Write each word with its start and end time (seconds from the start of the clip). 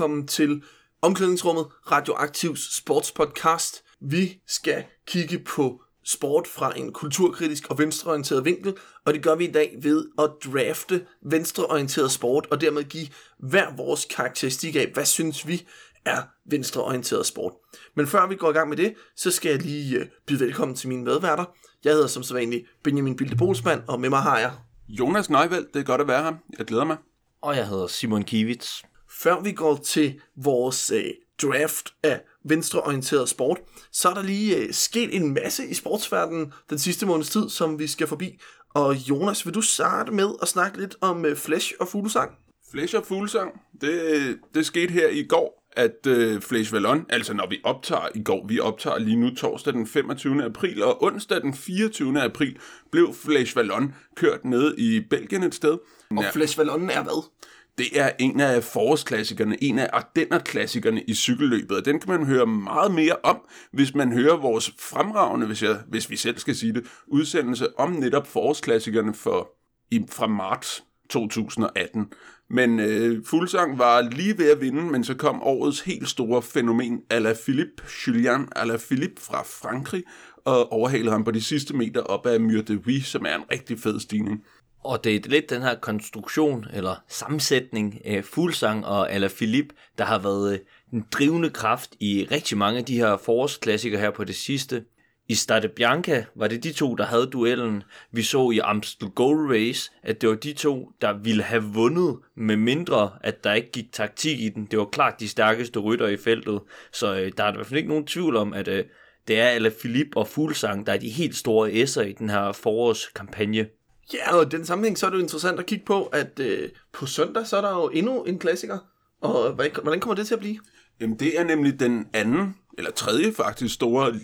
Velkommen 0.00 0.26
til 0.26 0.62
Omklædningsrummet 1.02 1.66
Radioaktivs 1.90 2.76
sportspodcast. 2.76 3.84
Vi 4.00 4.40
skal 4.46 4.84
kigge 5.06 5.38
på 5.38 5.82
sport 6.04 6.46
fra 6.46 6.78
en 6.78 6.92
kulturkritisk 6.92 7.70
og 7.70 7.78
venstreorienteret 7.78 8.44
vinkel, 8.44 8.76
og 9.06 9.14
det 9.14 9.22
gør 9.22 9.34
vi 9.34 9.48
i 9.48 9.52
dag 9.52 9.76
ved 9.82 10.06
at 10.18 10.30
drafte 10.44 11.06
venstreorienteret 11.22 12.10
sport, 12.10 12.46
og 12.50 12.60
dermed 12.60 12.84
give 12.84 13.06
hver 13.38 13.76
vores 13.76 14.04
karakteristik 14.04 14.76
af, 14.76 14.90
hvad 14.94 15.04
synes 15.04 15.46
vi 15.46 15.66
er 16.04 16.22
venstreorienteret 16.50 17.26
sport. 17.26 17.52
Men 17.96 18.06
før 18.06 18.26
vi 18.26 18.34
går 18.36 18.50
i 18.50 18.52
gang 18.52 18.68
med 18.68 18.76
det, 18.76 18.94
så 19.16 19.30
skal 19.30 19.50
jeg 19.50 19.62
lige 19.62 19.98
øh, 19.98 20.06
byde 20.26 20.40
velkommen 20.40 20.76
til 20.76 20.88
mine 20.88 21.04
medværter. 21.04 21.44
Jeg 21.84 21.92
hedder 21.92 22.06
som 22.06 22.22
sædvanlig 22.22 22.66
Benjamin 22.84 23.16
Bilde 23.16 23.36
Bolsmann, 23.36 23.82
og 23.88 24.00
med 24.00 24.08
mig 24.08 24.20
har 24.20 24.38
jeg 24.38 24.52
Jonas 24.88 25.30
Neuvel, 25.30 25.66
det 25.74 25.80
er 25.80 25.84
godt 25.84 26.00
at 26.00 26.08
være 26.08 26.22
her. 26.22 26.32
Jeg 26.58 26.66
glæder 26.66 26.84
mig. 26.84 26.96
Og 27.42 27.56
jeg 27.56 27.68
hedder 27.68 27.86
Simon 27.86 28.22
Kivits. 28.22 28.84
Før 29.22 29.40
vi 29.40 29.52
går 29.52 29.76
til 29.76 30.20
vores 30.36 30.90
øh, 30.90 31.04
draft 31.42 31.94
af 32.02 32.20
venstreorienteret 32.44 33.28
sport, 33.28 33.58
så 33.92 34.08
er 34.08 34.14
der 34.14 34.22
lige 34.22 34.56
øh, 34.56 34.72
sket 34.72 35.16
en 35.16 35.34
masse 35.34 35.66
i 35.66 35.74
sportsverdenen 35.74 36.52
den 36.70 36.78
sidste 36.78 37.06
måneds 37.06 37.30
tid, 37.30 37.48
som 37.48 37.78
vi 37.78 37.86
skal 37.86 38.06
forbi. 38.06 38.38
Og 38.74 38.96
Jonas, 38.96 39.46
vil 39.46 39.54
du 39.54 39.60
starte 39.60 40.12
med 40.12 40.28
at 40.42 40.48
snakke 40.48 40.78
lidt 40.78 40.96
om 41.00 41.24
øh, 41.24 41.36
Flash 41.36 41.72
og 41.80 41.88
fuglesang? 41.88 42.30
Flash 42.70 42.96
og 42.96 43.06
fuglesang, 43.06 43.60
det, 43.80 44.38
det 44.54 44.66
skete 44.66 44.92
her 44.92 45.08
i 45.08 45.22
går, 45.22 45.66
at 45.72 46.06
øh, 46.06 46.40
Flash 46.40 46.72
Vallon, 46.72 47.06
altså 47.08 47.34
når 47.34 47.48
vi 47.50 47.60
optager 47.64 48.08
i 48.14 48.22
går, 48.22 48.46
vi 48.46 48.60
optager 48.60 48.98
lige 48.98 49.16
nu 49.16 49.34
torsdag 49.34 49.72
den 49.72 49.86
25. 49.86 50.44
april, 50.44 50.82
og 50.82 51.02
onsdag 51.02 51.40
den 51.40 51.54
24. 51.54 52.22
april 52.22 52.58
blev 52.90 53.14
Flash 53.14 53.56
Vallon 53.56 53.94
kørt 54.16 54.44
ned 54.44 54.78
i 54.78 55.00
Belgien 55.10 55.42
et 55.42 55.54
sted. 55.54 55.78
Og 56.10 56.22
ja. 56.22 56.30
Flash 56.30 56.58
Vallon 56.58 56.90
er 56.90 57.02
hvad? 57.02 57.30
Det 57.78 58.00
er 58.00 58.10
en 58.18 58.40
af 58.40 58.64
forårsklassikerne, 58.64 59.64
en 59.64 59.78
af 59.78 59.90
ardennerklassikerne 59.92 61.02
i 61.02 61.14
cykelløbet, 61.14 61.76
og 61.76 61.84
den 61.84 62.00
kan 62.00 62.10
man 62.10 62.26
høre 62.26 62.46
meget 62.46 62.94
mere 62.94 63.16
om, 63.22 63.38
hvis 63.72 63.94
man 63.94 64.12
hører 64.12 64.36
vores 64.36 64.70
fremragende, 64.78 65.46
hvis, 65.46 65.62
jeg, 65.62 65.76
hvis 65.88 66.10
vi 66.10 66.16
selv 66.16 66.38
skal 66.38 66.56
sige 66.56 66.72
det, 66.72 66.84
udsendelse 67.06 67.78
om 67.78 67.90
netop 67.90 68.26
forårsklassikerne 68.26 69.14
for, 69.14 69.50
i, 69.90 70.04
fra 70.10 70.26
marts 70.26 70.84
2018. 71.10 72.06
Men 72.50 72.80
øh, 72.80 73.24
Fuldsang 73.24 73.78
var 73.78 74.00
lige 74.00 74.38
ved 74.38 74.50
at 74.50 74.60
vinde, 74.60 74.82
men 74.82 75.04
så 75.04 75.14
kom 75.14 75.42
årets 75.42 75.80
helt 75.80 76.08
store 76.08 76.42
fænomen, 76.42 77.00
Alaphilippe, 77.10 77.82
Julien 78.06 78.48
Alaphilippe 78.56 79.20
fra 79.20 79.42
Frankrig, 79.42 80.04
og 80.44 80.72
overhalede 80.72 81.10
ham 81.10 81.24
på 81.24 81.30
de 81.30 81.42
sidste 81.42 81.76
meter 81.76 82.00
op 82.00 82.26
ad 82.26 82.38
Mur 82.38 82.62
de 82.62 82.76
Huy, 82.84 83.00
som 83.00 83.24
er 83.26 83.34
en 83.34 83.44
rigtig 83.52 83.78
fed 83.78 84.00
stigning. 84.00 84.44
Og 84.82 85.04
det 85.04 85.16
er 85.16 85.28
lidt 85.28 85.50
den 85.50 85.62
her 85.62 85.74
konstruktion, 85.74 86.66
eller 86.72 87.04
sammensætning 87.08 88.06
af 88.06 88.24
Fuglsang 88.24 88.86
og 88.86 89.08
Philip 89.36 89.72
der 89.98 90.04
har 90.04 90.18
været 90.18 90.52
øh, 90.52 90.58
den 90.90 91.06
drivende 91.12 91.50
kraft 91.50 91.90
i 92.00 92.26
rigtig 92.30 92.58
mange 92.58 92.78
af 92.78 92.84
de 92.84 92.96
her 92.96 93.16
forårsklassikere 93.16 94.00
her 94.00 94.10
på 94.10 94.24
det 94.24 94.34
sidste. 94.34 94.84
I 95.28 95.34
Stade 95.34 95.68
Bianca 95.68 96.24
var 96.34 96.48
det 96.48 96.64
de 96.64 96.72
to, 96.72 96.94
der 96.94 97.04
havde 97.04 97.26
duellen. 97.26 97.82
Vi 98.12 98.22
så 98.22 98.50
i 98.50 98.58
Amstel 98.58 99.08
Gold 99.08 99.50
Race, 99.50 99.90
at 100.02 100.20
det 100.20 100.28
var 100.28 100.34
de 100.34 100.52
to, 100.52 100.90
der 101.00 101.18
ville 101.18 101.42
have 101.42 101.62
vundet, 101.62 102.18
med 102.36 102.56
mindre 102.56 103.10
at 103.20 103.44
der 103.44 103.52
ikke 103.52 103.70
gik 103.70 103.92
taktik 103.92 104.40
i 104.40 104.48
den. 104.48 104.66
Det 104.70 104.78
var 104.78 104.84
klart 104.84 105.20
de 105.20 105.28
stærkeste 105.28 105.78
rytter 105.78 106.08
i 106.08 106.16
feltet, 106.16 106.60
så 106.92 107.14
øh, 107.14 107.32
der 107.36 107.44
er 107.44 107.52
i 107.52 107.54
hvert 107.54 107.66
fald 107.66 107.78
ikke 107.78 107.88
nogen 107.88 108.06
tvivl 108.06 108.36
om, 108.36 108.52
at 108.52 108.68
øh, 108.68 108.84
det 109.28 109.40
er 109.40 109.70
Philip 109.80 110.16
og 110.16 110.28
Fuglsang, 110.28 110.86
der 110.86 110.92
er 110.92 110.98
de 110.98 111.10
helt 111.10 111.36
store 111.36 111.70
S'er 111.70 112.00
i 112.00 112.12
den 112.12 112.30
her 112.30 112.52
forårskampagne. 112.52 113.66
Ja, 114.14 114.36
og 114.36 114.42
i 114.42 114.48
den 114.48 114.64
sammenhæng, 114.66 114.98
så 114.98 115.06
er 115.06 115.10
det 115.10 115.16
jo 115.16 115.22
interessant 115.22 115.60
at 115.60 115.66
kigge 115.66 115.84
på, 115.84 116.04
at 116.04 116.40
øh, 116.40 116.68
på 116.92 117.06
søndag, 117.06 117.46
så 117.46 117.56
er 117.56 117.60
der 117.60 117.70
jo 117.70 117.88
endnu 117.88 118.22
en 118.22 118.38
klassiker. 118.38 118.78
Og 119.20 119.52
hvordan 119.52 120.00
kommer 120.00 120.14
det 120.14 120.26
til 120.26 120.34
at 120.34 120.40
blive? 120.40 120.58
Jamen, 121.00 121.18
det 121.18 121.40
er 121.40 121.44
nemlig 121.44 121.80
den 121.80 122.06
anden, 122.12 122.54
eller 122.78 122.90
tredje 122.90 123.32
faktisk, 123.32 123.74
store 123.74 124.14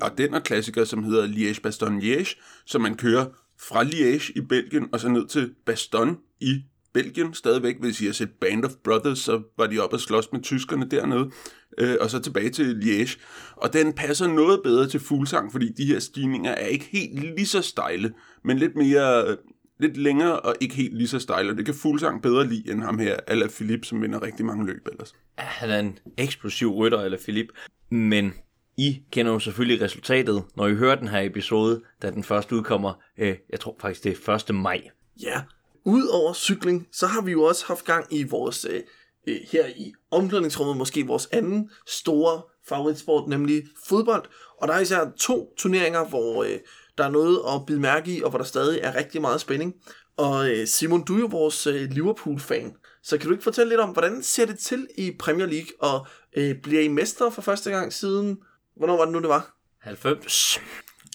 Ardenner-klassiker, 0.00 0.84
som 0.84 1.04
hedder 1.04 1.26
Liège-Bastogne-Liège, 1.26 2.40
som 2.66 2.80
man 2.80 2.96
kører 2.96 3.26
fra 3.60 3.84
Liège 3.84 4.32
i 4.36 4.40
Belgien, 4.40 4.88
og 4.92 5.00
så 5.00 5.08
ned 5.08 5.26
til 5.26 5.54
Bastogne 5.66 6.16
i 6.40 6.62
Belgien 6.94 7.34
stadigvæk. 7.34 7.80
Hvis 7.80 8.00
I 8.00 8.06
har 8.06 8.12
set 8.12 8.30
Band 8.40 8.64
of 8.64 8.70
Brothers, 8.84 9.18
så 9.18 9.42
var 9.58 9.66
de 9.66 9.78
oppe 9.78 9.96
og 9.96 10.00
slås 10.00 10.32
med 10.32 10.42
tyskerne 10.42 10.88
dernede, 10.90 11.30
øh, 11.78 11.96
og 12.00 12.10
så 12.10 12.18
tilbage 12.18 12.50
til 12.50 12.80
Liège. 12.82 13.20
Og 13.56 13.72
den 13.72 13.92
passer 13.92 14.26
noget 14.26 14.60
bedre 14.64 14.88
til 14.88 15.00
fuglsang, 15.00 15.52
fordi 15.52 15.72
de 15.72 15.86
her 15.86 15.98
stigninger 15.98 16.50
er 16.50 16.66
ikke 16.66 16.88
helt 16.92 17.20
lige 17.20 17.46
så 17.46 17.62
stejle, 17.62 18.12
men 18.44 18.58
lidt 18.58 18.76
mere 18.76 19.36
lidt 19.80 19.96
længere 19.96 20.40
og 20.40 20.54
ikke 20.60 20.74
helt 20.74 20.96
lige 20.96 21.08
så 21.08 21.18
stejle, 21.18 21.50
og 21.50 21.56
det 21.56 21.64
kan 21.64 21.74
Fuglsang 21.74 22.22
bedre 22.22 22.46
lide 22.46 22.72
end 22.72 22.82
ham 22.82 22.98
her, 22.98 23.16
Ala 23.26 23.46
Philip, 23.46 23.84
som 23.84 24.02
vinder 24.02 24.22
rigtig 24.22 24.46
mange 24.46 24.66
løb 24.66 24.88
ellers. 24.92 25.14
Ja, 25.38 25.42
han 25.42 25.70
er 25.70 25.78
en 25.78 25.98
eksplosiv 26.16 26.70
rytter, 26.74 27.00
Ala 27.00 27.16
Philip, 27.16 27.46
men 27.90 28.32
I 28.76 29.02
kender 29.12 29.32
jo 29.32 29.38
selvfølgelig 29.38 29.82
resultatet, 29.82 30.44
når 30.56 30.66
I 30.66 30.74
hører 30.74 30.94
den 30.94 31.08
her 31.08 31.20
episode, 31.20 31.82
da 32.02 32.10
den 32.10 32.24
først 32.24 32.52
udkommer, 32.52 33.02
øh, 33.18 33.36
jeg 33.50 33.60
tror 33.60 33.76
faktisk 33.80 34.04
det 34.04 34.28
er 34.28 34.50
1. 34.50 34.54
maj. 34.54 34.82
Ja, 35.22 35.42
Udover 35.84 36.32
cykling, 36.32 36.88
så 36.92 37.06
har 37.06 37.20
vi 37.20 37.32
jo 37.32 37.42
også 37.42 37.66
haft 37.66 37.84
gang 37.84 38.06
i 38.10 38.22
vores, 38.22 38.66
øh, 38.70 38.80
øh, 39.26 39.36
her 39.52 39.66
i 39.66 39.92
omklædningsrummet, 40.10 40.76
måske 40.76 41.06
vores 41.06 41.28
anden 41.32 41.70
store 41.86 42.42
favoritsport, 42.68 43.28
nemlig 43.28 43.62
fodbold. 43.88 44.24
Og 44.60 44.68
der 44.68 44.74
er 44.74 44.80
især 44.80 45.10
to 45.18 45.54
turneringer, 45.56 46.04
hvor 46.04 46.44
øh, 46.44 46.58
der 46.98 47.04
er 47.04 47.10
noget 47.10 47.40
at 47.54 47.66
bide 47.66 47.80
mærke 47.80 48.16
i, 48.16 48.22
og 48.22 48.30
hvor 48.30 48.38
der 48.38 48.44
stadig 48.44 48.80
er 48.82 48.94
rigtig 48.94 49.20
meget 49.20 49.40
spænding. 49.40 49.74
Og 50.16 50.50
øh, 50.50 50.66
Simon, 50.66 51.04
du 51.04 51.14
er 51.14 51.20
jo 51.20 51.26
vores 51.26 51.66
øh, 51.66 51.90
Liverpool-fan, 51.90 52.76
så 53.02 53.18
kan 53.18 53.26
du 53.26 53.32
ikke 53.32 53.44
fortælle 53.44 53.68
lidt 53.68 53.80
om, 53.80 53.90
hvordan 53.90 54.22
ser 54.22 54.46
det 54.46 54.58
til 54.58 54.86
i 54.98 55.10
Premier 55.18 55.46
League, 55.46 55.70
og 55.80 56.06
øh, 56.36 56.54
bliver 56.62 56.82
I 56.82 56.88
mestre 56.88 57.32
for 57.32 57.42
første 57.42 57.70
gang 57.70 57.92
siden, 57.92 58.38
hvornår 58.76 58.96
var 58.96 59.04
det 59.04 59.12
nu, 59.12 59.20
det 59.20 59.28
var? 59.28 59.56
90. 59.80 60.60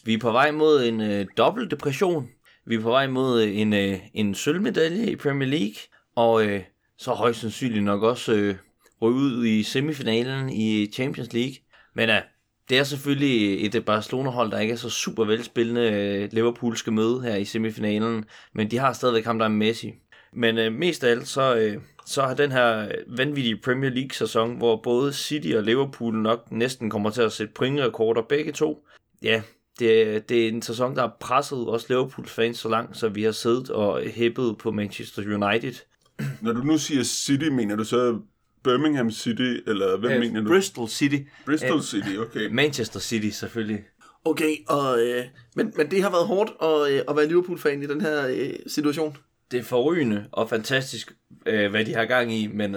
Vi 0.04 0.14
er 0.14 0.20
på 0.20 0.32
vej 0.32 0.52
mod 0.52 0.84
en 0.84 1.02
øh, 1.02 1.26
dobbelt 1.38 1.72
depression. 1.72 2.28
Vi 2.70 2.76
er 2.76 2.82
på 2.82 2.90
vej 2.90 3.08
mod 3.08 3.44
øh, 3.44 3.58
en, 3.58 3.74
øh, 3.74 4.00
en 4.14 4.36
sølvmedalje 4.36 5.12
i 5.12 5.16
Premier 5.16 5.50
League, 5.50 5.76
og 6.16 6.46
øh, 6.46 6.62
så 6.98 7.12
højst 7.12 7.40
sandsynligt 7.40 7.84
nok 7.84 8.04
også 8.04 8.34
øh, 8.34 8.56
ryge 9.02 9.16
ud 9.16 9.46
i 9.46 9.64
semifinalen 9.64 10.50
i 10.50 10.92
Champions 10.94 11.34
League. 11.34 11.54
Men 11.96 12.10
øh, 12.10 12.22
det 12.70 12.78
er 12.78 12.84
selvfølgelig 12.84 13.66
et 13.66 13.76
øh, 13.76 13.84
Barcelona-hold, 13.86 14.52
der 14.52 14.60
ikke 14.60 14.72
er 14.72 14.78
så 14.78 14.90
super 14.90 15.26
velspillende. 15.26 15.92
Øh, 15.92 16.30
Liverpool 16.32 16.78
skal 16.78 16.94
møde 16.94 17.22
her 17.22 17.36
i 17.36 17.46
semifinalen, 17.46 18.26
men 18.54 18.72
de 18.72 18.78
har 18.78 18.94
stadigvæk 18.94 19.26
ham, 19.26 19.40
der 19.40 19.46
er 19.46 19.50
Messi. 19.50 19.94
Men 20.34 20.58
øh, 20.58 20.74
mest 20.74 21.04
af 21.04 21.12
alt, 21.12 21.28
så, 21.28 21.56
øh, 21.56 21.82
så 22.06 22.22
har 22.22 22.34
den 22.34 22.52
her 22.52 22.80
øh, 22.80 23.18
vanvittige 23.18 23.62
Premier 23.64 23.92
League-sæson, 23.92 24.58
hvor 24.58 24.82
både 24.84 25.14
City 25.14 25.54
og 25.56 25.64
Liverpool 25.64 26.16
nok 26.16 26.52
næsten 26.52 26.90
kommer 26.90 27.10
til 27.10 27.22
at 27.22 27.32
sætte 27.32 27.54
pointrekorder 27.54 28.22
begge 28.22 28.52
to. 28.52 28.86
Ja, 29.24 29.42
det, 29.80 30.30
det 30.30 30.44
er 30.44 30.48
en 30.48 30.62
sæson, 30.62 30.96
der 30.96 31.02
har 31.02 31.18
presset 31.20 31.70
os 31.70 31.90
Liverpools 31.90 32.32
fans 32.32 32.58
så 32.58 32.70
langt, 32.70 32.98
så 32.98 33.10
vi 33.10 33.24
har 33.24 33.32
siddet 33.32 33.70
og 33.70 34.02
hæppet 34.02 34.58
på 34.58 34.72
Manchester 34.72 35.22
United. 35.22 35.74
Når 36.42 36.54
du 36.54 36.64
nu 36.64 36.78
siger 36.78 37.04
City, 37.04 37.48
mener 37.48 37.76
du 37.76 37.84
så 37.84 38.20
Birmingham 38.64 39.12
City, 39.12 39.58
eller 39.68 39.98
hvad 39.98 40.16
uh, 40.16 40.20
mener 40.20 40.42
du? 40.42 40.50
Bristol 40.50 40.88
City. 40.88 41.18
Bristol 41.46 41.72
uh, 41.72 41.82
City, 41.82 42.18
okay. 42.18 42.50
Manchester 42.52 43.00
City, 43.00 43.30
selvfølgelig. 43.30 43.84
Okay, 44.26 44.56
og, 44.68 45.00
øh, 45.00 45.26
men, 45.56 45.74
men 45.76 45.92
det 45.92 46.04
har 46.04 46.10
været 46.10 46.28
hårdt 46.28 46.52
at, 46.62 46.94
øh, 46.94 47.02
at 47.10 47.16
være 47.16 47.28
Liverpool-fan 47.28 47.84
i 47.84 47.88
den 47.88 48.02
her 48.02 48.28
øh, 48.28 48.54
situation. 48.68 49.18
Det 49.52 49.60
er 49.60 49.64
forrygende 49.64 50.26
og 50.32 50.50
fantastisk, 50.50 51.12
øh, 51.46 51.70
hvad 51.70 51.86
de 51.86 51.94
har 51.94 52.06
gang 52.06 52.34
i, 52.34 52.48
men 52.48 52.74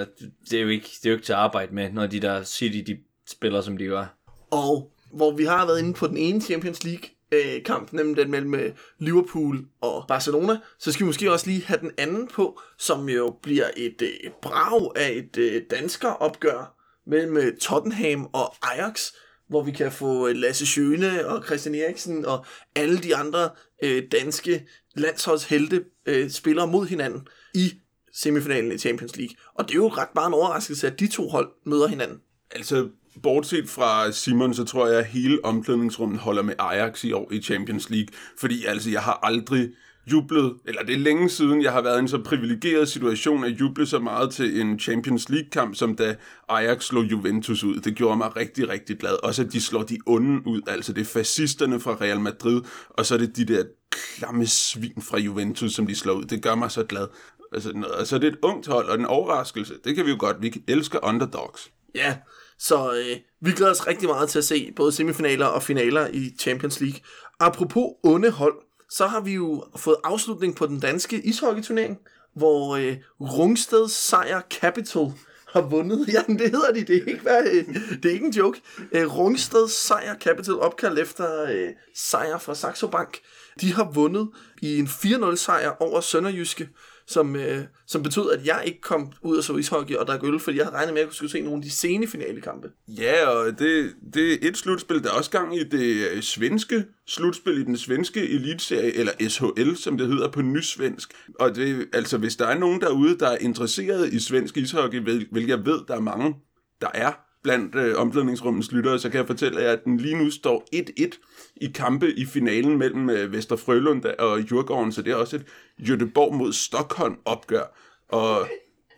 det 0.50 0.52
er, 0.52 0.60
jo 0.60 0.68
ikke, 0.68 0.88
det 1.02 1.06
er 1.06 1.10
jo 1.10 1.16
ikke 1.16 1.26
til 1.26 1.32
at 1.32 1.38
arbejde 1.38 1.74
med, 1.74 1.92
når 1.92 2.06
de 2.06 2.20
der 2.20 2.42
City 2.42 2.92
de 2.92 2.98
spiller, 3.28 3.60
som 3.60 3.76
de 3.76 3.84
gør. 3.84 4.16
Og 4.50 4.92
hvor 5.12 5.36
vi 5.36 5.44
har 5.44 5.66
været 5.66 5.78
inde 5.78 5.94
på 5.94 6.06
den 6.06 6.16
ene 6.16 6.40
Champions 6.40 6.84
League 6.84 7.08
øh, 7.32 7.62
kamp, 7.64 7.92
nemlig 7.92 8.16
den 8.16 8.30
mellem 8.30 8.54
øh, 8.54 8.72
Liverpool 8.98 9.64
og 9.80 10.04
Barcelona, 10.08 10.58
så 10.78 10.92
skal 10.92 11.04
vi 11.04 11.06
måske 11.06 11.32
også 11.32 11.46
lige 11.46 11.64
have 11.64 11.80
den 11.80 11.90
anden 11.98 12.28
på, 12.28 12.60
som 12.78 13.08
jo 13.08 13.36
bliver 13.42 13.66
et 13.76 14.02
øh, 14.02 14.30
brag 14.42 14.90
af 14.96 15.12
et 15.12 15.36
øh, 15.36 15.62
dansker 15.70 16.08
opgør 16.08 16.78
mellem 17.06 17.36
øh, 17.36 17.56
Tottenham 17.56 18.28
og 18.32 18.54
Ajax, 18.62 19.12
hvor 19.48 19.62
vi 19.62 19.70
kan 19.70 19.92
få 19.92 20.28
øh, 20.28 20.36
Lasse 20.36 20.66
Schøne 20.66 21.26
og 21.26 21.44
Christian 21.44 21.74
Eriksen 21.74 22.24
og 22.24 22.44
alle 22.74 22.98
de 22.98 23.16
andre 23.16 23.50
øh, 23.82 24.02
danske 24.12 24.66
landsholdshelte 24.96 25.84
øh, 26.06 26.30
spillere 26.30 26.66
mod 26.66 26.86
hinanden 26.86 27.28
i 27.54 27.72
semifinalen 28.12 28.72
i 28.72 28.78
Champions 28.78 29.16
League. 29.16 29.36
Og 29.54 29.64
det 29.64 29.70
er 29.70 29.76
jo 29.76 29.88
ret 29.88 30.08
bare 30.14 30.26
en 30.26 30.34
overraskelse, 30.34 30.86
at 30.86 31.00
de 31.00 31.06
to 31.06 31.28
hold 31.28 31.48
møder 31.66 31.86
hinanden. 31.86 32.20
Altså, 32.50 32.88
bortset 33.22 33.68
fra 33.68 34.12
Simon, 34.12 34.54
så 34.54 34.64
tror 34.64 34.86
jeg, 34.86 34.98
at 34.98 35.06
hele 35.06 35.44
omklædningsrummet 35.44 36.20
holder 36.20 36.42
med 36.42 36.54
Ajax 36.58 37.04
i 37.04 37.12
år 37.12 37.32
i 37.32 37.42
Champions 37.42 37.90
League. 37.90 38.08
Fordi 38.38 38.64
altså, 38.64 38.90
jeg 38.90 39.02
har 39.02 39.20
aldrig 39.22 39.68
jublet, 40.06 40.54
eller 40.64 40.82
det 40.82 40.94
er 40.94 40.98
længe 40.98 41.28
siden, 41.28 41.62
jeg 41.62 41.72
har 41.72 41.82
været 41.82 41.96
i 41.96 41.98
en 41.98 42.08
så 42.08 42.18
privilegeret 42.18 42.88
situation 42.88 43.44
at 43.44 43.60
juble 43.60 43.86
så 43.86 43.98
meget 43.98 44.30
til 44.30 44.60
en 44.60 44.78
Champions 44.78 45.28
League-kamp, 45.28 45.74
som 45.74 45.96
da 45.96 46.14
Ajax 46.48 46.84
slog 46.84 47.04
Juventus 47.04 47.64
ud. 47.64 47.80
Det 47.80 47.94
gjorde 47.94 48.16
mig 48.16 48.36
rigtig, 48.36 48.68
rigtig 48.68 48.98
glad. 48.98 49.24
Også 49.24 49.42
at 49.42 49.52
de 49.52 49.60
slår 49.60 49.82
de 49.82 49.98
onde 50.06 50.46
ud, 50.46 50.60
altså 50.66 50.92
det 50.92 51.00
er 51.00 51.04
fascisterne 51.04 51.80
fra 51.80 51.96
Real 52.00 52.20
Madrid, 52.20 52.62
og 52.90 53.06
så 53.06 53.14
er 53.14 53.18
det 53.18 53.36
de 53.36 53.44
der 53.44 53.64
klamme 53.90 54.46
svin 54.46 55.02
fra 55.02 55.18
Juventus, 55.18 55.72
som 55.72 55.86
de 55.86 55.96
slår 55.96 56.14
ud. 56.14 56.24
Det 56.24 56.42
gør 56.42 56.54
mig 56.54 56.70
så 56.70 56.84
glad. 56.84 57.06
Altså, 57.52 57.72
altså 57.98 58.18
det 58.18 58.24
er 58.24 58.32
et 58.32 58.38
ungt 58.42 58.66
hold, 58.66 58.88
og 58.88 58.98
en 58.98 59.06
overraskelse. 59.06 59.74
Det 59.84 59.96
kan 59.96 60.06
vi 60.06 60.10
jo 60.10 60.16
godt. 60.18 60.36
Vi 60.40 60.62
elsker 60.68 60.98
underdogs. 61.02 61.70
Ja, 61.94 62.16
så 62.62 62.92
øh, 62.92 63.16
vi 63.40 63.52
glæder 63.52 63.70
os 63.70 63.86
rigtig 63.86 64.08
meget 64.08 64.28
til 64.28 64.38
at 64.38 64.44
se 64.44 64.72
både 64.76 64.92
semifinaler 64.92 65.46
og 65.46 65.62
finaler 65.62 66.06
i 66.12 66.34
Champions 66.38 66.80
League. 66.80 67.00
Apropos 67.40 67.86
onde 68.02 68.30
hold, 68.30 68.54
så 68.90 69.06
har 69.06 69.20
vi 69.20 69.32
jo 69.32 69.64
fået 69.76 69.96
afslutning 70.04 70.56
på 70.56 70.66
den 70.66 70.80
danske 70.80 71.20
ishockeyturnering, 71.20 71.98
hvor 72.34 72.76
øh, 72.76 72.96
Rungsted 73.20 73.88
Sejr 73.88 74.40
Capital 74.50 75.12
har 75.48 75.60
vundet. 75.60 76.08
Ja, 76.12 76.22
det 76.28 76.50
hedder 76.50 76.72
de. 76.72 76.84
Det 76.84 76.96
er 76.96 77.06
ikke, 77.06 77.22
hvad, 77.22 77.46
øh, 77.52 77.74
det 78.02 78.04
er 78.04 78.12
ikke 78.12 78.26
en 78.26 78.32
joke. 78.32 78.60
Øh, 78.92 79.18
Rungsted 79.18 79.68
Sejr 79.68 80.18
Capital, 80.18 80.54
opkaldt 80.54 80.98
efter 80.98 81.42
øh, 81.42 81.68
sejr 81.94 82.38
fra 82.38 82.54
Saxo 82.54 82.86
Bank. 82.86 83.18
De 83.60 83.72
har 83.72 83.90
vundet 83.92 84.28
i 84.62 84.78
en 84.78 84.86
4-0 84.86 85.36
sejr 85.36 85.82
over 85.82 86.00
Sønderjyske 86.00 86.68
som, 87.06 87.36
øh, 87.36 87.64
som 87.86 88.02
betød, 88.02 88.30
at 88.30 88.46
jeg 88.46 88.62
ikke 88.66 88.80
kom 88.80 89.12
ud 89.22 89.36
og 89.36 89.44
så 89.44 89.56
ishockey 89.56 89.94
og 89.94 90.06
drak 90.06 90.24
øl, 90.24 90.40
fordi 90.40 90.56
jeg 90.56 90.66
havde 90.66 90.76
regnet 90.76 90.94
med, 90.94 91.02
at 91.02 91.06
jeg 91.06 91.14
skulle 91.14 91.30
se 91.30 91.40
nogle 91.40 91.56
af 91.56 91.62
de 91.62 91.70
sene 91.70 92.06
finalekampe. 92.06 92.70
Ja, 92.88 93.26
og 93.26 93.58
det, 93.58 93.92
det 94.14 94.32
er 94.32 94.36
et 94.42 94.56
slutspil. 94.56 95.02
Der 95.04 95.10
er 95.10 95.14
også 95.14 95.30
gang 95.30 95.56
i 95.56 95.64
det 95.64 96.10
øh, 96.10 96.22
svenske 96.22 96.84
slutspil 97.06 97.58
i 97.58 97.64
den 97.64 97.76
svenske 97.76 98.28
elitserie, 98.28 98.94
eller 98.94 99.12
SHL, 99.28 99.74
som 99.74 99.98
det 99.98 100.08
hedder 100.08 100.28
på 100.28 100.42
nysvensk. 100.42 101.12
Og 101.40 101.56
det, 101.56 101.88
altså, 101.92 102.18
hvis 102.18 102.36
der 102.36 102.46
er 102.46 102.58
nogen 102.58 102.80
derude, 102.80 103.18
der 103.18 103.28
er 103.28 103.38
interesseret 103.40 104.12
i 104.12 104.20
svensk 104.20 104.56
ishockey, 104.56 105.00
hvilket 105.00 105.48
jeg 105.48 105.66
ved, 105.66 105.80
der 105.88 105.94
er 105.94 106.00
mange, 106.00 106.34
der 106.80 106.88
er, 106.94 107.12
blandt 107.42 107.74
øh, 107.74 107.96
omklædningsrummets 107.96 108.72
lyttere, 108.72 108.98
så 108.98 109.10
kan 109.10 109.18
jeg 109.18 109.26
fortælle 109.26 109.60
jer, 109.60 109.72
at 109.72 109.84
den 109.84 109.96
lige 109.96 110.16
nu 110.16 110.30
står 110.30 110.68
1-1 110.74 111.54
i 111.56 111.66
kampe 111.66 112.12
i 112.14 112.24
finalen 112.24 112.78
mellem 112.78 113.10
øh, 113.10 113.32
Vester 113.32 113.56
Frølund 113.56 114.04
og 114.04 114.40
Djurgården, 114.40 114.92
så 114.92 115.02
det 115.02 115.10
er 115.10 115.16
også 115.16 115.36
et 115.36 115.44
Göteborg 115.80 116.34
mod 116.34 116.52
Stockholm 116.52 117.16
opgør. 117.24 117.64
Og 118.08 118.48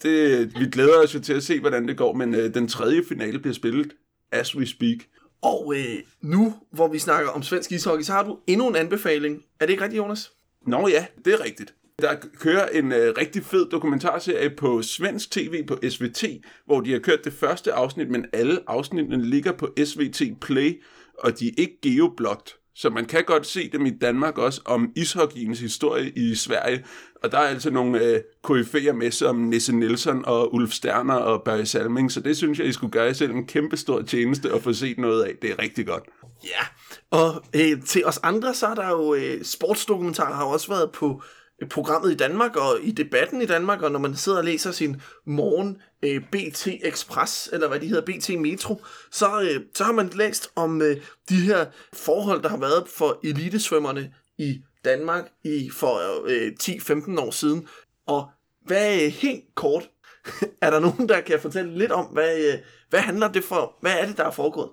det, 0.03 0.53
vi 0.61 0.67
glæder 0.73 1.03
os 1.03 1.15
jo 1.15 1.21
til 1.21 1.33
at 1.33 1.43
se, 1.43 1.61
hvordan 1.61 1.89
det 1.89 1.97
går, 1.97 2.13
men 2.13 2.35
øh, 2.35 2.55
den 2.55 2.69
tredje 2.69 3.03
finale 3.09 3.39
bliver 3.39 3.55
spillet 3.55 3.93
as 4.33 4.57
we 4.57 4.67
speak. 4.67 4.99
Og 5.43 5.75
øh, 5.77 5.97
nu, 6.21 6.55
hvor 6.71 6.89
vi 6.89 6.99
snakker 6.99 7.31
om 7.31 7.43
svensk 7.43 7.73
ishockey, 7.73 8.03
så 8.05 8.13
har 8.13 8.23
du 8.23 8.39
endnu 8.47 8.69
en 8.69 8.77
anbefaling. 8.77 9.43
Er 9.61 9.67
det 9.67 9.73
ikke 9.73 9.85
rigtigt, 9.85 9.99
Jonas? 9.99 10.33
Nå 10.67 10.89
ja, 10.89 11.07
det 11.25 11.33
er 11.33 11.45
rigtigt. 11.45 11.75
Der 12.03 12.17
kører 12.39 12.69
en 12.69 12.93
øh, 12.93 13.15
rigtig 13.19 13.45
fed 13.45 13.71
dokumentarserie 13.71 14.51
på 14.51 14.83
svensk 14.83 15.31
tv 15.31 15.67
på 15.67 15.79
SVT, 15.91 16.25
hvor 16.67 16.81
de 16.81 16.93
har 16.93 16.99
kørt 16.99 17.25
det 17.25 17.33
første 17.33 17.73
afsnit, 17.73 18.11
men 18.11 18.27
alle 18.33 18.61
afsnittene 18.67 19.25
ligger 19.25 19.53
på 19.53 19.69
SVT 19.85 20.23
Play, 20.41 20.83
og 21.19 21.39
de 21.39 21.49
er 21.49 21.53
ikke 21.59 21.79
geoblocked. 21.83 22.55
Så 22.77 22.91
man 22.91 23.05
kan 23.05 23.25
godt 23.25 23.47
se 23.47 23.71
dem 23.73 23.87
i 23.87 23.91
Danmark 23.91 24.39
også 24.39 24.61
om 24.65 24.93
ishockeyens 24.97 25.61
historie 25.61 26.11
i 26.11 26.35
Sverige. 26.35 26.85
Og 27.23 27.33
der 27.33 27.39
er 27.39 27.49
altså 27.49 27.71
nogle 27.71 28.05
øh, 28.05 28.21
KF'er 28.47 28.93
med 28.93 29.11
som 29.11 29.37
Nisse 29.37 29.77
Nielsen 29.77 30.25
og 30.25 30.55
Ulf 30.55 30.73
Sterner 30.73 31.15
og 31.15 31.43
Børge 31.45 31.67
Salming, 31.67 32.13
så 32.13 32.21
det 32.21 32.37
synes 32.37 32.59
jeg, 32.59 32.67
I 32.67 32.73
skulle 32.73 32.91
gøre 32.91 33.05
jer 33.05 33.13
selv 33.13 33.33
en 33.33 33.47
kæmpe 33.47 33.77
stor 33.77 34.03
tjeneste 34.03 34.53
at 34.53 34.63
få 34.63 34.73
set 34.73 34.99
noget 34.99 35.23
af. 35.23 35.35
Det 35.43 35.51
er 35.51 35.59
rigtig 35.59 35.87
godt. 35.87 36.05
Ja, 36.45 36.67
og 37.11 37.45
øh, 37.57 37.83
til 37.83 38.07
os 38.07 38.19
andre, 38.23 38.55
så 38.55 38.67
er 38.67 38.75
der 38.75 38.91
jo 38.91 39.15
øh, 39.15 39.45
sportsdokumentarer 39.45 40.35
har 40.35 40.45
også 40.45 40.69
været 40.69 40.91
på 40.93 41.23
Øh, 41.63 41.69
programmet 41.69 42.13
i 42.13 42.17
Danmark 42.17 42.57
og 42.57 42.79
i 42.83 42.91
debatten 42.91 43.43
i 43.43 43.47
Danmark, 43.47 43.83
og 43.83 43.93
når 43.93 43.99
man 43.99 44.17
sidder 44.17 44.39
og 44.39 44.45
læser 44.45 44.71
sin 44.71 45.03
morgen 45.27 45.83
øh, 46.03 46.23
BT 46.33 46.67
Express, 46.67 47.49
eller 47.53 47.69
hvad 47.69 47.81
de 47.81 47.87
hedder, 47.87 48.03
BT 48.13 48.41
Metro, 48.41 48.83
så, 49.13 49.41
øh, 49.41 49.61
så 49.75 49.85
har 49.85 49.93
man 49.93 50.11
læst 50.15 50.49
om 50.57 50.83
øh, 50.83 50.97
de 51.29 51.41
her 51.41 51.67
forhold, 51.93 52.43
der 52.43 52.49
har 52.49 52.57
været 52.57 52.89
for 52.89 53.21
elitesvømmerne 53.25 54.15
i 54.39 54.61
Danmark 54.85 55.33
i 55.45 55.71
for 55.71 56.25
øh, 56.27 56.53
10-15 56.63 57.21
år 57.21 57.31
siden. 57.31 57.69
Og 58.07 58.29
hvad 58.67 59.03
øh, 59.03 59.13
helt 59.13 59.45
kort, 59.55 59.91
er 60.63 60.71
der 60.71 60.81
nogen, 60.81 61.09
der 61.09 61.21
kan 61.21 61.41
fortælle 61.41 61.79
lidt 61.79 61.93
om, 61.93 62.07
hvad, 62.07 62.53
øh, 62.53 62.59
hvad 62.91 63.01
handler 63.01 63.29
det 63.29 63.45
for, 63.45 63.77
hvad 63.81 63.99
er 64.01 64.07
det, 64.07 64.17
der 64.17 64.25
er 64.25 64.31
foregået? 64.31 64.71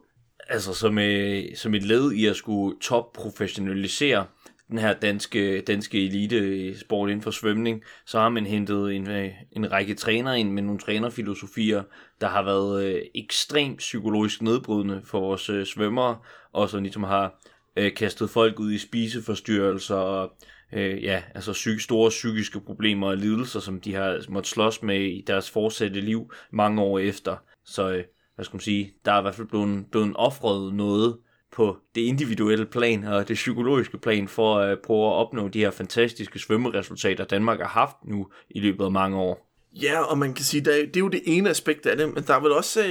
Altså 0.50 0.74
som, 0.74 0.98
øh, 0.98 1.56
som 1.56 1.74
et 1.74 1.84
led 1.84 2.12
i 2.12 2.26
at 2.26 2.36
skulle 2.36 2.80
topprofessionalisere 2.82 4.26
den 4.72 4.80
her 4.80 4.94
danske, 4.94 5.62
danske 5.62 6.06
elite 6.06 6.36
øh, 6.36 6.76
sport 6.78 7.10
inden 7.10 7.24
for 7.24 7.32
svømning, 7.32 7.84
så 8.06 8.20
har 8.20 8.30
man 8.30 8.46
hentet 8.46 8.96
en, 8.96 9.10
øh, 9.10 9.32
en 9.52 9.72
række 9.72 9.94
trænere 9.94 10.40
ind 10.40 10.52
med 10.52 10.64
nogle 10.64 10.80
trænerfilosofier, 10.80 11.84
der 12.22 12.28
har 12.28 12.44
været 12.44 12.86
øh, 12.86 13.02
ekstremt 13.16 13.78
psykologisk 13.78 14.42
nedbrydende 14.42 15.02
for 15.06 15.20
vores 15.20 15.50
øh, 15.50 15.66
svømmere, 15.66 16.18
og 16.54 16.70
som 16.70 16.84
ligesom 16.84 17.04
har 17.04 17.42
øh, 17.78 17.94
kastet 17.94 18.30
folk 18.30 18.60
ud 18.60 18.72
i 18.72 18.78
spiseforstyrrelser 18.78 19.96
og 19.96 20.34
øh, 20.74 21.04
ja, 21.04 21.24
altså 21.36 21.52
psy- 21.52 21.80
store 21.80 22.10
psykiske 22.10 22.60
problemer 22.60 23.08
og 23.08 23.18
lidelser, 23.18 23.60
som 23.60 23.82
de 23.82 23.94
har 23.94 24.20
måttet 24.30 24.52
slås 24.52 24.84
med 24.84 25.02
i 25.02 25.24
deres 25.28 25.50
fortsatte 25.50 26.02
liv 26.02 26.32
mange 26.52 26.82
år 26.82 27.00
efter. 27.00 27.36
Så 27.66 27.92
øh, 27.92 28.04
hvad 28.36 28.46
skal 28.46 28.56
man 28.56 28.62
sige, 28.62 28.94
der 29.06 29.12
er 29.12 29.20
i 29.20 29.22
hvert 29.22 29.36
fald 29.36 29.48
blevet, 29.48 29.86
blevet 29.92 30.14
offret 30.16 30.74
noget 30.74 31.18
på 31.52 31.78
det 31.96 32.02
individuelle 32.02 32.66
plan 32.66 33.04
og 33.04 33.28
det 33.28 33.34
psykologiske 33.34 33.98
plan 33.98 34.28
for 34.28 34.58
at 34.58 34.80
prøve 34.80 35.08
at 35.08 35.14
opnå 35.14 35.48
de 35.48 35.60
her 35.60 35.72
fantastiske 35.72 36.40
svømmeresultater, 36.40 37.26
Danmark 37.26 37.60
har 37.60 37.68
haft 37.68 37.96
nu 38.06 38.28
i 38.50 38.60
løbet 38.60 38.86
af 38.86 38.92
mange 38.92 39.18
år. 39.18 39.48
Ja, 39.82 40.02
og 40.02 40.18
man 40.18 40.34
kan 40.34 40.46
sige, 40.46 40.60
at 40.60 40.88
det 40.88 40.96
er 40.96 41.00
jo 41.00 41.08
det 41.08 41.22
ene 41.26 41.50
aspekt 41.50 41.86
af 41.86 41.98
det, 41.98 42.14
men 42.14 42.24
der 42.24 42.34
er 42.34 42.40
vel 42.40 42.52
også, 42.52 42.82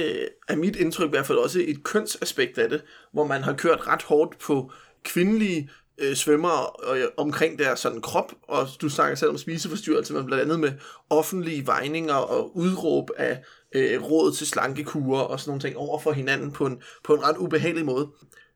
af 0.47 0.53
øh, 0.53 0.59
mit 0.59 0.75
indtryk 0.75 1.07
i 1.07 1.09
hvert 1.09 1.25
fald 1.25 1.37
også, 1.37 1.63
et 1.67 1.83
kønsaspekt 1.83 2.57
af 2.57 2.69
det, 2.69 2.83
hvor 3.13 3.27
man 3.27 3.43
har 3.43 3.53
kørt 3.53 3.87
ret 3.87 4.03
hårdt 4.03 4.39
på 4.39 4.71
kvindelige 5.03 5.69
øh, 5.97 6.15
svømmere 6.15 6.95
øh, 6.95 7.03
omkring 7.17 7.59
deres 7.59 7.79
sådan 7.79 8.01
krop, 8.01 8.33
og 8.43 8.67
du 8.81 8.89
snakker 8.89 9.15
selv 9.15 9.31
om 9.31 9.37
spiseforstyrrelse, 9.37 10.13
men 10.13 10.25
blandt 10.25 10.43
andet 10.43 10.59
med 10.59 10.71
offentlige 11.09 11.67
vejninger 11.67 12.13
og 12.13 12.57
udråb 12.57 13.09
af 13.17 13.43
øh, 13.75 14.03
råd 14.03 14.31
til 14.31 14.47
slankekurer 14.47 15.21
og 15.21 15.39
sådan 15.39 15.49
nogle 15.49 15.61
ting 15.61 15.77
over 15.77 15.99
for 15.99 16.11
hinanden 16.11 16.51
på 16.51 16.65
en, 16.65 16.81
på 17.03 17.13
en 17.13 17.23
ret 17.23 17.37
ubehagelig 17.37 17.85
måde. 17.85 18.09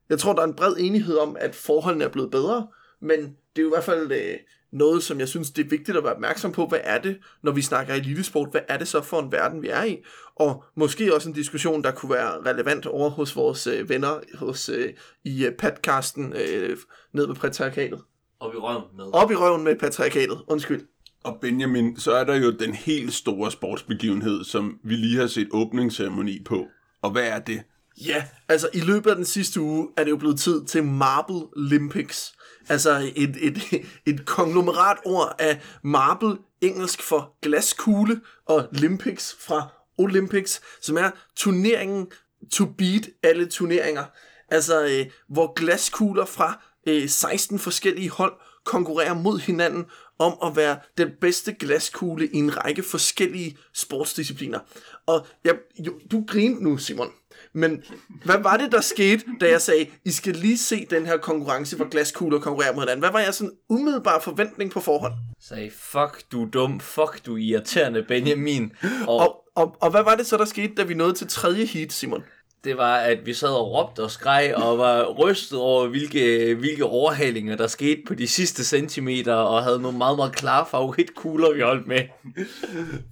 Jeg 0.08 0.18
tror, 0.18 0.32
der 0.32 0.42
er 0.42 0.46
en 0.46 0.54
bred 0.54 0.76
enighed 0.78 1.16
om, 1.16 1.36
at 1.40 1.54
forholdene 1.54 2.04
er 2.04 2.08
blevet 2.08 2.30
bedre, 2.30 2.66
men 3.00 3.20
det 3.20 3.58
er 3.58 3.62
jo 3.62 3.68
i 3.68 3.74
hvert 3.74 3.84
fald 3.84 4.12
øh, 4.12 4.36
noget, 4.72 5.02
som 5.02 5.20
jeg 5.20 5.28
synes, 5.28 5.50
det 5.50 5.64
er 5.64 5.68
vigtigt 5.68 5.98
at 5.98 6.04
være 6.04 6.14
opmærksom 6.14 6.52
på. 6.52 6.66
Hvad 6.66 6.78
er 6.82 6.98
det, 6.98 7.18
når 7.42 7.52
vi 7.52 7.62
snakker 7.62 7.94
elitesport? 7.94 8.50
Hvad 8.50 8.60
er 8.68 8.78
det 8.78 8.88
så 8.88 9.02
for 9.02 9.20
en 9.20 9.32
verden, 9.32 9.62
vi 9.62 9.68
er 9.68 9.84
i? 9.84 9.96
Og 10.34 10.64
måske 10.74 11.14
også 11.14 11.28
en 11.28 11.34
diskussion, 11.34 11.82
der 11.82 11.90
kunne 11.90 12.12
være 12.12 12.52
relevant 12.52 12.86
over 12.86 13.10
hos 13.10 13.36
vores 13.36 13.66
øh, 13.66 13.88
venner 13.88 14.20
hos, 14.34 14.68
øh, 14.68 14.92
i 15.24 15.46
øh, 15.46 15.56
podcasten 15.56 16.32
øh, 16.32 16.76
ned 17.12 17.26
med 17.26 17.34
patriarkatet. 17.34 18.00
Op 18.40 18.54
i 18.54 18.56
røven 18.56 18.84
med. 18.96 19.04
Op 19.12 19.30
i 19.30 19.34
røven 19.34 19.64
med 19.64 19.76
patriarkatet, 19.76 20.38
undskyld. 20.48 20.86
Og 21.24 21.38
Benjamin, 21.40 21.96
så 21.96 22.12
er 22.12 22.24
der 22.24 22.34
jo 22.34 22.50
den 22.50 22.74
helt 22.74 23.12
store 23.12 23.50
sportsbegivenhed, 23.50 24.44
som 24.44 24.78
vi 24.84 24.94
lige 24.94 25.18
har 25.18 25.26
set 25.26 25.48
åbningsceremoni 25.50 26.42
på. 26.44 26.66
Og 27.02 27.10
hvad 27.10 27.28
er 27.28 27.38
det? 27.38 27.62
Ja, 28.04 28.24
altså 28.48 28.68
i 28.72 28.80
løbet 28.80 29.10
af 29.10 29.16
den 29.16 29.24
sidste 29.24 29.60
uge 29.60 29.88
er 29.96 30.04
det 30.04 30.10
jo 30.10 30.16
blevet 30.16 30.40
tid 30.40 30.64
til 30.64 30.84
Marble 30.84 31.46
Olympics. 31.56 32.32
Altså 32.68 33.12
et, 33.16 33.36
et, 33.40 33.58
et 34.06 34.26
konglomerat 34.26 34.96
ord 35.04 35.34
af 35.38 35.60
marble, 35.82 36.38
engelsk 36.60 37.02
for 37.02 37.38
glaskugle, 37.42 38.20
og 38.46 38.68
Olympics 38.72 39.36
fra 39.40 39.68
Olympics, 39.98 40.60
som 40.80 40.96
er 40.96 41.10
turneringen 41.36 42.06
to 42.52 42.64
beat 42.64 43.08
alle 43.22 43.46
turneringer. 43.46 44.04
Altså 44.48 44.84
øh, 44.84 45.06
hvor 45.28 45.52
glaskugler 45.52 46.24
fra 46.24 46.64
øh, 46.88 47.08
16 47.08 47.58
forskellige 47.58 48.10
hold 48.10 48.32
konkurrerer 48.64 49.14
mod 49.14 49.38
hinanden 49.38 49.86
om 50.18 50.38
at 50.44 50.56
være 50.56 50.76
den 50.98 51.08
bedste 51.20 51.52
glaskugle 51.52 52.26
i 52.26 52.36
en 52.36 52.64
række 52.64 52.82
forskellige 52.82 53.56
sportsdiscipliner. 53.74 54.58
Og 55.06 55.26
ja, 55.44 55.52
jo, 55.78 55.92
du 56.10 56.24
griner 56.28 56.60
nu, 56.60 56.76
Simon. 56.76 57.10
Men 57.52 57.82
hvad 58.24 58.38
var 58.38 58.56
det, 58.56 58.72
der 58.72 58.80
skete, 58.80 59.24
da 59.40 59.50
jeg 59.50 59.60
sagde, 59.60 59.86
I 60.04 60.10
skal 60.10 60.34
lige 60.34 60.58
se 60.58 60.86
den 60.90 61.06
her 61.06 61.16
konkurrence, 61.16 61.76
hvor 61.76 61.88
glaskugler 61.88 62.38
konkurrerer 62.38 62.74
mod 62.74 62.82
hinanden? 62.82 63.02
Hvad 63.02 63.12
var 63.12 63.20
jeg 63.20 63.34
sådan 63.34 63.52
umiddelbar 63.68 64.20
forventning 64.20 64.70
på 64.70 64.80
forhånd? 64.80 65.14
Sagde, 65.40 65.70
fuck 65.70 66.32
du 66.32 66.48
dum, 66.52 66.80
fuck 66.80 67.26
du 67.26 67.34
er 67.34 67.38
irriterende 67.38 68.02
Benjamin. 68.08 68.72
Og, 69.06 69.18
Og, 69.18 69.44
og, 69.54 69.76
og 69.80 69.90
hvad 69.90 70.02
var 70.02 70.14
det 70.14 70.26
så, 70.26 70.36
der 70.36 70.44
skete, 70.44 70.74
da 70.74 70.82
vi 70.82 70.94
nåede 70.94 71.14
til 71.14 71.26
tredje 71.28 71.64
heat, 71.64 71.92
Simon? 71.92 72.22
Det 72.66 72.76
var, 72.76 72.96
at 72.96 73.26
vi 73.26 73.34
sad 73.34 73.48
og 73.48 73.72
råbte 73.72 74.02
og 74.02 74.10
skreg 74.10 74.54
og 74.56 74.78
var 74.78 75.04
rystet 75.04 75.58
over, 75.58 75.88
hvilke, 75.88 76.54
hvilke 76.54 76.84
overhalinger 76.84 77.56
der 77.56 77.66
skete 77.66 78.02
på 78.06 78.14
de 78.14 78.28
sidste 78.28 78.64
centimeter, 78.64 79.34
og 79.34 79.62
havde 79.62 79.80
nogle 79.80 79.98
meget, 79.98 80.16
meget 80.16 80.36
klare 80.36 80.66
favoritkugler, 80.70 81.54
vi 81.54 81.60
holdt 81.60 81.86
med. 81.86 82.02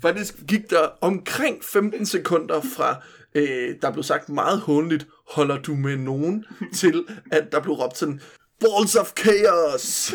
Faktisk 0.02 0.34
gik 0.49 0.70
der 0.70 0.88
omkring 1.00 1.64
15 1.64 2.06
sekunder 2.06 2.61
fra, 2.76 3.02
øh, 3.34 3.75
der 3.82 3.92
blev 3.92 4.02
sagt 4.02 4.28
meget 4.28 4.61
håndligt, 4.61 5.06
holder 5.30 5.62
du 5.62 5.75
med 5.75 5.96
nogen, 5.96 6.44
til 6.75 7.04
at 7.32 7.52
der 7.52 7.61
blev 7.61 7.75
råbt 7.75 7.99
sådan, 7.99 8.20
Balls 8.61 8.96
of 8.96 9.12
Chaos! 9.18 10.14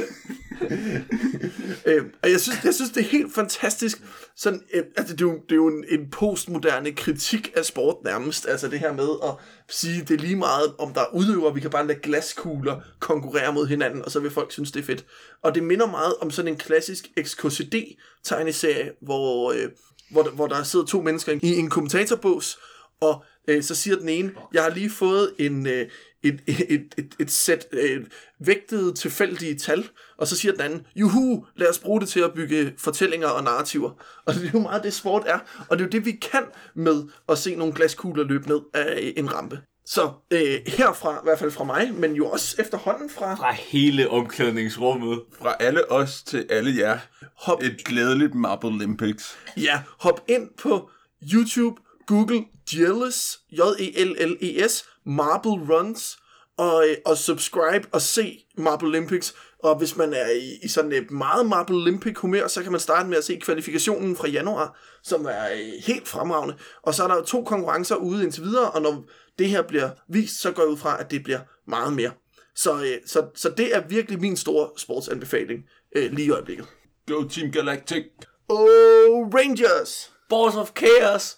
øh, 1.86 2.05
og 2.24 2.31
jeg 2.31 2.39
synes, 2.39 2.63
jeg 2.63 2.74
synes, 2.74 2.91
det 2.91 3.00
er 3.00 3.10
helt 3.10 3.34
fantastisk. 3.34 4.01
Sådan, 4.36 4.62
øh, 4.74 4.84
altså, 4.98 5.15
det, 5.15 5.22
er 5.22 5.25
jo, 5.25 5.34
det 5.34 5.51
er 5.51 5.55
jo 5.55 5.67
en, 5.67 5.86
en 5.89 6.10
postmoderne 6.12 6.91
kritik 6.91 7.51
af 7.55 7.65
sport 7.65 7.96
nærmest. 8.03 8.48
Altså 8.48 8.67
det 8.67 8.79
her 8.79 8.93
med 8.93 9.10
at 9.24 9.31
sige, 9.69 10.01
det 10.01 10.12
er 10.12 10.17
lige 10.17 10.36
meget, 10.36 10.74
om 10.77 10.93
der 10.93 11.01
er 11.01 11.13
udøvere, 11.13 11.53
vi 11.53 11.60
kan 11.60 11.69
bare 11.69 11.88
lade 11.88 12.00
glaskugler 12.00 12.81
konkurrere 13.00 13.53
mod 13.53 13.67
hinanden, 13.67 14.05
og 14.05 14.12
så 14.12 14.19
vil 14.19 14.31
folk 14.31 14.51
synes, 14.51 14.72
det 14.72 14.79
er 14.79 14.86
fedt. 14.86 15.05
Og 15.43 15.55
det 15.55 15.63
minder 15.63 15.88
meget 15.88 16.13
om 16.22 16.31
sådan 16.31 16.51
en 16.51 16.58
klassisk 16.58 17.08
XKCD-tegneserie, 17.22 18.91
hvor, 19.01 19.51
øh, 19.51 19.69
hvor, 20.12 20.24
hvor 20.29 20.48
der 20.48 20.63
sidder 20.63 20.86
to 20.86 21.01
mennesker 21.01 21.39
i 21.41 21.55
en 21.55 21.69
kommentatorbås, 21.69 22.58
og 23.01 23.24
øh, 23.48 23.63
så 23.63 23.75
siger 23.75 23.96
den 23.96 24.10
ene, 24.10 24.31
jeg 24.53 24.63
har 24.63 24.69
lige 24.69 24.89
fået 24.89 25.34
en, 25.39 25.67
øh, 25.67 25.89
et, 26.23 26.41
et, 26.47 26.95
et, 26.97 27.15
et 27.19 27.31
sæt 27.31 27.67
øh, 27.71 28.05
vægtede 28.39 28.93
tilfældige 28.93 29.55
tal, 29.55 29.89
og 30.17 30.27
så 30.27 30.35
siger 30.35 30.51
den 30.51 30.61
anden, 30.61 30.88
juhu, 30.95 31.45
lad 31.55 31.69
os 31.69 31.79
bruge 31.79 32.01
det 32.01 32.09
til 32.09 32.19
at 32.19 32.33
bygge 32.33 32.73
fortællinger 32.77 33.27
og 33.27 33.43
narrativer. 33.43 33.91
Og 34.25 34.33
det 34.33 34.45
er 34.45 34.51
jo 34.53 34.59
meget 34.59 34.83
det 34.83 34.93
sport 34.93 35.23
er, 35.25 35.39
og 35.69 35.77
det 35.77 35.83
er 35.83 35.88
jo 35.88 35.91
det, 35.91 36.05
vi 36.05 36.11
kan 36.11 36.43
med 36.75 37.03
at 37.29 37.38
se 37.38 37.55
nogle 37.55 37.73
glaskugler 37.73 38.23
løbe 38.23 38.47
ned 38.47 38.59
af 38.73 39.13
en 39.17 39.33
rampe. 39.33 39.61
Så 39.85 40.11
øh, 40.31 40.59
herfra, 40.67 41.15
i 41.15 41.19
hvert 41.23 41.39
fald 41.39 41.51
fra 41.51 41.63
mig, 41.63 41.93
men 41.93 42.13
jo 42.13 42.29
også 42.29 42.55
efterhånden 42.59 43.09
fra 43.09 43.35
Fra 43.35 43.51
hele 43.53 44.09
omklædningsrummet. 44.09 45.21
Fra 45.41 45.55
alle 45.59 45.91
os 45.91 46.23
til 46.23 46.45
alle 46.49 46.77
jer. 46.77 46.99
Hop. 47.35 47.63
Et 47.63 47.83
glædeligt 47.83 48.35
Marble 48.35 48.69
Olympics. 48.69 49.38
Ja, 49.57 49.81
hop 49.99 50.21
ind 50.27 50.49
på 50.57 50.89
YouTube, 51.33 51.81
Google 52.07 52.45
Jealous, 52.73 53.39
J-E-L-L-E-S, 53.51 54.85
Marble 55.06 55.75
Runs, 55.75 56.18
og, 56.58 56.88
øh, 56.89 56.98
og 57.06 57.18
subscribe 57.18 57.88
og 57.91 58.01
se 58.01 58.46
Marble 58.58 58.88
Olympics. 58.88 59.36
Og 59.63 59.77
hvis 59.77 59.98
man 59.98 60.13
er 60.13 60.29
i, 60.29 60.60
i 60.63 60.68
sådan 60.68 60.91
et 60.91 61.12
meget 61.12 61.46
Marble 61.46 61.75
Olympic 61.75 62.18
humør, 62.18 62.48
så 62.48 62.63
kan 62.63 62.72
man 62.72 62.82
starte 62.82 63.10
med 63.10 63.18
at 63.18 63.24
se 63.24 63.36
kvalifikationen 63.36 64.15
fra 64.15 64.27
januar, 64.27 64.79
som 65.03 65.25
er 65.25 65.46
øh, 65.51 65.74
helt 65.86 66.08
fremragende. 66.08 66.56
Og 66.84 66.96
så 66.96 67.03
er 67.03 67.08
der 67.08 67.15
jo 67.15 67.22
to 67.22 67.44
konkurrencer 67.44 67.96
ude 67.96 68.24
indtil 68.24 68.44
videre, 68.44 68.72
og 68.72 68.82
når 68.82 69.03
det 69.39 69.50
her 69.50 69.62
bliver 69.62 69.89
vist, 70.10 70.41
så 70.41 70.51
går 70.51 70.63
jeg 70.63 70.72
ud 70.72 70.77
fra, 70.77 71.00
at 71.00 71.12
det 71.12 71.24
bliver 71.24 71.39
meget 71.68 71.94
mere. 71.94 72.12
Så, 72.56 72.82
øh, 72.82 72.98
så, 73.06 73.25
så 73.36 73.50
det 73.50 73.75
er 73.75 73.88
virkelig 73.88 74.22
min 74.22 74.38
store 74.38 74.70
sportsanbefaling 74.77 75.60
øh, 75.96 76.12
lige 76.12 76.25
i 76.25 76.32
øjeblikket. 76.32 76.65
Go 77.08 77.24
Team 77.24 77.51
Galactic. 77.51 78.06
Oh, 78.50 79.29
Rangers! 79.34 80.12
Balls 80.29 80.56
of 80.56 80.72
Chaos. 80.77 81.38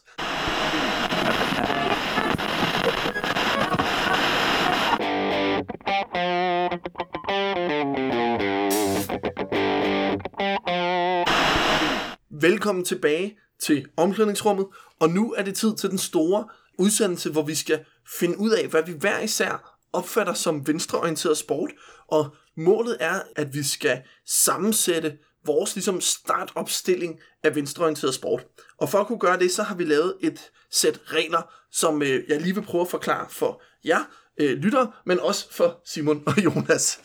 Velkommen 12.42 12.86
tilbage 12.86 13.38
til 13.60 13.86
omklædningsrummet, 13.98 14.68
og 15.00 15.10
nu 15.10 15.34
er 15.34 15.44
det 15.44 15.56
tid 15.56 15.76
til 15.76 15.90
den 15.90 15.98
store 15.98 16.48
udsendelse, 16.80 17.32
hvor 17.32 17.42
vi 17.44 17.56
skal 17.56 17.86
finde 18.20 18.38
ud 18.38 18.50
af, 18.50 18.68
hvad 18.68 18.84
vi 18.84 18.92
hver 18.92 19.20
især 19.20 19.78
opfatter 19.94 20.34
som 20.34 20.68
venstreorienteret 20.68 21.38
sport, 21.38 21.72
og 22.08 22.36
målet 22.58 22.98
er, 23.00 23.22
at 23.36 23.54
vi 23.54 23.64
skal 23.64 24.02
sammensætte 24.26 25.18
vores 25.46 25.76
ligesom 25.76 26.02
startopstilling 26.02 27.20
af 27.44 27.56
venstreorienteret 27.56 28.14
sport. 28.14 28.46
Og 28.78 28.90
for 28.90 28.98
at 28.98 29.08
kunne 29.08 29.20
gøre 29.20 29.40
det, 29.40 29.52
så 29.52 29.64
har 29.64 29.76
vi 29.76 29.84
lavet 29.84 30.16
et 30.22 30.52
sæt 30.72 31.00
regler, 31.06 31.54
som 31.72 32.02
øh, 32.02 32.24
jeg 32.28 32.42
lige 32.42 32.56
vil 32.56 32.62
prøve 32.66 32.82
at 32.82 32.90
forklare 32.90 33.28
for 33.30 33.62
jer 33.86 34.04
øh, 34.40 34.58
lyttere, 34.58 34.92
men 35.06 35.20
også 35.20 35.54
for 35.54 35.82
Simon 35.86 36.24
og 36.26 36.44
Jonas. 36.44 37.00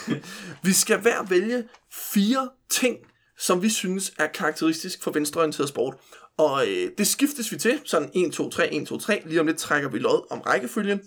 vi 0.66 0.72
skal 0.72 1.00
hver 1.00 1.22
vælge 1.22 1.68
fire 1.92 2.48
ting, 2.70 2.96
som 3.38 3.62
vi 3.62 3.68
synes 3.68 4.12
er 4.18 4.26
karakteristisk 4.26 5.02
for 5.02 5.10
venstreorienteret 5.10 5.68
sport. 5.68 5.94
Og 6.38 6.68
øh, 6.68 6.90
det 6.98 7.06
skiftes 7.06 7.52
vi 7.52 7.56
til, 7.56 7.80
sådan 7.84 8.10
1, 8.14 8.32
2, 8.32 8.50
3, 8.50 8.74
1, 8.74 8.86
2, 8.86 8.98
3. 8.98 9.22
Lige 9.26 9.40
om 9.40 9.46
lidt 9.46 9.58
trækker 9.58 9.88
vi 9.88 9.98
lod 9.98 10.26
om 10.30 10.40
rækkefølgen. 10.40 11.00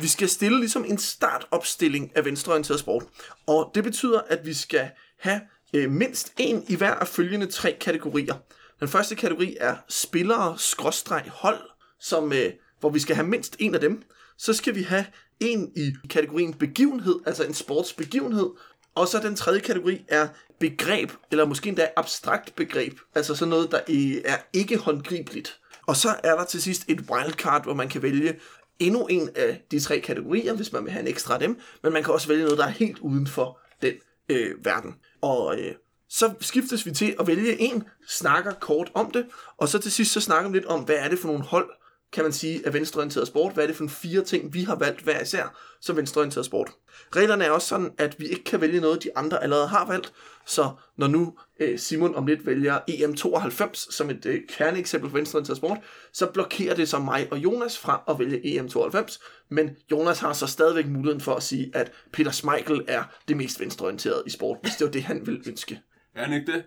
Vi 0.00 0.08
skal 0.08 0.28
stille 0.28 0.58
ligesom 0.58 0.84
en 0.84 0.98
startopstilling 0.98 2.12
af 2.14 2.24
venstreorienteret 2.24 2.80
sport. 2.80 3.04
Og 3.46 3.70
det 3.74 3.84
betyder, 3.84 4.20
at 4.20 4.46
vi 4.46 4.54
skal 4.54 4.90
have 5.18 5.40
øh, 5.74 5.90
mindst 5.90 6.32
en 6.38 6.64
i 6.68 6.76
hver 6.76 6.94
af 6.94 7.08
følgende 7.08 7.46
tre 7.46 7.76
kategorier. 7.80 8.34
Den 8.80 8.88
første 8.88 9.14
kategori 9.14 9.56
er 9.60 9.76
spillere-hold, 9.88 11.60
som, 12.00 12.32
øh, 12.32 12.52
hvor 12.80 12.90
vi 12.90 12.98
skal 12.98 13.16
have 13.16 13.26
mindst 13.26 13.56
en 13.58 13.74
af 13.74 13.80
dem. 13.80 14.02
Så 14.38 14.52
skal 14.52 14.74
vi 14.74 14.82
have 14.82 15.06
en 15.40 15.72
i 15.76 15.92
kategorien 16.10 16.54
begivenhed, 16.54 17.20
altså 17.26 17.44
en 17.44 17.54
sportsbegivenhed, 17.54 18.50
og 18.94 19.08
så 19.08 19.18
den 19.18 19.36
tredje 19.36 19.60
kategori 19.60 20.04
er 20.08 20.28
begreb, 20.58 21.10
eller 21.30 21.44
måske 21.44 21.68
endda 21.68 21.88
abstrakt 21.96 22.56
begreb, 22.56 22.98
altså 23.14 23.34
sådan 23.34 23.50
noget, 23.50 23.70
der 23.70 23.80
er 24.24 24.36
ikke 24.52 24.76
håndgribeligt. 24.76 25.60
Og 25.86 25.96
så 25.96 26.08
er 26.24 26.34
der 26.36 26.44
til 26.44 26.62
sidst 26.62 26.84
et 26.88 27.00
wildcard, 27.10 27.64
hvor 27.64 27.74
man 27.74 27.88
kan 27.88 28.02
vælge 28.02 28.36
endnu 28.78 29.06
en 29.06 29.28
af 29.36 29.62
de 29.70 29.80
tre 29.80 30.00
kategorier, 30.00 30.54
hvis 30.54 30.72
man 30.72 30.84
vil 30.84 30.92
have 30.92 31.02
en 31.02 31.08
ekstra 31.08 31.34
af 31.34 31.40
dem, 31.40 31.60
men 31.82 31.92
man 31.92 32.02
kan 32.02 32.14
også 32.14 32.28
vælge 32.28 32.44
noget, 32.44 32.58
der 32.58 32.64
er 32.64 32.70
helt 32.70 32.98
uden 32.98 33.26
for 33.26 33.58
den 33.82 33.94
øh, 34.28 34.64
verden. 34.64 34.94
Og 35.20 35.60
øh, 35.60 35.74
så 36.08 36.34
skiftes 36.40 36.86
vi 36.86 36.90
til 36.90 37.16
at 37.20 37.26
vælge 37.26 37.60
en, 37.60 37.84
snakker 38.08 38.52
kort 38.52 38.90
om 38.94 39.10
det, 39.10 39.26
og 39.56 39.68
så 39.68 39.78
til 39.78 39.92
sidst 39.92 40.12
så 40.12 40.20
snakker 40.20 40.50
vi 40.50 40.56
lidt 40.56 40.66
om, 40.66 40.80
hvad 40.80 40.96
er 40.96 41.08
det 41.08 41.18
for 41.18 41.28
nogle 41.28 41.44
hold, 41.44 41.70
kan 42.12 42.24
man 42.24 42.32
sige, 42.32 42.66
af 42.66 42.74
venstreorienteret 42.74 43.26
sport. 43.26 43.54
Hvad 43.54 43.64
er 43.64 43.68
det 43.68 43.76
for 43.76 43.86
fire 43.88 44.24
ting, 44.24 44.54
vi 44.54 44.62
har 44.62 44.76
valgt 44.76 45.00
hver 45.00 45.20
især 45.22 45.58
som 45.80 45.96
venstreorienteret 45.96 46.46
sport? 46.46 46.70
Reglerne 47.16 47.44
er 47.44 47.50
også 47.50 47.68
sådan, 47.68 47.90
at 47.98 48.20
vi 48.20 48.26
ikke 48.26 48.44
kan 48.44 48.60
vælge 48.60 48.80
noget, 48.80 49.02
de 49.02 49.16
andre 49.16 49.42
allerede 49.42 49.68
har 49.68 49.86
valgt. 49.86 50.12
Så 50.46 50.70
når 50.96 51.06
nu 51.06 51.34
øh, 51.60 51.78
Simon 51.78 52.14
om 52.14 52.26
lidt 52.26 52.46
vælger 52.46 52.78
EM92 52.90 53.92
som 53.92 54.10
et 54.10 54.26
øh, 54.26 54.40
kerneeksempel 54.48 55.10
for 55.10 55.16
venstreorienteret 55.16 55.56
sport, 55.56 55.78
så 56.12 56.26
blokerer 56.26 56.74
det 56.74 56.88
så 56.88 56.98
mig 56.98 57.28
og 57.30 57.38
Jonas 57.38 57.78
fra 57.78 58.02
at 58.08 58.18
vælge 58.18 58.60
EM92. 58.60 59.18
Men 59.50 59.70
Jonas 59.90 60.18
har 60.18 60.32
så 60.32 60.46
stadigvæk 60.46 60.86
muligheden 60.86 61.20
for 61.20 61.34
at 61.34 61.42
sige, 61.42 61.70
at 61.74 61.92
Peter 62.12 62.30
Schmeichel 62.30 62.84
er 62.88 63.04
det 63.28 63.36
mest 63.36 63.60
venstreorienterede 63.60 64.22
i 64.26 64.30
sport, 64.30 64.58
hvis 64.62 64.76
det 64.76 64.84
var 64.84 64.90
det, 64.90 65.02
han 65.02 65.26
ville 65.26 65.42
ønske. 65.46 65.80
Er 66.14 66.24
han 66.24 66.32
ikke 66.32 66.52
det? 66.52 66.64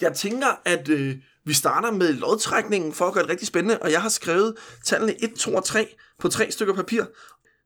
Jeg 0.00 0.14
tænker, 0.14 0.60
at 0.64 0.88
øh, 0.88 1.16
vi 1.48 1.52
starter 1.52 1.90
med 1.90 2.12
lodtrækningen 2.12 2.92
for 2.92 3.06
at 3.06 3.14
gøre 3.14 3.22
det 3.22 3.30
rigtig 3.30 3.48
spændende, 3.48 3.78
og 3.78 3.92
jeg 3.92 4.02
har 4.02 4.08
skrevet 4.08 4.54
tallene 4.84 5.22
1, 5.22 5.34
2 5.34 5.54
og 5.54 5.64
3 5.64 5.96
på 6.18 6.28
tre 6.28 6.50
stykker 6.50 6.74
papir. 6.74 7.04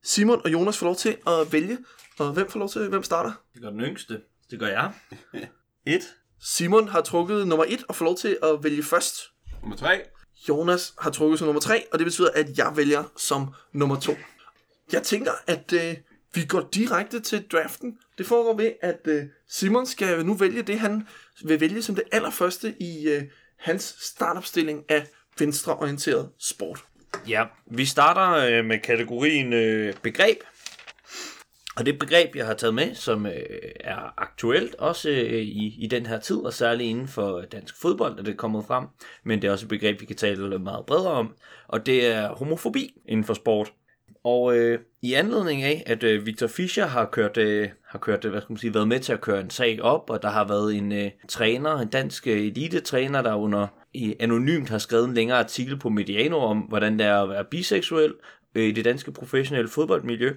Simon 0.03 0.41
og 0.45 0.53
Jonas 0.53 0.79
får 0.79 0.87
lov 0.87 0.97
til 0.97 1.17
at 1.27 1.53
vælge, 1.53 1.79
og 2.19 2.33
hvem 2.33 2.51
får 2.51 2.59
lov 2.59 2.69
til, 2.69 2.89
hvem 2.89 3.03
starter? 3.03 3.33
Det 3.55 3.63
gør 3.63 3.71
den 3.71 3.81
yngste. 3.81 4.21
Det 4.51 4.59
gør 4.59 4.67
jeg. 4.67 4.93
Et. 5.95 6.03
Simon 6.41 6.89
har 6.89 7.01
trukket 7.01 7.47
nummer 7.47 7.65
1 7.69 7.85
og 7.89 7.97
får 7.97 8.05
lov 8.05 8.17
til 8.17 8.39
at 8.43 8.65
vælge 8.65 8.83
først. 8.83 9.15
Nummer 9.61 9.77
tre. 9.77 10.01
Jonas 10.49 10.95
har 10.99 11.11
trukket 11.11 11.39
som 11.39 11.47
nummer 11.47 11.61
3, 11.61 11.85
og 11.93 11.99
det 11.99 12.05
betyder, 12.05 12.29
at 12.35 12.59
jeg 12.59 12.73
vælger 12.77 13.05
som 13.17 13.55
nummer 13.73 14.01
2. 14.01 14.17
Jeg 14.93 15.03
tænker, 15.03 15.33
at 15.47 15.73
øh, 15.73 15.97
vi 16.35 16.45
går 16.45 16.69
direkte 16.75 17.21
til 17.21 17.45
draften. 17.53 17.99
Det 18.19 18.27
foregår 18.27 18.57
ved, 18.57 18.73
at 18.81 19.01
øh, 19.05 19.25
Simon 19.49 19.87
skal 19.87 20.27
nu 20.27 20.35
vælge 20.35 20.63
det, 20.63 20.81
han 20.81 21.07
vil 21.45 21.61
vælge 21.61 21.83
som 21.83 21.95
det 21.95 22.05
allerførste 22.13 22.75
i 22.83 23.09
øh, 23.09 23.23
hans 23.63 23.97
startopstilling 24.01 24.85
af 24.89 25.07
venstreorienteret 25.39 26.31
sport. 26.39 26.85
Ja, 27.29 27.45
vi 27.67 27.85
starter 27.85 28.59
øh, 28.59 28.65
med 28.65 28.79
kategorien 28.79 29.53
øh, 29.53 29.95
begreb. 30.03 30.37
Og 31.77 31.87
det 31.87 31.99
begreb, 31.99 32.37
jeg 32.37 32.47
har 32.47 32.55
taget 32.55 32.75
med, 32.75 32.95
som 32.95 33.27
øh, 33.27 33.33
er 33.81 34.21
aktuelt 34.23 34.75
også 34.75 35.11
øh, 35.11 35.43
i, 35.43 35.85
i 35.85 35.87
den 35.87 36.07
her 36.07 36.21
tid, 36.21 36.37
og 36.37 36.53
særligt 36.53 36.89
inden 36.91 37.09
for 37.09 37.41
dansk 37.41 37.81
fodbold, 37.81 38.19
at 38.19 38.27
det 38.27 38.33
er 38.33 38.37
kommet 38.37 38.65
frem. 38.65 38.87
Men 39.25 39.43
det 39.43 39.49
er 39.49 39.53
også 39.53 39.65
et 39.65 39.69
begreb, 39.69 40.01
vi 40.01 40.07
kan 40.07 40.17
tale 40.17 40.59
meget 40.59 40.87
bredere 40.87 41.13
om. 41.13 41.35
Og 41.69 41.87
det 41.87 42.07
er 42.07 42.35
homofobi 42.35 42.95
inden 43.09 43.25
for 43.25 43.35
sport. 43.35 43.73
Og 44.25 44.57
øh, 44.57 44.79
i 45.03 45.15
anledning 45.15 45.63
af, 45.63 45.83
at 45.87 46.03
øh, 46.03 46.27
Victor 46.27 46.47
Fischer 46.47 46.87
har 46.87 47.05
kørt, 47.05 47.37
øh, 47.37 47.69
har 47.93 47.99
kørt, 47.99 48.25
hvad 48.25 48.41
skal 48.41 48.53
man 48.53 48.59
sige, 48.59 48.75
været 48.75 48.89
med 48.89 49.01
til 49.01 49.13
at 49.13 49.21
køre 49.21 49.41
en 49.41 49.51
sag 49.51 49.83
op, 49.83 50.11
og 50.11 50.23
der 50.23 50.31
har 50.31 50.49
været 50.49 50.75
en 50.75 50.93
øh, 50.93 51.11
træner, 51.29 51.79
en 51.79 51.89
dansk 51.89 52.27
øh, 52.27 52.41
elite-træner, 52.41 53.23
der 53.23 53.35
under 53.35 53.67
i, 53.95 54.15
anonymt 54.21 54.69
har 54.69 54.79
skrevet 54.79 55.09
en 55.09 55.15
længere 55.15 55.39
artikel 55.39 55.79
på 55.79 55.89
Mediano 55.89 56.39
om, 56.39 56.59
hvordan 56.59 56.99
det 56.99 57.07
er 57.07 57.23
at 57.23 57.29
være 57.29 57.45
biseksuel, 57.45 58.15
øh, 58.55 58.65
i 58.65 58.73
det 58.73 58.85
danske 58.85 59.13
professionelle 59.13 59.69
fodboldmiljø, 59.69 60.33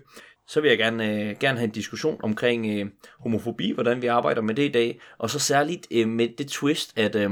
så 0.48 0.62
vil 0.62 0.70
jeg 0.70 0.78
gerne, 0.78 1.30
øh, 1.30 1.36
gerne 1.40 1.58
have 1.58 1.68
en 1.68 1.74
diskussion 1.74 2.20
omkring 2.24 2.80
øh, 2.80 2.86
homofobi, 3.20 3.72
hvordan 3.72 4.02
vi 4.02 4.08
arbejder 4.08 4.42
med 4.42 4.56
det 4.56 4.64
i 4.64 4.72
dag, 4.72 5.00
og 5.18 5.30
så 5.30 5.40
særligt 5.40 5.88
øh, 5.92 6.08
med 6.08 6.30
det 6.38 6.48
twist, 6.48 7.00
at 7.00 7.16
øh, 7.16 7.30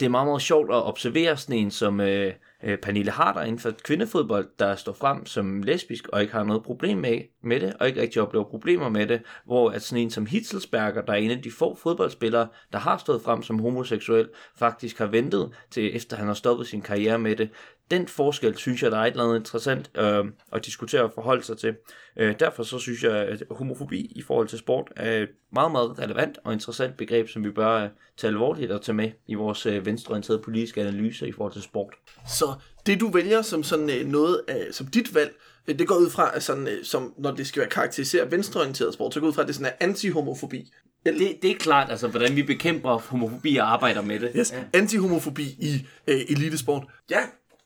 det 0.00 0.06
er 0.06 0.10
meget, 0.10 0.26
meget 0.26 0.42
sjovt 0.42 0.70
at 0.70 0.86
observere 0.86 1.36
sådan 1.36 1.58
en 1.58 1.70
som 1.70 2.00
øh, 2.00 2.32
øh, 2.62 2.78
Pernille 2.78 3.10
Harder 3.10 3.42
inden 3.42 3.58
for 3.58 3.70
kvindefodbold, 3.84 4.48
der 4.58 4.76
står 4.76 4.92
frem 4.92 5.26
som 5.26 5.62
lesbisk 5.62 6.08
og 6.08 6.22
ikke 6.22 6.32
har 6.32 6.44
noget 6.44 6.62
problem 6.62 6.98
med, 6.98 7.20
med 7.42 7.60
det, 7.60 7.74
og 7.80 7.88
ikke 7.88 8.00
rigtig 8.00 8.22
oplever 8.22 8.44
problemer 8.44 8.88
med 8.88 9.06
det, 9.06 9.22
hvor 9.44 9.70
at 9.70 9.82
sådan 9.82 10.02
en 10.02 10.10
som 10.10 10.26
Hitzelsberger, 10.26 11.02
der 11.02 11.12
er 11.12 11.16
en 11.16 11.30
af 11.30 11.42
de 11.42 11.50
få 11.50 11.74
fodboldspillere, 11.82 12.48
der 12.72 12.78
har 12.78 12.98
stået 12.98 13.22
frem 13.22 13.42
som 13.42 13.58
homoseksuel, 13.58 14.28
faktisk 14.56 14.98
har 14.98 15.06
ventet 15.06 15.50
til 15.70 15.96
efter 15.96 16.16
han 16.16 16.26
har 16.26 16.34
stoppet 16.34 16.66
sin 16.66 16.82
karriere 16.82 17.18
med 17.18 17.36
det. 17.36 17.50
Den 17.92 18.08
forskel 18.08 18.56
synes 18.56 18.82
jeg, 18.82 18.90
der 18.90 18.98
er 18.98 19.02
et 19.02 19.10
eller 19.10 19.24
andet 19.24 19.38
interessant 19.38 19.90
øh, 19.94 20.24
at 20.52 20.64
diskutere 20.64 21.02
og 21.02 21.12
forholde 21.14 21.42
sig 21.42 21.58
til. 21.58 21.74
Øh, 22.16 22.34
derfor 22.40 22.62
så 22.62 22.78
synes 22.78 23.02
jeg, 23.02 23.12
at 23.12 23.42
homofobi 23.50 24.12
i 24.16 24.22
forhold 24.22 24.48
til 24.48 24.58
sport 24.58 24.92
er 24.96 25.18
et 25.18 25.28
meget, 25.52 25.72
meget 25.72 25.98
relevant 25.98 26.38
og 26.44 26.52
interessant 26.52 26.96
begreb, 26.96 27.28
som 27.28 27.44
vi 27.44 27.50
bør 27.50 27.84
øh, 27.84 27.88
tage 28.16 28.28
alvorligt 28.28 28.70
og 28.70 28.82
tage 28.82 28.96
med 28.96 29.10
i 29.26 29.34
vores 29.34 29.66
øh, 29.66 29.86
venstreorienterede 29.86 30.42
politiske 30.42 30.80
analyse 30.80 31.28
i 31.28 31.32
forhold 31.32 31.52
til 31.52 31.62
sport. 31.62 31.94
Så 32.28 32.54
det 32.86 33.00
du 33.00 33.10
vælger 33.10 33.42
som 33.42 33.62
sådan 33.62 33.90
øh, 33.90 34.06
noget 34.06 34.40
af, 34.48 34.66
som 34.70 34.86
dit 34.86 35.14
valg, 35.14 35.34
øh, 35.68 35.78
det 35.78 35.88
går 35.88 35.96
ud 35.96 36.10
fra, 36.10 36.36
at 36.36 36.42
sådan, 36.42 36.68
øh, 36.68 36.84
som, 36.84 37.14
når 37.18 37.30
det 37.30 37.46
skal 37.46 37.60
være 37.60 37.70
karakteriseret 37.70 38.30
venstreorienteret 38.30 38.94
sport, 38.94 39.14
så 39.14 39.20
går 39.20 39.26
ud 39.26 39.32
fra, 39.32 39.42
at 39.42 39.48
det 39.48 39.54
sådan 39.54 39.72
er 39.80 39.86
anti-homofobi. 39.86 40.72
Det, 41.06 41.38
det 41.42 41.50
er 41.50 41.54
klart, 41.58 41.90
altså 41.90 42.08
hvordan 42.08 42.36
vi 42.36 42.42
bekæmper 42.42 42.98
homofobi 42.98 43.56
og 43.56 43.72
arbejder 43.72 44.02
med 44.02 44.20
det. 44.20 44.30
Yes, 44.36 44.52
ja. 44.52 44.80
anti-homofobi 44.80 45.42
i 45.42 45.86
øh, 46.06 46.20
elitesport. 46.28 46.84
Ja, 47.10 47.20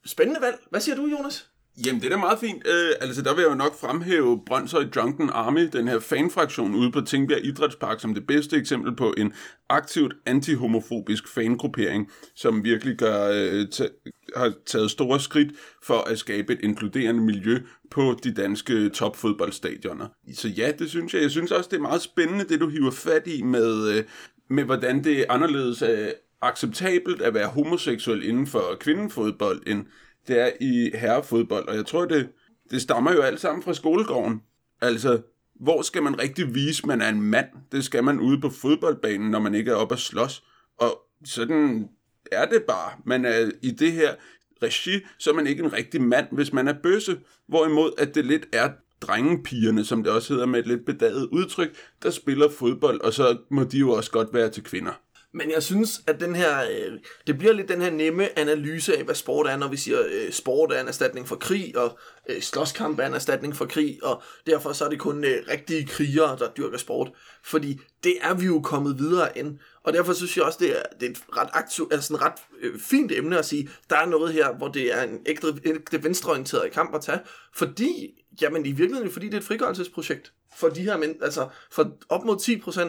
spændende 0.06 0.40
valg. 0.40 0.56
Hvad 0.70 0.80
siger 0.80 0.96
du, 0.96 1.06
Jonas? 1.06 1.50
Jamen, 1.86 2.00
det 2.00 2.06
er 2.06 2.10
da 2.10 2.16
meget 2.16 2.38
fint. 2.38 2.66
Øh, 2.66 2.90
altså, 3.00 3.22
der 3.22 3.34
vil 3.34 3.42
jeg 3.42 3.50
jo 3.50 3.54
nok 3.54 3.80
fremhæve 3.80 4.40
Brøndshøj 4.46 4.84
Drunken 4.84 5.30
Army, 5.32 5.68
den 5.72 5.88
her 5.88 5.98
fanfraktion 5.98 6.74
ude 6.74 6.92
på 6.92 7.00
Tingbjerg 7.00 7.44
Idrætspark, 7.44 8.00
som 8.00 8.14
det 8.14 8.26
bedste 8.26 8.56
eksempel 8.56 8.96
på 8.96 9.14
en 9.18 9.32
aktivt 9.68 10.14
antihomofobisk 10.26 11.28
fangruppering, 11.28 12.10
som 12.34 12.64
virkelig 12.64 12.96
gør, 12.96 13.30
øh, 13.30 13.66
har 14.36 14.52
taget 14.66 14.90
store 14.90 15.20
skridt 15.20 15.52
for 15.82 15.98
at 15.98 16.18
skabe 16.18 16.52
et 16.52 16.60
inkluderende 16.62 17.22
miljø 17.22 17.58
på 17.90 18.16
de 18.24 18.34
danske 18.34 18.88
topfodboldstadioner. 18.88 20.08
Så 20.34 20.48
ja, 20.48 20.72
det 20.78 20.90
synes 20.90 21.14
jeg. 21.14 21.22
Jeg 21.22 21.30
synes 21.30 21.50
også, 21.50 21.68
det 21.70 21.76
er 21.76 21.82
meget 21.82 22.02
spændende, 22.02 22.44
det 22.44 22.60
du 22.60 22.68
hiver 22.68 22.90
fat 22.90 23.26
i 23.26 23.42
med, 23.42 23.88
øh, 23.88 24.04
med 24.50 24.64
hvordan 24.64 25.04
det 25.04 25.20
er 25.20 25.24
anderledes 25.28 25.82
øh, 25.82 26.08
acceptabelt 26.42 27.22
at 27.22 27.34
være 27.34 27.48
homoseksuel 27.48 28.24
inden 28.24 28.46
for 28.46 28.76
kvindefodbold, 28.80 29.62
end 29.66 29.86
det 30.28 30.40
er 30.40 30.50
i 30.60 30.90
herrefodbold. 30.94 31.68
Og 31.68 31.76
jeg 31.76 31.86
tror, 31.86 32.04
det, 32.04 32.28
det 32.70 32.82
stammer 32.82 33.12
jo 33.12 33.20
alt 33.20 33.40
sammen 33.40 33.62
fra 33.62 33.74
skolegården. 33.74 34.42
Altså, 34.80 35.22
hvor 35.60 35.82
skal 35.82 36.02
man 36.02 36.20
rigtig 36.20 36.54
vise, 36.54 36.82
at 36.82 36.86
man 36.86 37.00
er 37.00 37.08
en 37.08 37.22
mand? 37.22 37.46
Det 37.72 37.84
skal 37.84 38.04
man 38.04 38.20
ude 38.20 38.40
på 38.40 38.50
fodboldbanen, 38.50 39.30
når 39.30 39.38
man 39.38 39.54
ikke 39.54 39.70
er 39.70 39.74
oppe 39.74 39.94
at 39.94 39.98
slås. 39.98 40.44
Og 40.78 41.02
sådan 41.24 41.88
er 42.32 42.46
det 42.46 42.62
bare. 42.62 42.92
Man 43.04 43.24
er 43.24 43.50
i 43.62 43.70
det 43.70 43.92
her 43.92 44.14
regi, 44.62 45.00
så 45.18 45.30
er 45.30 45.34
man 45.34 45.46
ikke 45.46 45.64
en 45.64 45.72
rigtig 45.72 46.02
mand, 46.02 46.26
hvis 46.32 46.52
man 46.52 46.68
er 46.68 46.74
bøsse. 46.82 47.20
Hvorimod, 47.48 47.92
at 47.98 48.14
det 48.14 48.26
lidt 48.26 48.46
er 48.52 48.70
drengepigerne, 49.00 49.84
som 49.84 50.02
det 50.02 50.12
også 50.12 50.32
hedder 50.32 50.46
med 50.46 50.60
et 50.60 50.66
lidt 50.66 50.84
bedaget 50.84 51.28
udtryk, 51.32 51.76
der 52.02 52.10
spiller 52.10 52.50
fodbold, 52.50 53.00
og 53.00 53.12
så 53.12 53.38
må 53.50 53.64
de 53.64 53.78
jo 53.78 53.90
også 53.90 54.10
godt 54.10 54.34
være 54.34 54.50
til 54.50 54.62
kvinder. 54.62 54.92
Men 55.36 55.50
jeg 55.50 55.62
synes, 55.62 56.00
at 56.06 56.20
den 56.20 56.34
her, 56.34 56.62
øh, 56.62 56.98
det 57.26 57.38
bliver 57.38 57.52
lidt 57.52 57.68
den 57.68 57.80
her 57.80 57.90
nemme 57.90 58.38
analyse 58.38 58.96
af, 58.96 59.04
hvad 59.04 59.14
sport 59.14 59.46
er, 59.46 59.56
når 59.56 59.68
vi 59.68 59.76
siger, 59.76 59.98
øh, 60.10 60.32
sport 60.32 60.72
er 60.72 60.80
en 60.80 60.88
erstatning 60.88 61.28
for 61.28 61.36
krig, 61.36 61.78
og 61.78 61.98
øh, 62.28 62.42
slåskamp 62.42 62.98
er 62.98 63.06
en 63.06 63.14
erstatning 63.14 63.56
for 63.56 63.66
krig, 63.66 63.98
og 64.02 64.22
derfor 64.46 64.72
så 64.72 64.84
er 64.84 64.88
det 64.88 64.98
kun 64.98 65.24
øh, 65.24 65.44
rigtige 65.48 65.86
krigere, 65.86 66.38
der 66.38 66.48
dyrker 66.56 66.78
sport. 66.78 67.12
Fordi 67.44 67.80
det 68.04 68.14
er 68.20 68.34
vi 68.34 68.46
jo 68.46 68.60
kommet 68.60 68.98
videre 68.98 69.38
ind, 69.38 69.58
og 69.82 69.92
derfor 69.92 70.12
synes 70.12 70.36
jeg 70.36 70.44
også, 70.44 70.58
det 70.60 70.78
er, 70.78 70.82
det 71.00 71.06
er 71.06 71.10
et 71.10 71.22
ret, 71.36 71.48
aktu, 71.52 71.88
altså 71.90 72.14
en 72.14 72.22
ret 72.22 72.38
øh, 72.60 72.80
fint 72.80 73.12
emne 73.12 73.38
at 73.38 73.46
sige, 73.46 73.70
der 73.90 73.96
er 73.96 74.06
noget 74.06 74.32
her, 74.32 74.52
hvor 74.52 74.68
det 74.68 74.94
er 74.94 75.02
en 75.02 75.18
ægte, 75.26 75.46
ægte 75.64 76.04
venstreorienteret 76.04 76.72
kamp 76.72 76.94
at 76.94 77.00
tage, 77.00 77.20
fordi, 77.54 78.24
jamen 78.40 78.66
i 78.66 78.72
virkeligheden, 78.72 79.12
fordi 79.12 79.26
det 79.26 79.34
er 79.34 79.38
et 79.38 79.44
frigørelsesprojekt. 79.44 80.32
For 80.56 80.68
de 80.68 80.82
her 80.82 80.96
men, 80.96 81.14
altså 81.22 81.48
for 81.70 81.92
op 82.08 82.24
mod 82.24 82.36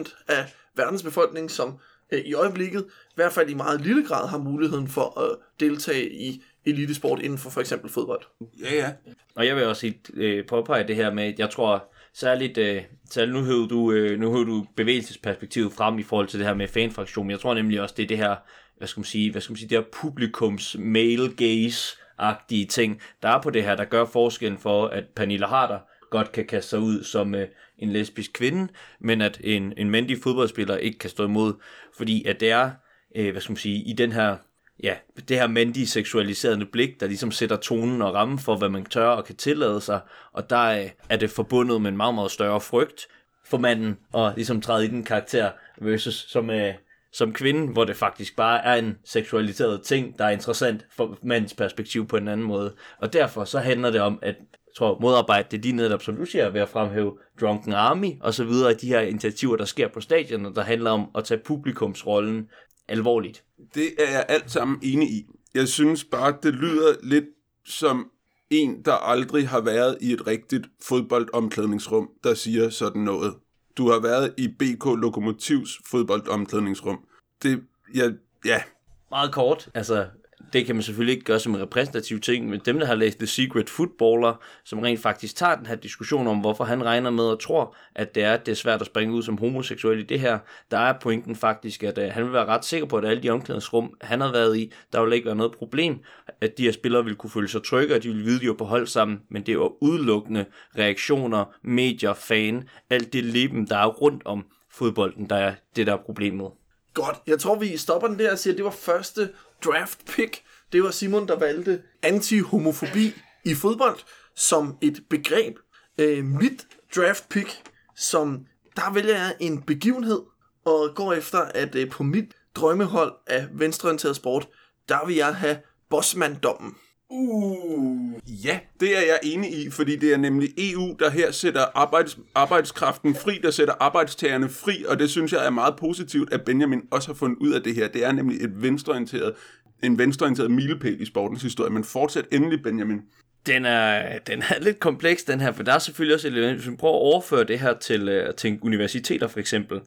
10% 0.08 0.24
af 0.28 0.54
verdens 0.76 1.02
befolkning, 1.02 1.50
som 1.50 1.78
øh, 2.12 2.20
i 2.20 2.34
øjeblikket, 2.34 2.86
i 2.88 3.14
hvert 3.14 3.32
fald 3.32 3.50
i 3.50 3.54
meget 3.54 3.80
lille 3.80 4.06
grad, 4.06 4.28
har 4.28 4.38
muligheden 4.38 4.88
for 4.88 5.20
at 5.20 5.36
deltage 5.60 6.10
i 6.12 6.42
elitesport 6.66 7.20
inden 7.20 7.38
for 7.38 7.50
for 7.50 7.60
eksempel 7.60 7.90
fodbold. 7.90 8.22
Ja, 8.60 8.74
ja. 8.74 8.92
Og 9.34 9.46
jeg 9.46 9.56
vil 9.56 9.64
også 9.64 9.92
øh, 10.14 10.46
påpege 10.46 10.88
det 10.88 10.96
her 10.96 11.14
med, 11.14 11.24
at 11.24 11.38
jeg 11.38 11.50
tror 11.50 11.92
særligt, 12.14 12.58
øh, 12.58 12.82
særligt 13.10 13.36
nu 13.36 13.44
hører 13.44 13.66
du, 13.66 13.92
øh, 13.92 14.20
nu 14.20 14.32
hører 14.32 14.44
du 14.44 14.66
bevægelsesperspektivet 14.76 15.72
frem 15.72 15.98
i 15.98 16.02
forhold 16.02 16.28
til 16.28 16.38
det 16.38 16.46
her 16.46 16.54
med 16.54 16.68
fanfraktion. 16.68 17.30
Jeg 17.30 17.40
tror 17.40 17.54
nemlig 17.54 17.80
også, 17.80 17.94
det 17.96 18.02
er 18.02 18.06
det 18.06 18.18
her, 18.18 18.36
hvad 18.78 18.88
skal 18.88 19.00
man 19.00 19.04
sige, 19.04 19.30
hvad 19.30 19.40
skal 19.40 19.52
man 19.52 19.56
sige, 19.56 19.68
det 19.68 19.78
her 19.78 19.84
publikums 19.92 20.76
male 20.78 21.34
gaze 21.36 21.96
agtige 22.18 22.66
ting, 22.66 23.00
der 23.22 23.28
er 23.28 23.42
på 23.42 23.50
det 23.50 23.62
her, 23.62 23.76
der 23.76 23.84
gør 23.84 24.04
forskellen 24.04 24.58
for, 24.58 24.86
at 24.86 25.04
Pernille 25.16 25.46
Harder 25.46 25.78
godt 26.10 26.32
kan 26.32 26.46
kaste 26.46 26.70
sig 26.70 26.78
ud 26.78 27.04
som 27.04 27.34
øh, 27.34 27.48
en 27.78 27.92
lesbisk 27.92 28.32
kvinde, 28.32 28.68
men 29.00 29.20
at 29.20 29.40
en, 29.44 29.72
en 29.76 29.90
mandlig 29.90 30.18
fodboldspiller 30.22 30.76
ikke 30.76 30.98
kan 30.98 31.10
stå 31.10 31.24
imod, 31.24 31.54
fordi 31.96 32.24
at 32.24 32.40
det 32.40 32.50
er, 32.50 32.70
øh, 33.16 33.32
hvad 33.32 33.40
skal 33.40 33.52
man 33.52 33.56
sige, 33.56 33.82
i 33.84 33.92
den 33.92 34.12
her, 34.12 34.36
ja, 34.82 34.94
det 35.28 35.38
her 35.38 35.46
mandlige 35.46 35.86
seksualiserende 35.86 36.66
blik, 36.66 37.00
der 37.00 37.06
ligesom 37.06 37.30
sætter 37.30 37.56
tonen 37.56 38.02
og 38.02 38.14
rammen 38.14 38.38
for, 38.38 38.56
hvad 38.56 38.68
man 38.68 38.84
tør 38.84 39.08
og 39.08 39.24
kan 39.24 39.36
tillade 39.36 39.80
sig, 39.80 40.00
og 40.32 40.50
der 40.50 40.82
øh, 40.82 40.90
er 41.08 41.16
det 41.16 41.30
forbundet 41.30 41.82
med 41.82 41.90
en 41.90 41.96
meget, 41.96 42.14
meget 42.14 42.30
større 42.30 42.60
frygt 42.60 43.08
for 43.46 43.58
manden, 43.58 43.98
og 44.12 44.32
ligesom 44.36 44.60
træde 44.60 44.84
i 44.84 44.88
den 44.88 45.04
karakter, 45.04 45.50
versus 45.80 46.14
som, 46.14 46.50
øh, 46.50 46.74
som 47.12 47.32
kvinde, 47.32 47.72
hvor 47.72 47.84
det 47.84 47.96
faktisk 47.96 48.36
bare 48.36 48.64
er 48.64 48.74
en 48.74 48.98
seksualiseret 49.04 49.82
ting, 49.82 50.18
der 50.18 50.24
er 50.24 50.30
interessant 50.30 50.86
for 50.96 51.18
mandens 51.22 51.54
perspektiv 51.54 52.08
på 52.08 52.16
en 52.16 52.28
anden 52.28 52.46
måde. 52.46 52.74
Og 52.98 53.12
derfor 53.12 53.44
så 53.44 53.58
handler 53.58 53.90
det 53.90 54.00
om, 54.00 54.18
at 54.22 54.36
tror, 54.78 54.98
modarbejde 55.00 55.48
det 55.50 55.64
de 55.64 55.72
netop, 55.72 56.02
som 56.02 56.16
du 56.16 56.24
siger, 56.24 56.50
ved 56.50 56.60
at 56.60 56.68
fremhæve 56.68 57.18
Drunken 57.40 57.72
Army 57.72 58.12
og 58.20 58.34
så 58.34 58.44
videre, 58.44 58.74
de 58.74 58.86
her 58.86 59.00
initiativer, 59.00 59.56
der 59.56 59.64
sker 59.64 59.88
på 59.88 60.00
stadion, 60.00 60.54
der 60.54 60.62
handler 60.62 60.90
om 60.90 61.10
at 61.14 61.24
tage 61.24 61.40
publikumsrollen 61.44 62.48
alvorligt. 62.88 63.44
Det 63.74 63.88
er 63.98 64.10
jeg 64.10 64.26
alt 64.28 64.50
sammen 64.50 64.78
enig 64.82 65.08
i. 65.10 65.26
Jeg 65.54 65.68
synes 65.68 66.04
bare, 66.04 66.36
det 66.42 66.54
lyder 66.54 66.94
lidt 67.02 67.24
som 67.64 68.10
en, 68.50 68.82
der 68.84 68.92
aldrig 68.92 69.48
har 69.48 69.60
været 69.60 69.98
i 70.00 70.12
et 70.12 70.26
rigtigt 70.26 70.66
fodboldomklædningsrum, 70.88 72.08
der 72.24 72.34
siger 72.34 72.70
sådan 72.70 73.02
noget. 73.02 73.34
Du 73.76 73.90
har 73.90 74.00
været 74.00 74.34
i 74.38 74.48
BK 74.48 74.84
Lokomotivs 74.84 75.70
fodboldomklædningsrum. 75.90 76.98
Det, 77.42 77.62
ja, 77.94 78.10
ja. 78.44 78.62
Meget 79.10 79.32
kort, 79.32 79.68
altså 79.74 80.06
det 80.52 80.66
kan 80.66 80.74
man 80.76 80.82
selvfølgelig 80.82 81.12
ikke 81.12 81.24
gøre 81.24 81.40
som 81.40 81.54
en 81.54 81.60
repræsentativ 81.60 82.20
ting, 82.20 82.48
men 82.48 82.60
dem, 82.64 82.78
der 82.78 82.86
har 82.86 82.94
læst 82.94 83.18
The 83.18 83.26
Secret 83.26 83.70
Footballer, 83.70 84.40
som 84.64 84.78
rent 84.78 85.00
faktisk 85.00 85.36
tager 85.36 85.56
den 85.56 85.66
her 85.66 85.74
diskussion 85.74 86.26
om, 86.26 86.38
hvorfor 86.38 86.64
han 86.64 86.84
regner 86.84 87.10
med 87.10 87.24
og 87.24 87.40
tror, 87.40 87.76
at 87.94 88.14
det 88.14 88.24
er, 88.24 88.34
at 88.34 88.46
det 88.46 88.52
er 88.52 88.56
svært 88.56 88.80
at 88.80 88.86
springe 88.86 89.14
ud 89.14 89.22
som 89.22 89.38
homoseksuel 89.38 89.98
i 89.98 90.02
det 90.02 90.20
her, 90.20 90.38
der 90.70 90.78
er 90.78 90.94
pointen 91.00 91.36
faktisk, 91.36 91.82
at 91.82 91.98
øh, 91.98 92.10
han 92.12 92.24
vil 92.24 92.32
være 92.32 92.44
ret 92.44 92.64
sikker 92.64 92.86
på, 92.86 92.96
at 92.96 93.04
alle 93.04 93.22
de 93.22 93.30
omklædningsrum, 93.30 93.94
han 94.00 94.20
har 94.20 94.32
været 94.32 94.58
i, 94.58 94.72
der 94.92 95.02
vil 95.02 95.12
ikke 95.12 95.26
være 95.26 95.36
noget 95.36 95.52
problem, 95.52 96.00
at 96.40 96.58
de 96.58 96.64
her 96.64 96.72
spillere 96.72 97.04
vil 97.04 97.14
kunne 97.14 97.30
føle 97.30 97.48
sig 97.48 97.62
trygge, 97.62 97.94
og 97.94 98.02
de 98.02 98.08
vil 98.08 98.24
vide, 98.24 98.36
at 98.36 98.42
de 98.42 98.48
var 98.48 98.54
på 98.54 98.64
hold 98.64 98.86
sammen, 98.86 99.20
men 99.30 99.42
det 99.42 99.58
var 99.58 99.82
udelukkende 99.82 100.44
reaktioner, 100.78 101.44
medier, 101.62 102.14
fan, 102.14 102.68
alt 102.90 103.12
det 103.12 103.24
leben, 103.24 103.66
der 103.66 103.76
er 103.76 103.86
rundt 103.86 104.22
om 104.24 104.46
fodbolden, 104.70 105.30
der 105.30 105.36
er 105.36 105.54
det, 105.76 105.86
der 105.86 105.92
er 105.92 106.02
problemet. 106.06 106.50
Godt, 106.94 107.16
jeg 107.26 107.40
tror 107.40 107.54
vi 107.54 107.76
stopper 107.76 108.08
den 108.08 108.18
der 108.18 108.32
og 108.32 108.38
siger, 108.38 108.54
at 108.54 108.56
det 108.56 108.64
var 108.64 108.70
første 108.70 109.30
draft 109.64 110.06
pick. 110.06 110.42
Det 110.72 110.82
var 110.82 110.90
Simon, 110.90 111.28
der 111.28 111.38
valgte 111.38 111.82
anti-homofobi 112.02 113.14
i 113.44 113.54
fodbold 113.54 113.98
som 114.36 114.76
et 114.80 115.04
begreb. 115.10 115.56
Øh, 115.98 116.24
mit 116.24 116.66
draft 116.96 117.28
pick, 117.28 117.62
som 117.96 118.46
der 118.76 118.92
vælger 118.92 119.14
jeg 119.14 119.36
en 119.40 119.62
begivenhed, 119.62 120.20
og 120.64 120.94
går 120.94 121.12
efter, 121.12 121.38
at 121.38 121.74
øh, 121.74 121.90
på 121.90 122.02
mit 122.02 122.24
drømmehold 122.54 123.12
af 123.26 123.46
venstreorienteret 123.52 124.16
sport, 124.16 124.48
der 124.88 125.06
vil 125.06 125.16
jeg 125.16 125.34
have 125.34 125.58
bossmanddommen. 125.90 126.74
Uh, 127.10 128.12
ja, 128.44 128.58
det 128.80 128.96
er 128.96 129.00
jeg 129.00 129.18
enig 129.22 129.52
i, 129.52 129.70
fordi 129.70 129.96
det 129.96 130.12
er 130.12 130.16
nemlig 130.16 130.48
EU, 130.58 130.96
der 130.98 131.10
her 131.10 131.30
sætter 131.30 131.64
arbejds, 131.74 132.18
arbejdskraften 132.34 133.14
fri, 133.14 133.38
der 133.42 133.50
sætter 133.50 133.74
arbejdstagerne 133.80 134.48
fri, 134.48 134.84
og 134.88 134.98
det 134.98 135.10
synes 135.10 135.32
jeg 135.32 135.46
er 135.46 135.50
meget 135.50 135.76
positivt, 135.76 136.32
at 136.32 136.44
Benjamin 136.44 136.82
også 136.90 137.08
har 137.08 137.14
fundet 137.14 137.36
ud 137.36 137.52
af 137.52 137.62
det 137.62 137.74
her. 137.74 137.88
Det 137.88 138.04
er 138.04 138.12
nemlig 138.12 138.44
et 138.44 138.62
venstreorienteret, 138.62 139.34
en 139.82 139.98
venstreorienteret 139.98 140.50
milepæl 140.50 141.00
i 141.00 141.04
sportens 141.04 141.42
historie, 141.42 141.70
men 141.70 141.84
fortsæt 141.84 142.24
endelig, 142.32 142.62
Benjamin. 142.62 143.00
Den 143.46 143.64
er, 143.64 144.18
den 144.18 144.42
er 144.42 144.60
lidt 144.60 144.80
kompleks, 144.80 145.24
den 145.24 145.40
her, 145.40 145.52
for 145.52 145.62
der 145.62 145.72
er 145.72 145.78
selvfølgelig 145.78 146.14
også 146.14 146.28
et 146.28 146.32
element, 146.32 146.56
hvis 146.56 146.68
man 146.68 146.76
prøver 146.76 146.94
at 146.94 147.02
overføre 147.02 147.44
det 147.44 147.58
her 147.58 147.74
til, 147.74 148.08
øh, 148.08 148.34
til 148.34 148.58
universiteter 148.62 149.28
for 149.28 149.40
eksempel 149.40 149.80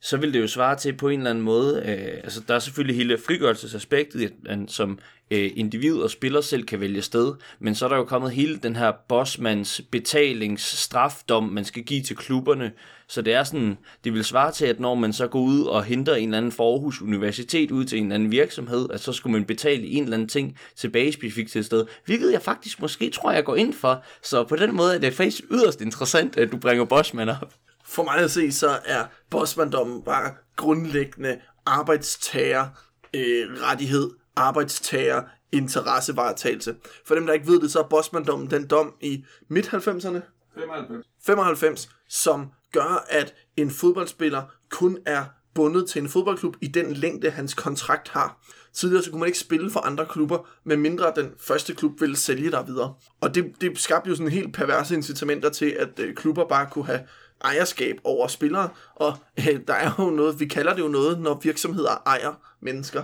så 0.00 0.16
vil 0.16 0.34
det 0.34 0.40
jo 0.40 0.46
svare 0.46 0.76
til 0.76 0.92
på 0.92 1.08
en 1.08 1.20
eller 1.20 1.30
anden 1.30 1.44
måde, 1.44 1.82
øh, 1.86 2.20
altså 2.24 2.40
der 2.48 2.54
er 2.54 2.58
selvfølgelig 2.58 2.96
hele 2.96 3.18
frigørelsesaspektet, 3.26 4.24
at 4.24 4.32
man 4.42 4.68
som 4.68 4.98
øh, 5.30 5.50
individ 5.56 5.94
og 5.94 6.10
spiller 6.10 6.40
selv 6.40 6.64
kan 6.64 6.80
vælge 6.80 7.02
sted, 7.02 7.34
men 7.58 7.74
så 7.74 7.84
er 7.84 7.88
der 7.88 7.96
jo 7.96 8.04
kommet 8.04 8.30
hele 8.30 8.56
den 8.56 8.76
her 8.76 8.92
bossmands 9.08 9.80
betalingsstrafdom, 9.90 11.44
man 11.44 11.64
skal 11.64 11.82
give 11.82 12.02
til 12.02 12.16
klubberne, 12.16 12.72
så 13.08 13.22
det 13.22 13.34
er 13.34 13.44
sådan, 13.44 13.78
det 14.04 14.12
vil 14.14 14.24
svare 14.24 14.52
til, 14.52 14.66
at 14.66 14.80
når 14.80 14.94
man 14.94 15.12
så 15.12 15.26
går 15.26 15.40
ud 15.40 15.64
og 15.64 15.84
henter 15.84 16.14
en 16.14 16.24
eller 16.24 16.38
anden 16.38 16.52
for 16.52 16.72
Aarhus 16.72 17.02
Universitet 17.02 17.70
ud 17.70 17.84
til 17.84 17.98
en 17.98 18.04
eller 18.04 18.14
anden 18.14 18.30
virksomhed, 18.30 18.88
at 18.90 19.00
så 19.00 19.12
skulle 19.12 19.32
man 19.32 19.44
betale 19.44 19.86
en 19.86 20.02
eller 20.02 20.16
anden 20.16 20.28
ting 20.28 20.58
tilbage 20.76 21.12
specifikt 21.12 21.50
til 21.50 21.58
et 21.58 21.66
sted, 21.66 21.86
hvilket 22.04 22.32
jeg 22.32 22.42
faktisk 22.42 22.80
måske 22.80 23.10
tror, 23.10 23.32
jeg 23.32 23.44
går 23.44 23.56
ind 23.56 23.72
for, 23.72 24.04
så 24.22 24.44
på 24.44 24.56
den 24.56 24.76
måde 24.76 24.94
er 24.94 24.98
det 24.98 25.14
faktisk 25.14 25.44
yderst 25.50 25.80
interessant, 25.80 26.36
at 26.36 26.52
du 26.52 26.56
bringer 26.56 26.84
bossmand 26.84 27.30
op. 27.30 27.54
For 27.90 28.02
mig 28.02 28.16
at 28.16 28.30
se, 28.30 28.52
så 28.52 28.78
er 28.84 29.04
bossmanddommen 29.30 30.02
bare 30.02 30.34
grundlæggende 30.56 31.40
arbejdstager 31.66 32.66
øh, 33.14 33.62
rettighed, 33.62 34.10
arbejdstager 34.36 35.22
interessevaretagelse. 35.52 36.76
For 37.06 37.14
dem, 37.14 37.26
der 37.26 37.32
ikke 37.32 37.46
ved 37.46 37.60
det, 37.60 37.72
så 37.72 37.78
er 37.78 37.88
bossmanddommen 37.88 38.50
den 38.50 38.66
dom 38.66 38.94
i 39.00 39.24
midt-90'erne, 39.48 40.20
95. 40.54 41.06
95, 41.26 41.90
som 42.08 42.46
gør, 42.72 43.06
at 43.08 43.34
en 43.56 43.70
fodboldspiller 43.70 44.42
kun 44.70 44.98
er 45.06 45.24
bundet 45.54 45.88
til 45.88 46.02
en 46.02 46.08
fodboldklub 46.08 46.56
i 46.60 46.66
den 46.66 46.92
længde, 46.92 47.30
hans 47.30 47.54
kontrakt 47.54 48.08
har. 48.08 48.40
Tidligere 48.72 49.02
så 49.02 49.10
kunne 49.10 49.20
man 49.20 49.26
ikke 49.26 49.38
spille 49.38 49.70
for 49.70 49.80
andre 49.80 50.06
klubber, 50.06 50.48
medmindre 50.64 51.12
den 51.16 51.32
første 51.38 51.74
klub 51.74 52.00
ville 52.00 52.16
sælge 52.16 52.50
dig 52.50 52.64
videre. 52.66 52.94
Og 53.20 53.34
det, 53.34 53.52
det 53.60 53.78
skabte 53.78 54.10
jo 54.10 54.16
sådan 54.16 54.32
helt 54.32 54.54
perverse 54.54 54.94
incitamenter 54.94 55.48
til, 55.48 55.76
at 55.78 55.88
øh, 55.98 56.14
klubber 56.14 56.44
bare 56.48 56.68
kunne 56.70 56.86
have 56.86 57.00
ejerskab 57.44 57.96
over 58.04 58.26
spillere. 58.26 58.68
Og 58.94 59.16
øh, 59.38 59.60
der 59.66 59.74
er 59.74 59.90
jo 59.98 60.10
noget, 60.10 60.40
vi 60.40 60.46
kalder 60.46 60.74
det 60.74 60.82
jo 60.82 60.88
noget, 60.88 61.20
når 61.20 61.40
virksomheder 61.42 62.02
ejer 62.06 62.34
mennesker. 62.60 63.02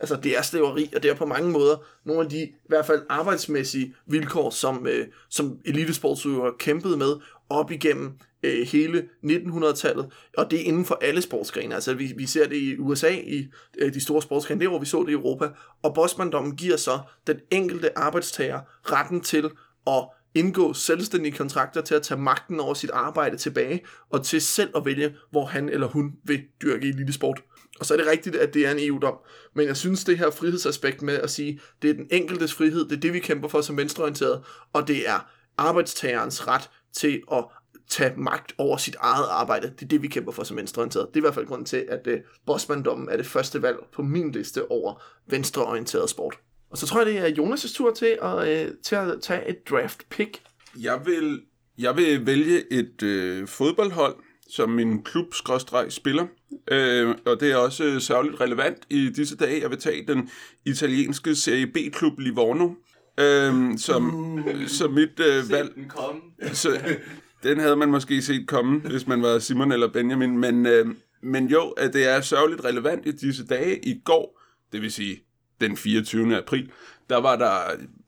Altså 0.00 0.16
det 0.16 0.38
er 0.38 0.42
slaveri, 0.42 0.90
og 0.96 1.02
det 1.02 1.10
er 1.10 1.14
på 1.14 1.26
mange 1.26 1.50
måder 1.50 1.76
nogle 2.04 2.22
af 2.22 2.28
de 2.28 2.42
i 2.42 2.52
hvert 2.68 2.86
fald 2.86 3.02
arbejdsmæssige 3.08 3.94
vilkår, 4.06 4.50
som, 4.50 4.86
øh, 4.86 5.06
som 5.28 5.58
elitesportsudøvere 5.64 6.52
kæmpede 6.58 6.96
med 6.96 7.16
op 7.48 7.70
igennem 7.70 8.12
øh, 8.42 8.66
hele 8.66 9.08
1900-tallet, 9.24 10.12
og 10.38 10.50
det 10.50 10.60
er 10.60 10.64
inden 10.64 10.84
for 10.84 10.98
alle 11.02 11.22
sportsgrene. 11.22 11.74
Altså 11.74 11.94
vi, 11.94 12.12
vi 12.16 12.26
ser 12.26 12.48
det 12.48 12.56
i 12.56 12.78
USA, 12.78 13.10
i 13.10 13.46
øh, 13.78 13.94
de 13.94 14.00
store 14.00 14.22
sportsgrene, 14.22 14.60
der 14.60 14.68
hvor 14.68 14.78
vi 14.78 14.86
så 14.86 15.02
det 15.02 15.08
i 15.08 15.12
Europa, 15.12 15.48
og 15.82 15.94
bossmanddommen 15.94 16.56
giver 16.56 16.76
så 16.76 16.98
den 17.26 17.36
enkelte 17.50 17.98
arbejdstager 17.98 18.60
retten 18.84 19.20
til 19.20 19.50
at 19.86 20.08
indgå 20.34 20.72
selvstændige 20.72 21.36
kontrakter 21.36 21.80
til 21.80 21.94
at 21.94 22.02
tage 22.02 22.20
magten 22.20 22.60
over 22.60 22.74
sit 22.74 22.90
arbejde 22.90 23.36
tilbage, 23.36 23.82
og 24.10 24.24
til 24.24 24.40
selv 24.40 24.70
at 24.76 24.84
vælge, 24.84 25.14
hvor 25.30 25.44
han 25.44 25.68
eller 25.68 25.86
hun 25.86 26.12
vil 26.24 26.42
dyrke 26.62 26.88
elitesport. 26.88 27.42
Og 27.80 27.86
så 27.86 27.94
er 27.94 27.98
det 27.98 28.06
rigtigt, 28.06 28.36
at 28.36 28.54
det 28.54 28.66
er 28.66 28.70
en 28.70 28.78
EU-dom. 28.80 29.18
Men 29.54 29.66
jeg 29.66 29.76
synes, 29.76 30.04
det 30.04 30.18
her 30.18 30.30
frihedsaspekt 30.30 31.02
med 31.02 31.14
at 31.14 31.30
sige, 31.30 31.60
det 31.82 31.90
er 31.90 31.94
den 31.94 32.06
enkeltes 32.10 32.54
frihed, 32.54 32.84
det 32.84 32.96
er 32.96 33.00
det, 33.00 33.12
vi 33.12 33.20
kæmper 33.20 33.48
for 33.48 33.60
som 33.60 33.76
venstreorienteret, 33.76 34.42
og 34.72 34.88
det 34.88 35.08
er 35.08 35.30
arbejdstagerens 35.58 36.48
ret 36.48 36.70
til 36.92 37.22
at 37.32 37.44
tage 37.88 38.14
magt 38.16 38.52
over 38.58 38.76
sit 38.76 38.96
eget 39.00 39.26
arbejde. 39.30 39.66
Det 39.66 39.82
er 39.82 39.88
det, 39.88 40.02
vi 40.02 40.08
kæmper 40.08 40.32
for 40.32 40.44
som 40.44 40.56
venstreorienteret. 40.56 41.08
Det 41.08 41.16
er 41.16 41.20
i 41.20 41.20
hvert 41.20 41.34
fald 41.34 41.46
grunden 41.46 41.64
til, 41.64 41.86
at 41.88 42.06
uh, 42.06 42.12
Bosman-dommen 42.46 43.08
er 43.08 43.16
det 43.16 43.26
første 43.26 43.62
valg 43.62 43.76
på 43.92 44.02
min 44.02 44.32
liste 44.32 44.70
over 44.70 45.02
venstreorienteret 45.26 46.10
sport. 46.10 46.34
Og 46.72 46.78
så 46.78 46.86
tror 46.86 46.98
jeg, 46.98 47.06
det 47.06 47.18
er 47.18 47.42
Jonas' 47.42 47.76
tur 47.76 47.94
til 47.94 48.18
at, 48.22 48.68
uh, 48.68 48.74
til 48.82 48.94
at 48.94 49.20
tage 49.22 49.48
et 49.48 49.68
draft 49.70 50.08
pick. 50.10 50.42
Jeg 50.80 51.00
vil, 51.04 51.40
jeg 51.78 51.96
vil 51.96 52.26
vælge 52.26 52.72
et 52.72 53.02
øh, 53.02 53.48
fodboldhold, 53.48 54.14
som 54.50 54.70
min 54.70 55.02
klub 55.02 55.26
spiller. 55.88 56.26
Øh, 56.70 57.14
og 57.26 57.40
det 57.40 57.52
er 57.52 57.56
også 57.56 58.00
særligt 58.00 58.40
relevant 58.40 58.78
i 58.90 59.10
disse 59.10 59.36
dage. 59.36 59.60
Jeg 59.62 59.70
vil 59.70 59.78
tage 59.78 60.06
den 60.06 60.30
italienske 60.66 61.34
Serie 61.34 61.66
B-klub 61.66 62.18
Livorno, 62.18 62.68
øh, 63.20 63.78
som, 63.78 64.34
uh, 64.38 64.66
som 64.66 64.92
mit 64.92 65.20
øh, 65.20 65.50
valg. 65.50 65.92
Så, 66.52 66.80
den 67.42 67.58
havde 67.58 67.76
man 67.76 67.88
måske 67.88 68.22
set 68.22 68.48
komme, 68.48 68.80
hvis 68.80 69.06
man 69.06 69.22
var 69.22 69.38
Simon 69.38 69.72
eller 69.72 69.92
Benjamin. 69.92 70.38
Men, 70.38 70.66
øh, 70.66 70.86
men 71.22 71.46
jo, 71.46 71.68
at 71.68 71.92
det 71.92 72.08
er 72.08 72.20
sørgeligt 72.20 72.64
relevant 72.64 73.06
i 73.06 73.10
disse 73.10 73.46
dage. 73.46 73.86
I 73.86 74.00
går, 74.04 74.40
det 74.72 74.82
vil 74.82 74.92
sige 74.92 75.31
den 75.62 75.76
24. 75.76 76.36
april, 76.36 76.70
der 77.10 77.20
var 77.20 77.36
der 77.36 77.52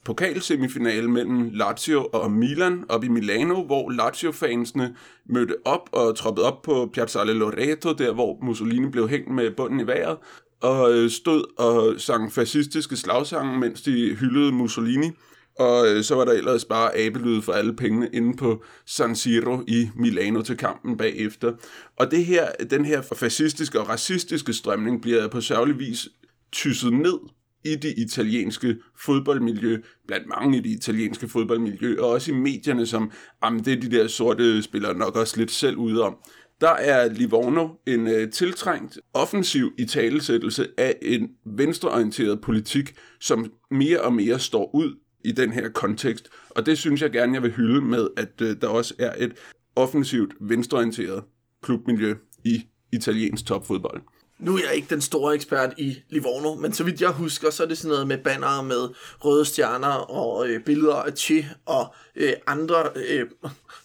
pokalsemifinale 0.04 1.10
mellem 1.10 1.50
Lazio 1.52 2.08
og 2.12 2.30
Milan 2.30 2.84
op 2.88 3.04
i 3.04 3.08
Milano, 3.08 3.62
hvor 3.62 3.90
Lazio-fansene 3.90 4.96
mødte 5.26 5.56
op 5.64 5.88
og 5.92 6.16
troppede 6.16 6.46
op 6.46 6.62
på 6.62 6.90
Piazzale 6.92 7.32
Loreto, 7.32 7.92
der 7.92 8.12
hvor 8.12 8.38
Mussolini 8.42 8.88
blev 8.88 9.08
hængt 9.08 9.30
med 9.30 9.50
bunden 9.50 9.80
i 9.80 9.86
vejret, 9.86 10.16
og 10.60 10.92
øh, 10.92 11.10
stod 11.10 11.44
og 11.58 12.00
sang 12.00 12.32
fascistiske 12.32 12.96
slagsange, 12.96 13.58
mens 13.58 13.82
de 13.82 14.14
hyldede 14.14 14.52
Mussolini. 14.52 15.10
Og 15.58 15.88
øh, 15.88 16.02
så 16.02 16.14
var 16.14 16.24
der 16.24 16.32
ellers 16.32 16.64
bare 16.64 16.96
abelyd 16.96 17.42
for 17.42 17.52
alle 17.52 17.76
pengene 17.76 18.08
inde 18.12 18.36
på 18.36 18.64
San 18.86 19.16
Siro 19.16 19.60
i 19.68 19.90
Milano 19.96 20.42
til 20.42 20.56
kampen 20.56 20.96
bagefter. 20.96 21.52
Og 21.96 22.10
det 22.10 22.24
her, 22.24 22.48
den 22.70 22.84
her 22.84 23.02
fascistiske 23.16 23.80
og 23.80 23.88
racistiske 23.88 24.52
strømning 24.52 25.02
bliver 25.02 25.28
på 25.28 25.40
sørgelig 25.40 25.78
vis 25.78 26.08
tysset 26.52 26.92
ned 26.92 27.18
i 27.64 27.74
det 27.74 27.94
italienske 27.96 28.76
fodboldmiljø, 29.04 29.80
blandt 30.06 30.26
mange 30.26 30.58
i 30.58 30.60
det 30.60 30.70
italienske 30.70 31.28
fodboldmiljø, 31.28 31.96
og 32.00 32.08
også 32.10 32.32
i 32.32 32.34
medierne, 32.34 32.86
som, 32.86 33.10
jamen 33.44 33.64
det 33.64 33.72
er 33.72 33.80
de 33.80 33.90
der 33.90 34.06
sorte 34.06 34.62
spillere 34.62 34.94
nok 34.94 35.16
også 35.16 35.36
lidt 35.36 35.50
selv 35.50 35.76
ude 35.76 36.02
om. 36.02 36.16
Der 36.60 36.70
er 36.70 37.12
Livorno 37.12 37.68
en 37.86 38.06
øh, 38.06 38.30
tiltrængt 38.30 38.98
offensiv 39.14 39.72
i 39.78 39.84
talesættelse 39.84 40.68
af 40.78 40.98
en 41.02 41.30
venstreorienteret 41.44 42.40
politik, 42.40 42.94
som 43.20 43.52
mere 43.70 44.00
og 44.00 44.12
mere 44.12 44.38
står 44.38 44.74
ud 44.74 44.94
i 45.24 45.32
den 45.32 45.52
her 45.52 45.68
kontekst. 45.68 46.28
Og 46.50 46.66
det 46.66 46.78
synes 46.78 47.02
jeg 47.02 47.10
gerne, 47.10 47.34
jeg 47.34 47.42
vil 47.42 47.52
hylde 47.52 47.80
med, 47.80 48.08
at 48.16 48.40
øh, 48.40 48.56
der 48.60 48.68
også 48.68 48.94
er 48.98 49.12
et 49.18 49.32
offensivt 49.76 50.34
venstreorienteret 50.40 51.24
klubmiljø 51.62 52.14
i 52.44 52.66
italiensk 52.94 53.46
topfodbold. 53.46 54.02
Nu 54.38 54.56
er 54.56 54.60
jeg 54.66 54.74
ikke 54.74 54.90
den 54.90 55.00
store 55.00 55.34
ekspert 55.34 55.74
i 55.78 55.96
Livorno, 56.08 56.54
men 56.54 56.72
så 56.72 56.84
vidt 56.84 57.00
jeg 57.00 57.10
husker, 57.10 57.50
så 57.50 57.62
er 57.62 57.66
det 57.66 57.78
sådan 57.78 57.88
noget 57.88 58.06
med 58.06 58.18
bannere 58.18 58.64
med 58.64 58.88
røde 59.20 59.44
stjerner 59.44 59.88
og 59.88 60.48
øh, 60.48 60.64
billeder 60.64 60.94
af 60.94 61.12
Che 61.12 61.46
og 61.66 61.94
øh, 62.16 62.32
andre, 62.46 62.90
øh, 62.96 63.26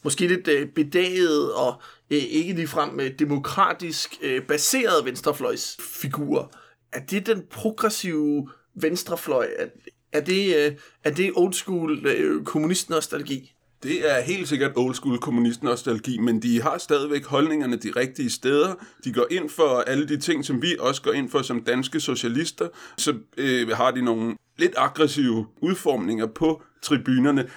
måske 0.04 0.28
lidt 0.28 0.48
øh, 0.48 0.68
bedagede 0.68 1.56
og 1.56 1.82
øh, 2.10 2.18
ikke 2.18 2.54
ligefrem 2.54 3.00
øh, 3.00 3.20
demokratisk 3.20 4.18
øh, 4.22 4.42
baserede 4.44 5.06
venstrefløjsfigurer. 5.06 6.46
Er 6.92 7.00
det 7.00 7.26
den 7.26 7.44
progressive 7.52 8.50
venstrefløj? 8.76 9.48
Er, 9.58 9.66
er 10.12 10.22
det, 10.22 10.56
øh, 10.56 10.72
er 11.04 11.12
det 11.12 11.32
old 11.36 11.54
school 11.54 12.08
øh, 12.08 12.44
kommunistnostalgi? 12.44 13.54
Det 13.84 14.12
er 14.12 14.22
helt 14.22 14.48
sikkert 14.48 14.72
old 14.76 14.96
school 14.96 15.18
kommunist-nostalgi, 15.18 16.18
men 16.18 16.42
de 16.42 16.62
har 16.62 16.78
stadigvæk 16.78 17.26
holdningerne 17.26 17.76
de 17.76 17.92
rigtige 17.96 18.30
steder. 18.30 18.76
De 19.04 19.14
går 19.14 19.26
ind 19.32 19.50
for 19.50 19.84
alle 19.88 20.08
de 20.08 20.18
ting, 20.18 20.46
som 20.46 20.62
vi 20.62 20.76
også 20.80 21.02
går 21.02 21.12
ind 21.12 21.30
for 21.30 21.42
som 21.42 21.64
danske 21.64 22.00
socialister. 22.00 22.68
Så 22.98 23.16
øh, 23.38 23.70
har 23.70 23.92
de 23.92 24.02
nogle 24.02 24.36
lidt 24.58 24.74
aggressive 24.78 25.48
udformninger 25.62 26.28
på 26.28 26.62
tribunerne, 26.82 27.50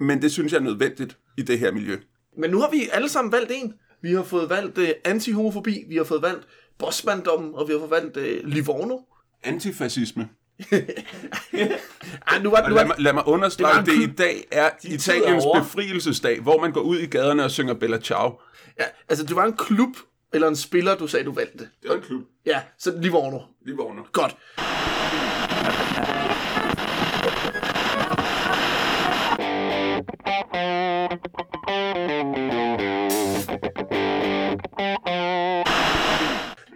men 0.00 0.22
det 0.22 0.32
synes 0.32 0.52
jeg 0.52 0.58
er 0.58 0.62
nødvendigt 0.62 1.18
i 1.38 1.42
det 1.42 1.58
her 1.58 1.72
miljø. 1.72 1.96
Men 2.38 2.50
nu 2.50 2.60
har 2.60 2.70
vi 2.70 2.88
alle 2.92 3.08
sammen 3.08 3.32
valgt 3.32 3.52
en. 3.54 3.74
Vi 4.02 4.12
har 4.12 4.22
fået 4.22 4.50
valgt 4.50 4.78
uh, 4.78 4.88
antihomofobi, 5.04 5.84
vi 5.88 5.96
har 5.96 6.04
fået 6.04 6.22
valgt 6.22 6.46
bossmanddommen, 6.78 7.54
og 7.54 7.68
vi 7.68 7.72
har 7.72 7.78
fået 7.78 7.90
valgt 7.90 8.16
uh, 8.16 8.50
Livorno. 8.50 8.98
Antifascisme. 9.44 10.28
Ej, 10.60 12.38
nu 12.42 12.50
var, 12.50 12.68
nu 12.68 12.74
lad, 12.74 12.82
var, 12.82 12.84
mig, 12.86 12.96
lad 12.98 13.12
mig 13.12 13.26
understrege, 13.26 13.74
Det 13.74 13.76
var 13.76 13.84
det 13.84 14.02
i 14.02 14.14
dag 14.14 14.44
er 14.50 14.70
De 14.82 14.88
Italiens 14.88 15.44
befrielsesdag, 15.54 16.40
hvor 16.40 16.60
man 16.60 16.72
går 16.72 16.80
ud 16.80 16.98
i 16.98 17.06
gaderne 17.06 17.44
og 17.44 17.50
synger 17.50 17.74
Bella 17.74 17.98
Ciao. 17.98 18.38
ja, 18.78 18.84
altså, 19.08 19.26
det 19.26 19.36
var 19.36 19.44
en 19.44 19.56
klub, 19.56 19.96
eller 20.32 20.48
en 20.48 20.56
spiller, 20.56 20.96
du 20.96 21.06
sagde, 21.06 21.24
du 21.24 21.32
valgte. 21.32 21.68
Det 21.82 21.90
er 21.90 21.94
en 21.94 22.02
klub. 22.02 22.22
Ja, 22.46 22.60
så 22.78 22.92
Livorno. 23.02 23.38
Vågner. 23.76 24.02
Godt. 24.12 24.36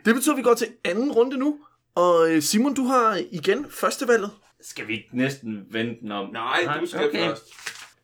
Det 0.05 0.15
betyder, 0.15 0.33
at 0.35 0.39
vi 0.39 0.43
går 0.43 0.55
til 0.55 0.67
anden 0.85 1.13
runde 1.13 1.37
nu. 1.37 1.59
Og 1.95 2.31
øh, 2.31 2.43
Simon, 2.43 2.75
du 2.75 2.85
har 2.85 3.21
igen 3.31 3.67
førstevalget. 3.71 4.31
Skal 4.63 4.89
vi 4.89 5.07
næsten 5.13 5.67
vente 5.71 6.01
den 6.01 6.13
om? 6.13 6.31
Nej, 6.33 6.79
du 6.81 6.87
skal 6.87 7.11
først. 7.15 7.43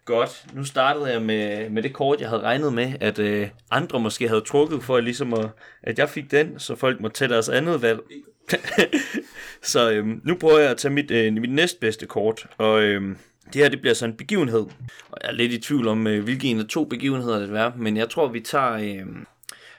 Godt. 0.04 0.46
Nu 0.54 0.64
startede 0.64 1.12
jeg 1.12 1.22
med, 1.22 1.70
med 1.70 1.82
det 1.82 1.92
kort, 1.92 2.20
jeg 2.20 2.28
havde 2.28 2.42
regnet 2.42 2.72
med, 2.72 2.92
at 3.00 3.18
øh, 3.18 3.48
andre 3.70 4.00
måske 4.00 4.28
havde 4.28 4.40
trukket 4.40 4.82
for, 4.82 5.00
ligesom 5.00 5.34
at, 5.34 5.50
at 5.82 5.98
jeg 5.98 6.08
fik 6.08 6.30
den, 6.30 6.58
så 6.58 6.74
folk 6.74 7.00
må 7.00 7.08
tage 7.08 7.28
deres 7.28 7.48
andet 7.48 7.82
valg. 7.82 8.00
så 9.62 9.90
øhm, 9.90 10.20
nu 10.24 10.34
prøver 10.34 10.58
jeg 10.58 10.70
at 10.70 10.76
tage 10.76 10.94
mit, 10.94 11.10
øh, 11.10 11.32
mit 11.32 11.52
næstbedste 11.52 12.06
kort, 12.06 12.46
og 12.58 12.82
øhm, 12.82 13.16
det 13.52 13.54
her 13.54 13.68
det 13.68 13.80
bliver 13.80 13.94
så 13.94 14.04
en 14.04 14.16
begivenhed. 14.16 14.66
Og 15.10 15.18
jeg 15.22 15.28
er 15.28 15.32
lidt 15.32 15.52
i 15.52 15.60
tvivl 15.60 15.88
om, 15.88 16.06
øh, 16.06 16.24
hvilken 16.24 16.50
en 16.50 16.60
af 16.60 16.66
to 16.66 16.84
begivenheder 16.84 17.38
det 17.38 17.48
vil 17.48 17.54
være, 17.54 17.72
men 17.76 17.96
jeg 17.96 18.10
tror, 18.10 18.28
vi 18.28 18.40
tager, 18.40 18.72
øh, 18.72 19.06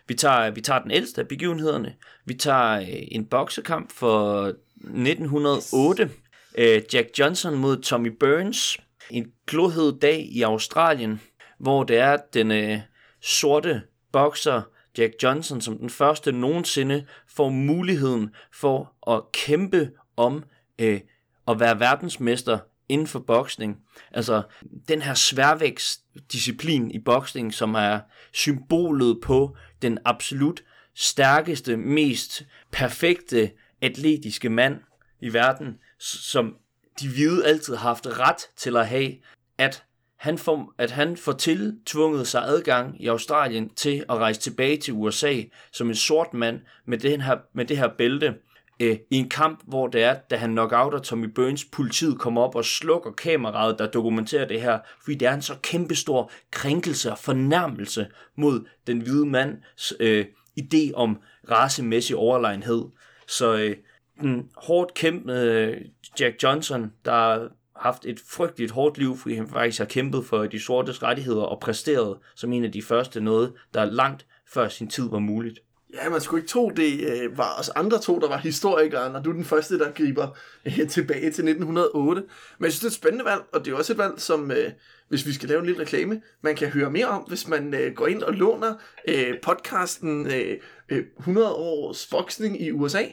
vi 0.08 0.14
tager, 0.14 0.50
vi 0.50 0.62
tager 0.62 0.82
den 0.82 0.92
ældste 0.92 1.22
af 1.22 1.28
begivenhederne. 1.28 1.96
Vi 2.26 2.34
tager 2.34 2.80
øh, 2.80 2.88
en 3.12 3.26
boksekamp 3.26 3.92
for 3.92 4.44
1908. 4.78 6.10
Øh, 6.58 6.82
Jack 6.94 7.20
Johnson 7.20 7.56
mod 7.56 7.82
Tommy 7.82 8.18
Burns. 8.20 8.78
En 9.10 9.32
glohed 9.48 10.00
dag 10.00 10.28
i 10.32 10.42
Australien, 10.42 11.22
hvor 11.60 11.84
det 11.84 11.98
er 11.98 12.18
den 12.34 12.52
øh, 12.52 12.80
sorte 13.22 13.82
bokser 14.12 14.62
Jack 14.98 15.14
Johnson 15.24 15.62
som 15.62 15.78
den 15.78 15.90
første 15.90 16.32
nogensinde 16.32 17.06
får 17.28 17.50
muligheden 17.50 18.30
for 18.54 18.94
at 19.12 19.22
kæmpe 19.32 19.92
om 20.18 20.44
øh, 20.80 21.00
at 21.48 21.60
være 21.60 21.80
verdensmester 21.80 22.60
inden 22.90 23.08
for 23.08 23.20
boksning. 23.20 23.78
Altså 24.12 24.42
den 24.88 25.02
her 25.02 25.14
sværvægtsdisciplin 25.14 26.92
i 26.92 27.00
boksning, 27.00 27.54
som 27.54 27.76
er 27.76 28.00
symbolet 28.34 29.20
på 29.24 29.58
den 29.82 30.00
absolut 30.06 30.64
stærkeste, 30.96 31.78
mest 31.78 32.44
perfekte 32.72 33.52
atletiske 33.82 34.50
mand 34.50 34.80
i 35.22 35.34
verden, 35.34 35.78
som 36.00 36.56
de 37.00 37.10
hvide 37.10 37.46
altid 37.46 37.76
har 37.76 37.88
haft 37.88 38.08
ret 38.08 38.50
til 38.56 38.78
at 38.78 38.88
have, 38.88 39.14
at 39.58 39.84
han 40.18 40.38
får, 40.38 40.74
at 40.78 40.92
han 40.92 41.18
får 41.18 41.32
tiltvunget 41.32 42.28
sig 42.28 42.44
adgang 42.44 43.04
i 43.04 43.08
Australien 43.08 43.70
til 43.70 44.06
at 44.10 44.16
rejse 44.16 44.42
tilbage 44.42 44.78
til 44.78 44.94
USA 44.94 45.42
som 45.72 45.90
en 45.90 45.96
sort 45.96 46.34
mand 46.34 46.62
med 46.86 46.98
det 46.98 47.22
her, 47.22 47.38
med 47.54 47.66
det 47.66 47.78
her 47.78 47.90
bælte 47.98 48.36
øh, 48.80 48.98
i 49.12 49.16
en 49.16 49.30
kamp, 49.30 49.60
hvor 49.68 49.88
det 49.88 50.04
er, 50.04 50.16
da 50.30 50.36
han 50.36 50.52
knockouter 50.52 51.00
Tommy 51.00 51.26
Burns, 51.26 51.66
politiet 51.66 52.20
kommer 52.20 52.42
op 52.42 52.56
og 52.56 52.66
slukker 52.66 53.12
kameraet, 53.12 53.80
der 53.80 53.88
dokumenterer 53.88 54.48
det 54.48 54.62
her, 54.62 54.80
fordi 55.04 55.16
det 55.16 55.28
er 55.28 55.34
en 55.34 55.42
så 55.42 55.56
kæmpestor 55.62 56.32
krænkelse 56.52 57.12
og 57.12 57.18
fornærmelse 57.18 58.08
mod 58.36 58.66
den 58.88 59.02
hvide 59.02 59.26
mands 59.26 59.94
øh, 60.00 60.26
idé 60.60 60.94
om 60.94 61.20
racemæssig 61.52 62.16
overlegenhed. 62.16 62.86
Så 63.28 63.58
øh, 63.58 63.76
den 64.22 64.50
hårdt 64.58 64.94
kæmpende 64.94 65.42
øh, 65.42 65.82
Jack 66.20 66.44
Johnson, 66.44 66.92
der 67.06 67.12
har 67.12 67.50
haft 67.76 68.06
et 68.06 68.20
frygteligt 68.30 68.72
hårdt 68.72 68.98
liv, 68.98 69.18
fordi 69.18 69.36
han 69.36 69.48
faktisk 69.48 69.80
har 69.80 69.86
kæmpet 69.86 70.26
for 70.26 70.46
de 70.46 70.60
sortes 70.60 71.04
rettigheder 71.04 71.42
og 71.42 71.60
præsteret 71.60 72.18
som 72.36 72.54
en 72.54 72.64
af 72.64 72.72
de 72.72 72.82
første 72.82 73.22
noget, 73.22 73.54
der 73.74 73.86
langt 73.86 74.26
før 74.54 74.68
sin 74.68 74.88
tid 74.88 75.10
var 75.10 75.20
muligt. 75.20 75.60
Ja, 76.04 76.10
man 76.10 76.22
skulle 76.22 76.42
ikke 76.42 76.50
tro, 76.50 76.70
det 76.70 77.00
øh, 77.10 77.38
var 77.38 77.56
os 77.60 77.70
andre 77.70 78.00
to, 78.00 78.20
der 78.20 78.28
var 78.28 78.38
historikere, 78.38 79.14
når 79.14 79.20
du 79.20 79.30
er 79.30 79.34
den 79.34 79.46
første, 79.46 79.80
der 79.80 79.92
griber 79.92 80.28
øh, 80.66 80.90
tilbage 80.90 81.22
til 81.22 81.48
1908. 81.48 82.22
Men 82.58 82.66
jeg 82.66 82.72
synes, 82.74 82.80
det 82.80 82.86
er 82.86 82.90
et 82.90 82.94
spændende 82.94 83.26
valg, 83.26 83.42
og 83.54 83.66
det 83.66 83.74
er 83.74 83.78
også 83.78 83.94
et 83.94 83.98
valg, 83.98 84.14
som, 84.18 84.52
øh, 84.52 84.72
hvis 85.10 85.26
vi 85.26 85.34
skal 85.34 85.50
lave 85.50 85.60
en 85.60 85.66
lille 85.66 85.82
reklame, 85.82 86.22
man 86.42 86.56
kan 86.56 86.70
høre 86.70 86.92
mere 86.92 87.08
om, 87.08 87.24
hvis 87.24 87.48
man 87.48 87.74
øh, 87.74 87.94
går 87.94 88.08
ind 88.08 88.24
og 88.24 88.34
låner 88.34 88.74
øh, 89.08 89.34
podcasten 89.42 90.28
øh, 90.28 90.58
øh 90.90 91.04
100 91.20 91.54
års 91.54 92.08
boksning 92.08 92.62
i 92.62 92.72
USA 92.72 93.04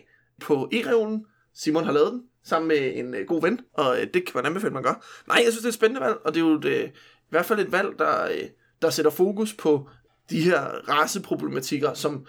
på 0.41 0.69
e-reolen. 0.73 1.27
Simon 1.55 1.85
har 1.85 1.93
lavet 1.93 2.13
den 2.13 2.23
sammen 2.45 2.69
med 2.69 2.93
en 2.95 3.15
øh, 3.15 3.27
god 3.27 3.43
ven, 3.43 3.61
og 3.75 4.01
øh, 4.01 4.07
det 4.15 4.25
kan 4.25 4.33
man 4.35 4.47
anbefale, 4.47 4.75
man 4.75 4.83
gør. 4.83 5.05
Nej, 5.29 5.37
jeg 5.45 5.53
synes, 5.53 5.57
det 5.57 5.65
er 5.65 5.69
et 5.69 5.75
spændende 5.75 6.01
valg, 6.01 6.17
og 6.25 6.35
det 6.35 6.41
er 6.41 6.45
jo 6.45 6.55
et, 6.55 6.65
øh, 6.65 6.89
i 6.89 7.31
hvert 7.31 7.47
fald 7.47 7.61
et 7.61 7.73
valg, 7.73 7.99
der, 7.99 8.25
øh, 8.25 8.49
der 8.83 8.91
sætter 8.91 9.11
fokus 9.11 9.53
på 9.53 9.89
de 10.31 10.41
her 10.41 10.61
raceproblematikker, 10.89 11.95
som 11.95 12.27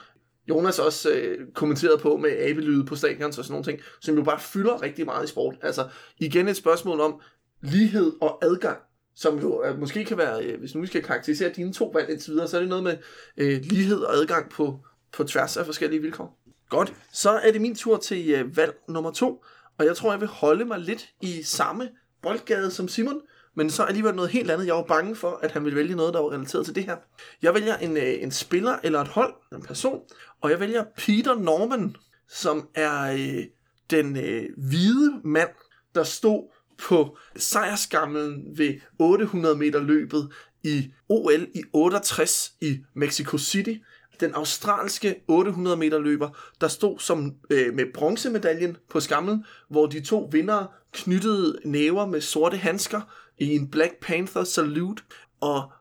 Jonas 0.50 0.80
også 0.80 1.12
øh, 1.12 1.48
kommenterede 1.54 1.98
på 1.98 2.18
med 2.18 2.30
abelyde 2.30 2.86
på 2.86 2.96
stadion 2.96 3.28
og 3.28 3.34
sådan 3.34 3.52
nogle 3.52 3.64
ting, 3.64 3.80
som 4.02 4.16
jo 4.16 4.24
bare 4.24 4.40
fylder 4.40 4.82
rigtig 4.82 5.06
meget 5.06 5.26
i 5.26 5.28
sport. 5.28 5.56
Altså 5.62 5.88
igen 6.18 6.48
et 6.48 6.58
spørgsmål 6.58 7.00
om 7.00 7.22
lighed 7.62 8.14
og 8.22 8.46
adgang, 8.46 8.78
som 9.16 9.40
jo 9.40 9.64
øh, 9.64 9.80
måske 9.80 10.06
kan 10.06 10.18
være, 10.18 10.44
øh, 10.44 10.60
hvis 10.60 10.76
nu 10.76 10.82
vi 10.82 10.88
skal 10.88 11.04
karakterisere 11.04 11.50
dine 11.50 11.74
to 11.74 11.92
valg 11.94 12.10
indtil 12.10 12.32
videre, 12.32 12.48
så 12.48 12.58
er 12.58 12.62
det 12.62 12.70
noget 12.70 12.84
med 12.84 12.98
øh, 13.38 13.62
lighed 13.62 13.98
og 13.98 14.16
adgang 14.16 14.50
på, 14.50 14.80
på 15.14 15.24
tværs 15.24 15.58
af 15.58 15.66
forskellige 15.66 16.02
vilkår. 16.02 16.40
Godt, 16.70 16.94
så 17.14 17.30
er 17.30 17.52
det 17.52 17.62
min 17.62 17.76
tur 17.76 17.98
til 17.98 18.30
øh, 18.32 18.58
valg 18.58 18.76
nummer 18.88 19.12
to, 19.12 19.44
og 19.78 19.86
jeg 19.86 19.96
tror, 19.96 20.12
jeg 20.12 20.20
vil 20.20 20.28
holde 20.28 20.66
mig 20.66 20.80
lidt 20.80 21.10
i 21.22 21.44
samme 21.44 21.90
boldgade 22.22 22.72
som 22.72 22.88
Simon, 22.88 23.22
men 23.56 23.70
så 23.70 23.84
alligevel 23.84 24.16
noget 24.16 24.32
helt 24.32 24.52
andet. 24.52 24.66
Jeg 24.66 24.76
var 24.76 24.84
bange 24.84 25.16
for, 25.16 25.40
at 25.44 25.52
han 25.52 25.66
ville 25.66 25.80
vælge 25.80 25.96
noget, 25.96 26.14
der 26.14 26.20
var 26.20 26.32
relateret 26.32 26.66
til 26.66 26.76
det 26.76 26.84
her. 26.84 26.98
Jeg 27.42 27.54
vælger 27.54 27.78
en, 27.78 27.98
øh, 27.98 28.24
en 28.24 28.32
spiller 28.32 28.78
eller 28.84 29.02
et 29.02 29.08
hold, 29.08 29.34
en 29.54 29.62
person, 29.62 30.02
og 30.42 30.52
jeg 30.52 30.60
vælger 30.60 30.84
Peter 30.98 31.36
Norman, 31.36 31.96
som 32.30 32.68
er 32.76 33.12
øh, 33.12 33.44
den 33.90 34.18
øh, 34.18 34.46
hvide 34.58 35.22
mand, 35.24 35.50
der 35.96 36.04
stod 36.04 36.52
på 36.78 37.18
sejrskamlen 37.36 38.58
ved 38.58 38.74
800 39.00 39.56
meter 39.56 39.80
løbet 39.80 40.30
i 40.64 40.92
OL 41.10 41.48
i 41.56 41.64
68 41.74 42.52
i 42.62 42.78
Mexico 42.94 43.38
City. 43.38 43.74
Den 44.20 44.34
australske 44.34 45.16
800 45.28 45.78
meter 45.78 46.00
løber, 46.00 46.30
der 46.62 46.68
stod 46.68 47.00
som 47.00 47.36
øh, 47.50 47.74
med 47.74 47.86
bronzemedaljen 47.94 48.78
på 48.90 49.00
skamlen, 49.00 49.46
hvor 49.70 49.86
de 49.86 50.02
to 50.02 50.30
vinder 50.32 50.66
knyttede 50.94 51.60
næver 51.66 52.06
med 52.06 52.22
sorte 52.22 52.58
handsker 52.58 53.02
i 53.38 53.56
en 53.56 53.68
Black 53.72 53.94
Panther 54.02 54.44
salute, 54.44 55.04
og 55.42 55.72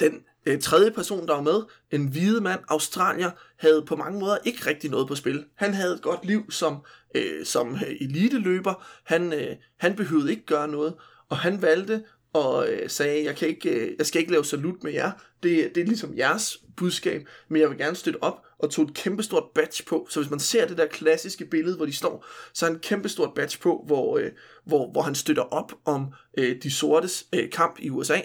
den 0.00 0.22
øh, 0.46 0.60
tredje 0.60 0.90
person, 0.90 1.26
der 1.28 1.34
var 1.34 1.42
med, 1.42 1.62
en 1.90 2.08
hvide 2.08 2.40
mand, 2.40 2.60
australier, 2.68 3.30
havde 3.56 3.84
på 3.86 3.96
mange 3.96 4.20
måder 4.20 4.38
ikke 4.44 4.66
rigtig 4.66 4.90
noget 4.90 5.08
på 5.08 5.14
spil. 5.14 5.44
Han 5.54 5.74
havde 5.74 5.94
et 5.94 6.02
godt 6.02 6.24
liv 6.24 6.50
som, 6.50 6.76
øh, 7.14 7.46
som 7.46 7.74
øh, 7.74 7.96
eliteløber, 8.00 8.86
han, 9.04 9.32
øh, 9.32 9.56
han 9.76 9.96
behøvede 9.96 10.30
ikke 10.30 10.46
gøre 10.46 10.68
noget, 10.68 10.94
og 11.28 11.36
han 11.36 11.62
valgte 11.62 12.02
og 12.32 12.68
øh, 12.68 12.90
sagde, 12.90 13.24
jeg, 13.24 13.36
kan 13.36 13.48
ikke, 13.48 13.70
øh, 13.70 13.94
jeg 13.98 14.06
skal 14.06 14.20
ikke 14.20 14.32
lave 14.32 14.44
salut 14.44 14.84
med 14.84 14.92
jer, 14.92 15.10
det, 15.42 15.74
det 15.74 15.80
er 15.80 15.86
ligesom 15.86 16.16
jeres 16.16 16.58
budskab, 16.76 17.28
men 17.48 17.60
jeg 17.60 17.70
vil 17.70 17.78
gerne 17.78 17.96
støtte 17.96 18.22
op, 18.22 18.42
og 18.58 18.70
tog 18.70 18.84
et 18.84 18.94
kæmpestort 18.94 19.44
badge 19.54 19.84
på. 19.84 20.06
Så 20.10 20.20
hvis 20.20 20.30
man 20.30 20.40
ser 20.40 20.66
det 20.66 20.78
der 20.78 20.86
klassiske 20.86 21.44
billede, 21.44 21.76
hvor 21.76 21.86
de 21.86 21.92
står, 21.92 22.26
så 22.52 22.66
er 22.66 22.70
en 22.70 22.78
kæmpestort 22.78 23.34
badge 23.34 23.58
på, 23.58 23.84
hvor, 23.86 24.18
øh, 24.18 24.30
hvor, 24.64 24.90
hvor 24.90 25.02
han 25.02 25.14
støtter 25.14 25.42
op 25.42 25.72
om 25.84 26.06
øh, 26.38 26.62
de 26.62 26.70
sortes 26.70 27.26
øh, 27.32 27.50
kamp 27.50 27.78
i 27.78 27.90
USA, 27.90 28.20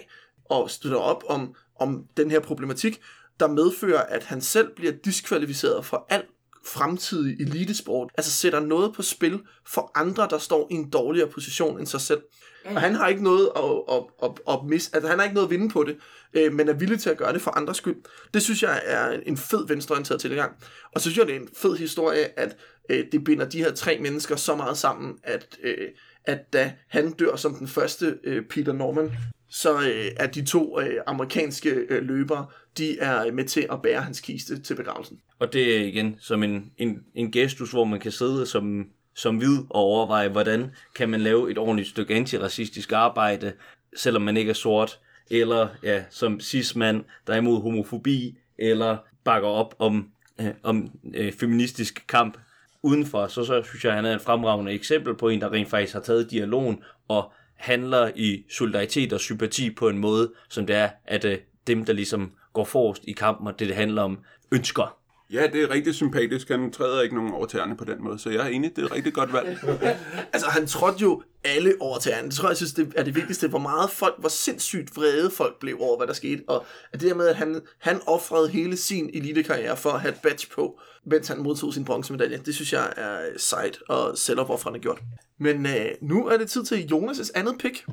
og 0.45 0.69
støtter 0.69 0.97
op 0.97 1.23
om, 1.27 1.55
om 1.79 2.05
den 2.17 2.31
her 2.31 2.39
problematik, 2.39 3.01
der 3.39 3.47
medfører, 3.47 4.01
at 4.01 4.23
han 4.23 4.41
selv 4.41 4.75
bliver 4.75 4.93
diskvalificeret 5.05 5.85
for 5.85 6.05
alt 6.09 6.29
fremtidig 6.65 7.41
elitesport. 7.41 8.11
Altså 8.17 8.31
sætter 8.31 8.59
noget 8.59 8.93
på 8.93 9.01
spil 9.01 9.39
for 9.67 9.91
andre, 9.95 10.27
der 10.29 10.37
står 10.37 10.67
i 10.71 10.73
en 10.73 10.89
dårligere 10.89 11.29
position 11.29 11.79
end 11.79 11.87
sig 11.87 12.01
selv. 12.01 12.21
Og 12.65 12.81
han 12.81 12.95
har 12.95 13.07
ikke 13.07 13.23
noget 13.23 13.49
at, 13.55 13.95
at, 13.95 14.03
at, 14.23 14.31
at 14.49 14.59
mis, 14.65 14.91
altså 14.93 15.09
han 15.09 15.19
har 15.19 15.23
ikke 15.23 15.35
noget 15.35 15.47
at 15.47 15.51
vinde 15.51 15.69
på 15.69 15.83
det, 15.83 15.97
øh, 16.33 16.53
men 16.53 16.69
er 16.69 16.73
villig 16.73 16.99
til 16.99 17.09
at 17.09 17.17
gøre 17.17 17.33
det 17.33 17.41
for 17.41 17.51
andres 17.51 17.77
skyld. 17.77 17.95
Det 18.33 18.41
synes 18.41 18.63
jeg 18.63 18.81
er 18.85 19.19
en 19.25 19.37
fed 19.37 19.67
venstreorienteret 19.67 20.21
tilgang. 20.21 20.51
Og 20.95 21.01
så 21.01 21.03
synes 21.03 21.17
jeg, 21.17 21.27
det 21.27 21.35
er 21.35 21.39
en 21.39 21.49
fed 21.57 21.75
historie, 21.77 22.39
at 22.39 22.57
øh, 22.89 23.05
det 23.11 23.23
binder 23.23 23.49
de 23.49 23.57
her 23.57 23.71
tre 23.71 23.99
mennesker 24.01 24.35
så 24.35 24.55
meget 24.55 24.77
sammen, 24.77 25.17
at, 25.23 25.57
øh, 25.63 25.87
at 26.25 26.53
da 26.53 26.73
han 26.87 27.11
dør 27.11 27.35
som 27.35 27.55
den 27.55 27.67
første 27.67 28.19
øh, 28.23 28.45
Peter 28.49 28.73
Norman, 28.73 29.11
så 29.53 29.79
øh, 29.81 30.11
er 30.17 30.27
de 30.27 30.45
to 30.45 30.79
øh, 30.79 31.01
amerikanske 31.07 31.69
øh, 31.69 32.03
løbere, 32.03 32.45
de 32.77 32.99
er 32.99 33.25
øh, 33.25 33.33
med 33.33 33.43
til 33.43 33.67
at 33.71 33.81
bære 33.81 34.01
hans 34.01 34.19
kiste 34.19 34.61
til 34.61 34.75
begravelsen. 34.75 35.19
Og 35.39 35.53
det 35.53 35.77
er 35.77 35.85
igen 35.85 36.15
som 36.19 36.43
en, 36.43 36.71
en, 36.77 37.03
en 37.15 37.31
gestus, 37.31 37.71
hvor 37.71 37.83
man 37.83 37.99
kan 37.99 38.11
sidde 38.11 38.45
som, 38.45 38.87
som 39.15 39.37
hvid 39.37 39.57
og 39.69 39.81
overveje, 39.81 40.27
hvordan 40.27 40.71
kan 40.95 41.09
man 41.09 41.21
lave 41.21 41.51
et 41.51 41.57
ordentligt 41.57 41.89
stykke 41.89 42.15
antiracistisk 42.15 42.91
arbejde, 42.91 43.53
selvom 43.95 44.21
man 44.21 44.37
ikke 44.37 44.49
er 44.49 44.53
sort, 44.53 44.99
eller 45.29 45.67
ja, 45.83 46.03
som 46.09 46.39
cis-mand, 46.39 47.03
der 47.27 47.33
er 47.33 47.37
imod 47.37 47.61
homofobi, 47.61 48.37
eller 48.57 48.97
bakker 49.23 49.49
op 49.49 49.75
om, 49.79 50.09
øh, 50.41 50.47
om 50.63 50.91
øh, 51.13 51.33
feministisk 51.33 52.05
kamp 52.07 52.37
udenfor, 52.83 53.27
så, 53.27 53.43
så 53.43 53.63
synes 53.63 53.83
jeg, 53.83 53.91
at 53.91 53.95
han 53.95 54.05
er 54.05 54.15
et 54.15 54.21
fremragende 54.21 54.71
eksempel 54.71 55.15
på 55.15 55.29
en, 55.29 55.41
der 55.41 55.51
rent 55.53 55.69
faktisk 55.69 55.93
har 55.93 56.01
taget 56.01 56.31
dialogen 56.31 56.83
og 57.07 57.31
handler 57.63 58.11
i 58.15 58.43
solidaritet 58.49 59.13
og 59.13 59.19
sympati 59.19 59.69
på 59.69 59.89
en 59.89 59.97
måde, 59.97 60.33
som 60.49 60.67
det 60.67 60.75
er, 60.75 60.89
at 61.05 61.25
øh, 61.25 61.37
dem, 61.67 61.85
der 61.85 61.93
ligesom 61.93 62.31
går 62.53 62.63
forrest 62.63 63.03
i 63.07 63.11
kampen, 63.11 63.47
og 63.47 63.59
det, 63.59 63.67
det 63.67 63.75
handler 63.75 64.01
om, 64.01 64.19
ønsker. 64.51 64.97
Ja, 65.33 65.47
det 65.47 65.61
er 65.61 65.69
rigtig 65.69 65.95
sympatisk. 65.95 66.49
Han 66.49 66.71
træder 66.71 67.01
ikke 67.01 67.15
nogen 67.15 67.31
over 67.31 67.45
tæerne 67.45 67.77
på 67.77 67.85
den 67.85 68.03
måde, 68.03 68.19
så 68.19 68.29
jeg 68.29 68.45
er 68.45 68.49
enig, 68.49 68.75
det 68.75 68.81
er 68.81 68.85
et 68.85 68.91
rigtig 68.91 69.13
godt 69.13 69.33
valg. 69.33 69.59
altså, 70.33 70.49
han 70.49 70.67
trådte 70.67 70.97
jo 71.01 71.23
alle 71.43 71.73
over 71.79 71.97
tæerne. 71.99 72.27
Det 72.27 72.35
tror 72.35 72.45
jeg, 72.45 72.49
jeg 72.49 72.57
synes, 72.57 72.73
det 72.73 72.93
er 72.95 73.03
det 73.03 73.15
vigtigste. 73.15 73.47
Hvor 73.47 73.59
meget 73.59 73.89
folk, 73.89 74.15
hvor 74.19 74.29
sindssygt 74.29 74.95
vrede 74.95 75.31
folk 75.31 75.59
blev 75.59 75.77
over, 75.79 75.97
hvad 75.97 76.07
der 76.07 76.13
skete. 76.13 76.43
Og 76.47 76.65
at 76.93 77.01
det 77.01 77.09
der 77.09 77.15
med, 77.15 77.27
at 77.27 77.35
han, 77.35 77.61
han 77.79 77.99
offrede 78.07 78.49
hele 78.49 78.77
sin 78.77 79.09
elitekarriere 79.13 79.77
for 79.77 79.89
at 79.89 80.01
have 80.01 80.11
et 80.11 80.19
badge 80.23 80.47
på, 80.55 80.79
mens 81.05 81.27
han 81.27 81.39
modtog 81.39 81.73
sin 81.73 81.85
bronzemedalje, 81.85 82.37
det 82.45 82.55
synes 82.55 82.73
jeg 82.73 82.93
er 82.97 83.19
sejt 83.37 83.79
og 83.89 84.17
selvopoffrende 84.17 84.79
gjort. 84.79 85.01
Men 85.39 85.65
øh, 85.65 85.85
nu 86.01 86.27
er 86.27 86.37
det 86.37 86.49
tid 86.49 86.63
til 86.63 86.89
Jonas' 86.91 87.31
andet 87.35 87.55
pick. 87.59 87.85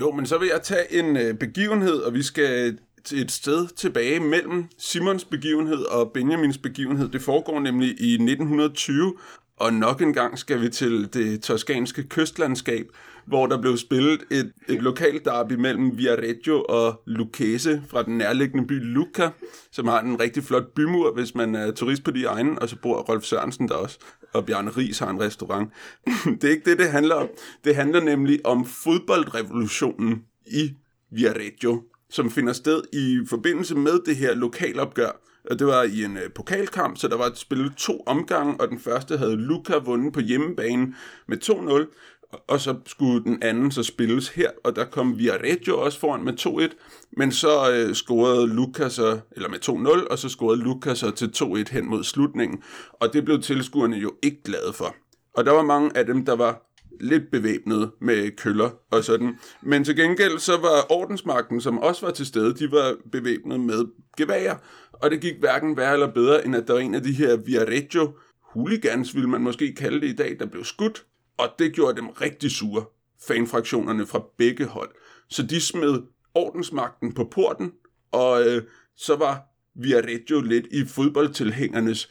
Jo, 0.00 0.10
men 0.10 0.26
så 0.26 0.38
vil 0.38 0.48
jeg 0.48 0.62
tage 0.62 0.92
en 0.92 1.16
øh, 1.16 1.34
begivenhed, 1.34 1.94
og 1.94 2.14
vi 2.14 2.22
skal 2.22 2.78
til 3.06 3.20
et 3.20 3.32
sted 3.32 3.66
tilbage 3.66 4.20
mellem 4.20 4.64
Simons 4.78 5.24
begivenhed 5.24 5.78
og 5.78 6.12
Benjamins 6.12 6.58
begivenhed. 6.58 7.08
Det 7.08 7.22
foregår 7.22 7.60
nemlig 7.60 7.88
i 8.00 8.12
1920, 8.12 9.14
Og 9.56 9.72
nok 9.72 10.02
en 10.02 10.12
gang 10.12 10.38
skal 10.38 10.60
vi 10.60 10.68
til 10.68 11.14
det 11.14 11.42
toskanske 11.42 12.02
kystlandskab, 12.02 12.86
hvor 13.26 13.46
der 13.46 13.60
blev 13.60 13.76
spillet 13.76 14.24
et, 14.30 14.52
et 14.68 14.82
lokalt 14.82 15.24
derby 15.24 15.52
mellem 15.52 15.98
Viareggio 15.98 16.64
og 16.68 17.02
Lucchese 17.06 17.82
fra 17.88 18.02
den 18.02 18.18
nærliggende 18.18 18.66
by 18.66 18.80
Lucca, 18.82 19.30
som 19.72 19.86
har 19.86 20.00
en 20.00 20.20
rigtig 20.20 20.44
flot 20.44 20.74
bymur, 20.74 21.12
hvis 21.12 21.34
man 21.34 21.54
er 21.54 21.70
turist 21.70 22.04
på 22.04 22.10
de 22.10 22.24
egne, 22.24 22.58
og 22.58 22.68
så 22.68 22.76
bor 22.82 22.96
Rolf 22.96 23.24
Sørensen 23.24 23.68
der 23.68 23.74
også, 23.74 23.98
og 24.32 24.46
Bjarne 24.46 24.70
Ries 24.70 24.98
har 24.98 25.10
en 25.10 25.20
restaurant. 25.20 25.72
det 26.40 26.44
er 26.44 26.50
ikke 26.50 26.70
det, 26.70 26.78
det 26.78 26.90
handler 26.90 27.14
om. 27.14 27.28
Det 27.64 27.76
handler 27.76 28.00
nemlig 28.00 28.46
om 28.46 28.66
fodboldrevolutionen 28.66 30.22
i 30.46 30.74
Viareggio, 31.10 31.82
som 32.10 32.30
finder 32.30 32.52
sted 32.52 32.82
i 32.92 33.26
forbindelse 33.26 33.74
med 33.74 33.98
det 34.06 34.16
her 34.16 34.34
lokalopgør. 34.34 35.20
Og 35.50 35.58
det 35.58 35.66
var 35.66 35.82
i 35.82 36.04
en 36.04 36.16
øh, 36.16 36.30
pokalkamp, 36.34 36.98
så 36.98 37.08
der 37.08 37.16
var 37.16 37.32
spillet 37.34 37.72
to 37.76 38.02
omgange, 38.06 38.60
og 38.60 38.68
den 38.68 38.78
første 38.78 39.16
havde 39.16 39.36
Luca 39.36 39.76
vundet 39.76 40.12
på 40.12 40.20
hjemmebane 40.20 40.94
med 41.28 41.38
2-0, 41.44 42.42
og 42.48 42.60
så 42.60 42.74
skulle 42.86 43.24
den 43.24 43.42
anden 43.42 43.70
så 43.70 43.82
spilles 43.82 44.28
her, 44.28 44.50
og 44.64 44.76
der 44.76 44.84
kom 44.84 45.18
Viareggio 45.18 45.80
også 45.80 46.00
foran 46.00 46.24
med 46.24 46.32
2-1, 46.40 46.76
men 47.16 47.32
så 47.32 47.72
øh, 47.72 47.94
scorede 47.94 48.46
Luca 48.46 48.88
så, 48.88 49.18
eller 49.32 49.48
med 49.48 49.68
2-0, 49.68 50.10
og 50.10 50.18
så 50.18 50.28
scorede 50.28 50.62
Luca 50.62 50.94
så 50.94 51.10
til 51.10 51.26
2-1 51.36 51.72
hen 51.72 51.86
mod 51.86 52.04
slutningen, 52.04 52.62
og 52.92 53.12
det 53.12 53.24
blev 53.24 53.42
tilskuerne 53.42 53.96
jo 53.96 54.14
ikke 54.22 54.42
glade 54.42 54.72
for. 54.72 54.94
Og 55.34 55.44
der 55.44 55.52
var 55.52 55.62
mange 55.62 55.96
af 55.96 56.06
dem, 56.06 56.24
der 56.24 56.36
var 56.36 56.65
lidt 57.00 57.30
bevæbnet 57.30 57.90
med 58.00 58.36
køller 58.36 58.70
og 58.90 59.04
sådan. 59.04 59.38
Men 59.62 59.84
til 59.84 59.96
gengæld 59.96 60.38
så 60.38 60.52
var 60.52 60.92
ordensmagten, 60.92 61.60
som 61.60 61.78
også 61.78 62.06
var 62.06 62.12
til 62.12 62.26
stede, 62.26 62.54
de 62.54 62.72
var 62.72 62.96
bevæbnet 63.12 63.60
med 63.60 63.84
geværer. 64.16 64.56
Og 64.92 65.10
det 65.10 65.20
gik 65.20 65.38
hverken 65.40 65.76
værre 65.76 65.92
eller 65.92 66.12
bedre, 66.12 66.44
end 66.46 66.56
at 66.56 66.66
der 66.66 66.72
var 66.72 66.80
en 66.80 66.94
af 66.94 67.02
de 67.02 67.12
her 67.12 67.36
Viareggio 67.36 68.12
hooligans, 68.42 69.14
vil 69.14 69.28
man 69.28 69.40
måske 69.40 69.74
kalde 69.74 70.00
det 70.00 70.08
i 70.08 70.16
dag, 70.16 70.36
der 70.38 70.46
blev 70.46 70.64
skudt. 70.64 71.04
Og 71.38 71.48
det 71.58 71.72
gjorde 71.72 71.96
dem 71.96 72.08
rigtig 72.08 72.50
sure, 72.50 72.84
fanfraktionerne 73.28 74.06
fra 74.06 74.22
begge 74.38 74.64
hold. 74.64 74.90
Så 75.28 75.42
de 75.42 75.60
smed 75.60 76.02
ordensmagten 76.34 77.14
på 77.14 77.24
porten, 77.24 77.72
og 78.12 78.46
øh, 78.46 78.62
så 78.96 79.16
var 79.16 79.42
Viareggio 79.74 80.40
lidt 80.40 80.66
i 80.70 80.84
fodboldtilhængernes 80.84 82.08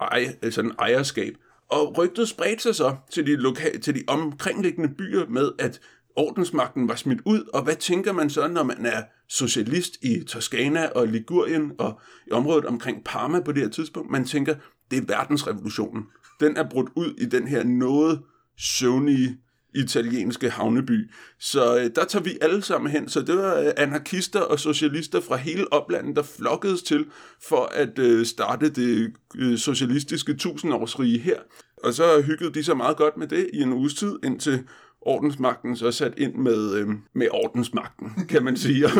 ej, 0.00 0.36
sådan 0.50 0.72
ejerskab. 0.78 1.34
Og 1.68 1.98
rygtet 1.98 2.28
spredte 2.28 2.62
sig 2.62 2.74
så 2.74 2.96
til 3.12 3.26
de, 3.26 3.36
loka- 3.36 3.78
til 3.78 3.94
de 3.94 4.02
omkringliggende 4.08 4.94
byer 4.98 5.26
med, 5.28 5.52
at 5.58 5.80
ordensmagten 6.16 6.88
var 6.88 6.94
smidt 6.94 7.20
ud, 7.24 7.50
og 7.54 7.62
hvad 7.62 7.76
tænker 7.76 8.12
man 8.12 8.30
så, 8.30 8.48
når 8.48 8.62
man 8.62 8.86
er 8.86 9.02
socialist 9.28 9.96
i 10.02 10.24
Toskana 10.24 10.86
og 10.86 11.08
Ligurien 11.08 11.72
og 11.78 12.00
i 12.26 12.30
området 12.30 12.64
omkring 12.64 13.04
Parma 13.04 13.40
på 13.40 13.52
det 13.52 13.62
her 13.62 13.70
tidspunkt? 13.70 14.10
Man 14.10 14.24
tænker, 14.24 14.54
det 14.90 14.98
er 14.98 15.06
verdensrevolutionen. 15.06 16.04
Den 16.40 16.56
er 16.56 16.68
brudt 16.70 16.88
ud 16.96 17.14
i 17.18 17.24
den 17.24 17.48
her 17.48 17.64
noget 17.64 18.22
søvnige 18.58 19.38
italienske 19.76 20.50
havneby. 20.50 21.10
Så 21.38 21.78
øh, 21.78 21.90
der 21.96 22.04
tager 22.04 22.22
vi 22.22 22.38
alle 22.40 22.62
sammen 22.62 22.90
hen. 22.90 23.08
Så 23.08 23.20
det 23.20 23.36
var 23.36 23.60
øh, 23.60 23.70
anarkister 23.76 24.40
og 24.40 24.60
socialister 24.60 25.20
fra 25.20 25.36
hele 25.36 25.72
oplandet, 25.72 26.16
der 26.16 26.22
flokkedes 26.22 26.82
til 26.82 27.06
for 27.42 27.72
at 27.74 27.98
øh, 27.98 28.26
starte 28.26 28.68
det 28.68 29.12
øh, 29.36 29.58
socialistiske 29.58 30.34
tusindårsrige 30.34 31.18
her. 31.18 31.38
Og 31.76 31.94
så 31.94 32.22
hyggede 32.22 32.54
de 32.54 32.64
sig 32.64 32.76
meget 32.76 32.96
godt 32.96 33.16
med 33.16 33.26
det 33.28 33.50
i 33.52 33.62
en 33.62 33.72
uges 33.72 33.94
tid, 33.94 34.18
indtil 34.24 34.64
ordensmagten 35.06 35.76
så 35.76 35.90
sat 35.90 36.14
ind 36.16 36.34
med, 36.34 36.74
øh, 36.74 36.88
med 37.14 37.28
ordensmagten, 37.30 38.26
kan 38.28 38.44
man 38.44 38.56
sige, 38.56 38.86
og, 38.86 38.92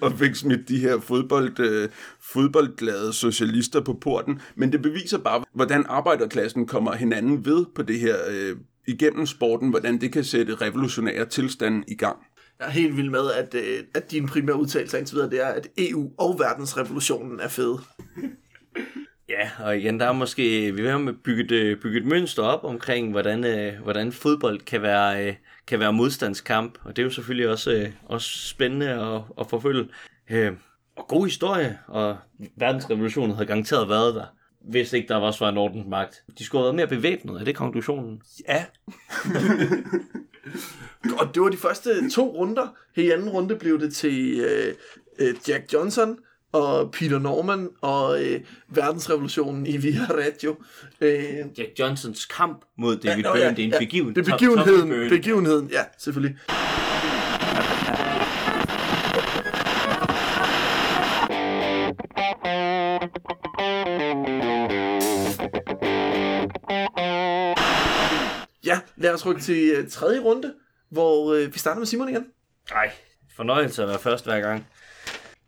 og 0.00 0.12
fik 0.12 0.34
smidt 0.34 0.68
de 0.68 0.78
her 0.78 1.00
fodbold, 1.00 1.60
øh, 1.60 1.88
fodboldglade 2.20 3.12
socialister 3.12 3.80
på 3.80 3.92
porten. 3.92 4.40
Men 4.54 4.72
det 4.72 4.82
beviser 4.82 5.18
bare, 5.18 5.44
hvordan 5.54 5.84
arbejderklassen 5.88 6.66
kommer 6.66 6.92
hinanden 6.92 7.44
ved 7.44 7.66
på 7.74 7.82
det 7.82 8.00
her 8.00 8.16
øh, 8.30 8.56
igennem 8.86 9.26
sporten, 9.26 9.70
hvordan 9.70 10.00
det 10.00 10.12
kan 10.12 10.24
sætte 10.24 10.54
revolutionære 10.54 11.26
tilstanden 11.26 11.84
i 11.88 11.94
gang. 11.94 12.16
Jeg 12.58 12.66
er 12.66 12.70
helt 12.70 12.96
vild 12.96 13.10
med, 13.10 13.30
at, 13.36 13.54
øh, 13.54 13.84
at 13.94 14.10
din 14.10 14.26
primære 14.26 14.56
udtalelse 14.56 14.98
indtil 14.98 15.14
videre, 15.14 15.30
det 15.30 15.42
er, 15.42 15.48
at 15.48 15.68
EU 15.78 16.10
og 16.18 16.38
verdensrevolutionen 16.38 17.40
er 17.40 17.48
fede. 17.48 17.78
Ja, 19.28 19.50
og 19.64 19.78
igen, 19.78 20.00
der 20.00 20.06
er 20.06 20.12
måske, 20.12 20.42
vi 20.74 20.82
vil 20.82 20.90
have 20.90 21.14
bygget, 21.14 21.50
øh, 21.50 21.80
bygget 21.80 22.00
et 22.02 22.08
mønster 22.08 22.42
op 22.42 22.64
omkring, 22.64 23.10
hvordan, 23.10 23.44
øh, 23.44 23.82
hvordan 23.82 24.12
fodbold 24.12 24.60
kan 24.60 24.82
være, 24.82 25.26
øh, 25.26 25.34
kan 25.66 25.80
være 25.80 25.92
modstandskamp, 25.92 26.78
og 26.84 26.96
det 26.96 27.02
er 27.02 27.06
jo 27.06 27.10
selvfølgelig 27.10 27.48
også, 27.48 27.72
øh, 27.72 27.90
også 28.04 28.48
spændende 28.48 28.88
at, 28.88 29.20
at 29.40 29.46
forfølge. 29.50 29.88
Øh, 30.30 30.52
og 30.96 31.08
god 31.08 31.26
historie, 31.26 31.78
og 31.86 32.16
verdensrevolutionen 32.56 33.34
havde 33.34 33.46
garanteret 33.46 33.88
været 33.88 34.14
der, 34.14 34.26
hvis 34.64 34.92
ikke 34.92 35.08
der 35.08 35.16
var 35.16 35.48
en 35.48 35.56
ordensmagt. 35.56 36.22
De 36.38 36.44
skulle 36.44 36.60
have 36.60 36.64
været 36.64 36.76
mere 36.76 36.98
bevæbnet, 36.98 37.40
er 37.40 37.44
det 37.44 37.56
konklusionen? 37.56 38.22
Ja. 38.48 38.64
og 41.20 41.34
det 41.34 41.42
var 41.42 41.48
de 41.48 41.56
første 41.56 42.10
to 42.10 42.36
runder. 42.36 42.74
I 42.96 43.10
anden 43.10 43.28
runde 43.28 43.56
blev 43.56 43.80
det 43.80 43.94
til 43.94 44.40
øh, 44.40 44.74
øh, 45.18 45.34
Jack 45.48 45.72
Johnson 45.72 46.18
og 46.52 46.90
Peter 46.92 47.18
Norman 47.18 47.68
og 47.80 48.24
øh, 48.24 48.40
verdensrevolutionen 48.68 49.66
i 49.66 49.76
Viareggio. 49.76 50.56
Øh, 51.00 51.38
Jack 51.58 51.78
Johnsons 51.78 52.24
kamp 52.24 52.64
mod 52.78 52.96
David 52.96 53.22
nå, 53.22 53.32
Byrne, 53.32 53.44
ja, 53.44 53.50
det 53.50 53.58
er 53.58 53.64
en 53.64 53.70
ja, 53.70 53.78
begiven, 53.78 54.14
Det 54.14 54.28
er 54.28 54.32
begivenheden, 54.32 55.08
begivenheden, 55.10 55.68
ja, 55.72 55.82
selvfølgelig. 55.98 56.38
Lad 69.02 69.14
os 69.14 69.26
rykke 69.26 69.40
til 69.40 69.70
øh, 69.76 69.88
tredje 69.88 70.20
runde, 70.20 70.54
hvor 70.90 71.34
øh, 71.34 71.54
vi 71.54 71.58
starter 71.58 71.78
med 71.78 71.86
Simon 71.86 72.08
igen. 72.08 72.26
Nej, 72.70 72.90
fornøjelse 73.36 73.82
at 73.82 73.88
være 73.88 73.98
først 73.98 74.24
hver 74.24 74.40
gang. 74.40 74.66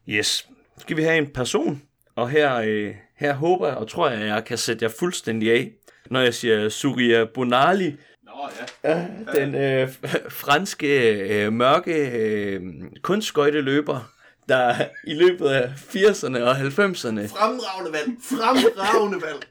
Yes. 0.09 0.49
Skal 0.79 0.97
vi 0.97 1.03
have 1.03 1.19
en 1.19 1.27
person, 1.27 1.83
og 2.17 2.31
her, 2.31 2.57
øh, 2.57 2.95
her 3.17 3.35
håber 3.35 3.69
jeg 3.69 3.77
og 3.77 3.89
tror 3.89 4.09
jeg, 4.09 4.21
at 4.21 4.27
jeg 4.27 4.45
kan 4.45 4.59
sætte 4.59 4.85
jer 4.85 4.93
fuldstændig 4.99 5.53
af, 5.53 5.73
når 6.11 6.21
jeg 6.21 6.35
siger 6.35 6.69
Surya 6.69 7.25
Bonali, 7.25 7.97
Nå 8.25 8.49
ja. 8.85 8.91
ja, 8.91 9.07
den 9.35 9.55
øh, 9.55 9.89
franske 10.29 11.19
øh, 11.29 11.53
mørke 11.53 12.11
øh, 12.11 12.63
kunstskøjteløber, 13.03 14.11
der 14.49 14.75
i 15.07 15.15
løbet 15.15 15.49
af 15.49 15.69
80'erne 15.69 16.41
og 16.43 16.57
90'erne 16.57 17.27
Fremragende 17.29 17.93
valg. 17.93 18.11
Fremragende 18.23 19.23
valg. 19.23 19.47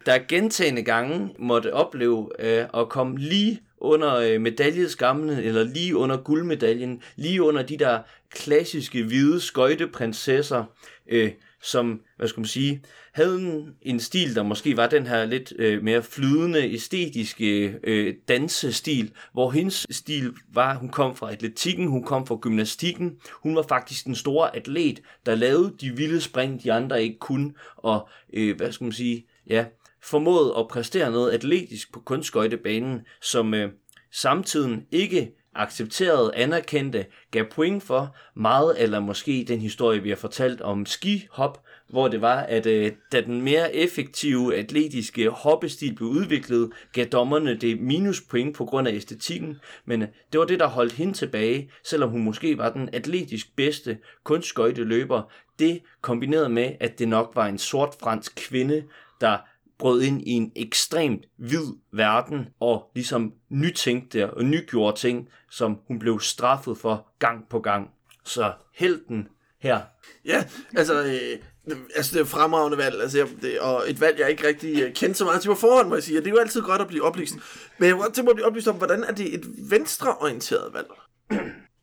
der 0.07 0.19
gentagende 0.29 0.83
gange 0.83 1.35
måtte 1.39 1.75
opleve 1.75 2.31
øh, 2.39 2.67
at 2.75 2.89
komme 2.89 3.19
lige 3.19 3.63
under 3.79 4.17
øh, 4.17 4.41
medaljeskamlen, 4.41 5.39
eller 5.39 5.65
lige 5.65 5.97
under 5.97 6.17
guldmedaljen, 6.17 7.03
lige 7.17 7.43
under 7.43 7.63
de 7.63 7.79
der 7.79 7.99
klassiske 8.31 9.03
hvide 9.03 9.41
skøjteprinsesser, 9.41 10.65
øh, 11.09 11.31
som, 11.65 12.01
hvad 12.17 12.29
skal 12.29 12.41
man 12.41 12.47
sige, 12.47 12.83
havde 13.13 13.41
en, 13.41 13.75
en 13.83 14.01
stil, 14.01 14.35
der 14.35 14.43
måske 14.43 14.77
var 14.77 14.87
den 14.87 15.07
her 15.07 15.25
lidt 15.25 15.53
øh, 15.59 15.83
mere 15.83 16.03
flydende, 16.03 16.73
æstetiske 16.73 17.79
øh, 17.85 18.15
dansestil, 18.29 19.13
hvor 19.33 19.51
hendes 19.51 19.87
stil 19.91 20.33
var, 20.53 20.75
hun 20.75 20.89
kom 20.89 21.17
fra 21.17 21.33
atletikken, 21.33 21.87
hun 21.87 22.05
kom 22.05 22.27
fra 22.27 22.37
gymnastikken, 22.41 23.17
hun 23.43 23.57
var 23.57 23.63
faktisk 23.69 24.05
den 24.05 24.15
store 24.15 24.57
atlet, 24.57 25.03
der 25.27 25.35
lavede 25.35 25.75
de 25.81 25.97
vilde 25.97 26.21
spring, 26.21 26.63
de 26.63 26.73
andre 26.73 27.03
ikke 27.03 27.19
kunne, 27.19 27.53
og 27.77 28.09
øh, 28.33 28.57
hvad 28.57 28.73
skal 28.73 28.85
man 28.85 28.93
sige, 28.93 29.27
ja, 29.47 29.65
formåede 30.03 30.55
at 30.59 30.69
præstere 30.69 31.11
noget 31.11 31.33
atletisk 31.33 31.93
på 31.93 32.01
kunstskøjtebanen, 32.01 33.01
som 33.21 33.55
øh, 33.55 33.71
samtiden 34.13 34.87
ikke 34.91 35.33
accepterede, 35.55 36.35
anerkendte, 36.35 37.07
gav 37.31 37.45
point 37.51 37.83
for 37.83 38.17
meget, 38.37 38.83
eller 38.83 39.01
måske 39.01 39.45
den 39.49 39.61
historie, 39.61 40.03
vi 40.03 40.09
har 40.09 40.17
fortalt 40.17 40.61
om 40.61 40.87
skihop, 40.87 41.65
hvor 41.89 42.09
det 42.09 42.21
var, 42.21 42.41
at 42.41 42.67
øh, 42.67 42.93
da 43.13 43.21
den 43.21 43.43
mere 43.43 43.75
effektive 43.75 44.57
atletiske 44.57 45.29
hoppestil 45.29 45.95
blev 45.95 46.09
udviklet, 46.09 46.73
gav 46.93 47.05
dommerne 47.05 47.55
det 47.55 47.81
minuspoint 47.81 48.57
på 48.57 48.65
grund 48.65 48.89
af 48.89 48.93
æstetikken, 48.93 49.61
men 49.85 50.03
øh, 50.03 50.09
det 50.33 50.41
var 50.41 50.47
det, 50.47 50.61
der 50.61 50.67
holdt 50.67 50.93
hende 50.93 51.13
tilbage, 51.13 51.71
selvom 51.85 52.11
hun 52.11 52.23
måske 52.23 52.59
var 52.59 52.71
den 52.71 52.89
atletisk 52.93 53.57
bedste 53.57 53.99
kunstskøjteløber. 54.25 55.23
Det 55.59 55.81
kombineret 56.01 56.51
med, 56.51 56.73
at 56.81 56.99
det 56.99 57.09
nok 57.09 57.33
var 57.35 57.47
en 57.47 57.59
sort 57.59 57.95
fransk 58.01 58.49
kvinde, 58.49 58.85
der 59.21 59.39
brød 59.79 60.03
ind 60.03 60.23
i 60.23 60.31
en 60.31 60.53
ekstremt 60.57 61.25
hvid 61.37 61.67
verden 61.93 62.49
og 62.61 62.91
ligesom 62.95 63.33
nytænkte 63.49 64.31
og 64.31 64.45
nygjorde 64.45 64.99
ting, 64.99 65.29
som 65.51 65.79
hun 65.89 65.99
blev 65.99 66.21
straffet 66.21 66.79
for 66.79 67.09
gang 67.19 67.49
på 67.51 67.61
gang. 67.61 67.91
Så 68.25 68.53
helten 68.75 69.29
her. 69.61 69.81
Ja, 70.25 70.45
altså, 70.77 71.05
øh, 71.05 71.77
altså 71.97 72.13
det 72.13 72.17
er 72.19 72.25
et 72.25 72.29
fremragende 72.29 72.79
valg, 72.79 73.03
altså, 73.03 73.19
jeg, 73.19 73.29
det, 73.43 73.59
og 73.59 73.83
et 73.87 74.01
valg, 74.01 74.19
jeg 74.19 74.31
ikke 74.31 74.47
rigtig 74.47 74.83
øh, 74.83 74.93
kendte 74.93 75.19
så 75.19 75.25
meget 75.25 75.43
til 75.43 75.49
på 75.49 75.55
forhånd, 75.55 75.89
må 75.89 75.95
jeg 75.95 76.03
sige, 76.03 76.19
det 76.19 76.27
er 76.27 76.31
jo 76.31 76.39
altid 76.39 76.63
godt 76.63 76.81
at 76.81 76.89
blive 76.89 77.03
oplyst. 77.03 77.35
Men 77.79 77.87
jeg 77.87 77.95
kunne 77.95 78.03
godt 78.03 78.15
tænke 78.15 78.27
mig 78.27 78.31
at 78.31 78.37
blive 78.37 78.47
oplyst 78.47 78.69
om, 78.69 78.77
hvordan 78.77 79.05
er 79.05 79.13
det 79.13 79.35
et 79.35 79.45
venstreorienteret 79.71 80.75
valg? 80.75 80.87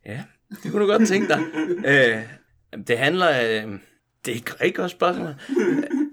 Ja, 0.05 0.23
det 0.63 0.71
kunne 0.71 0.81
du 0.81 0.91
godt 0.91 1.07
tænke 1.07 1.27
dig. 1.27 1.43
Æh, 1.85 2.19
Det 2.87 2.97
handler... 2.97 3.63
Øh, 3.63 3.79
det 4.25 4.31
er 4.31 4.35
ikke 4.35 4.51
rigtig 4.51 4.75
godt 4.75 4.91
spørgsmål. 4.91 5.35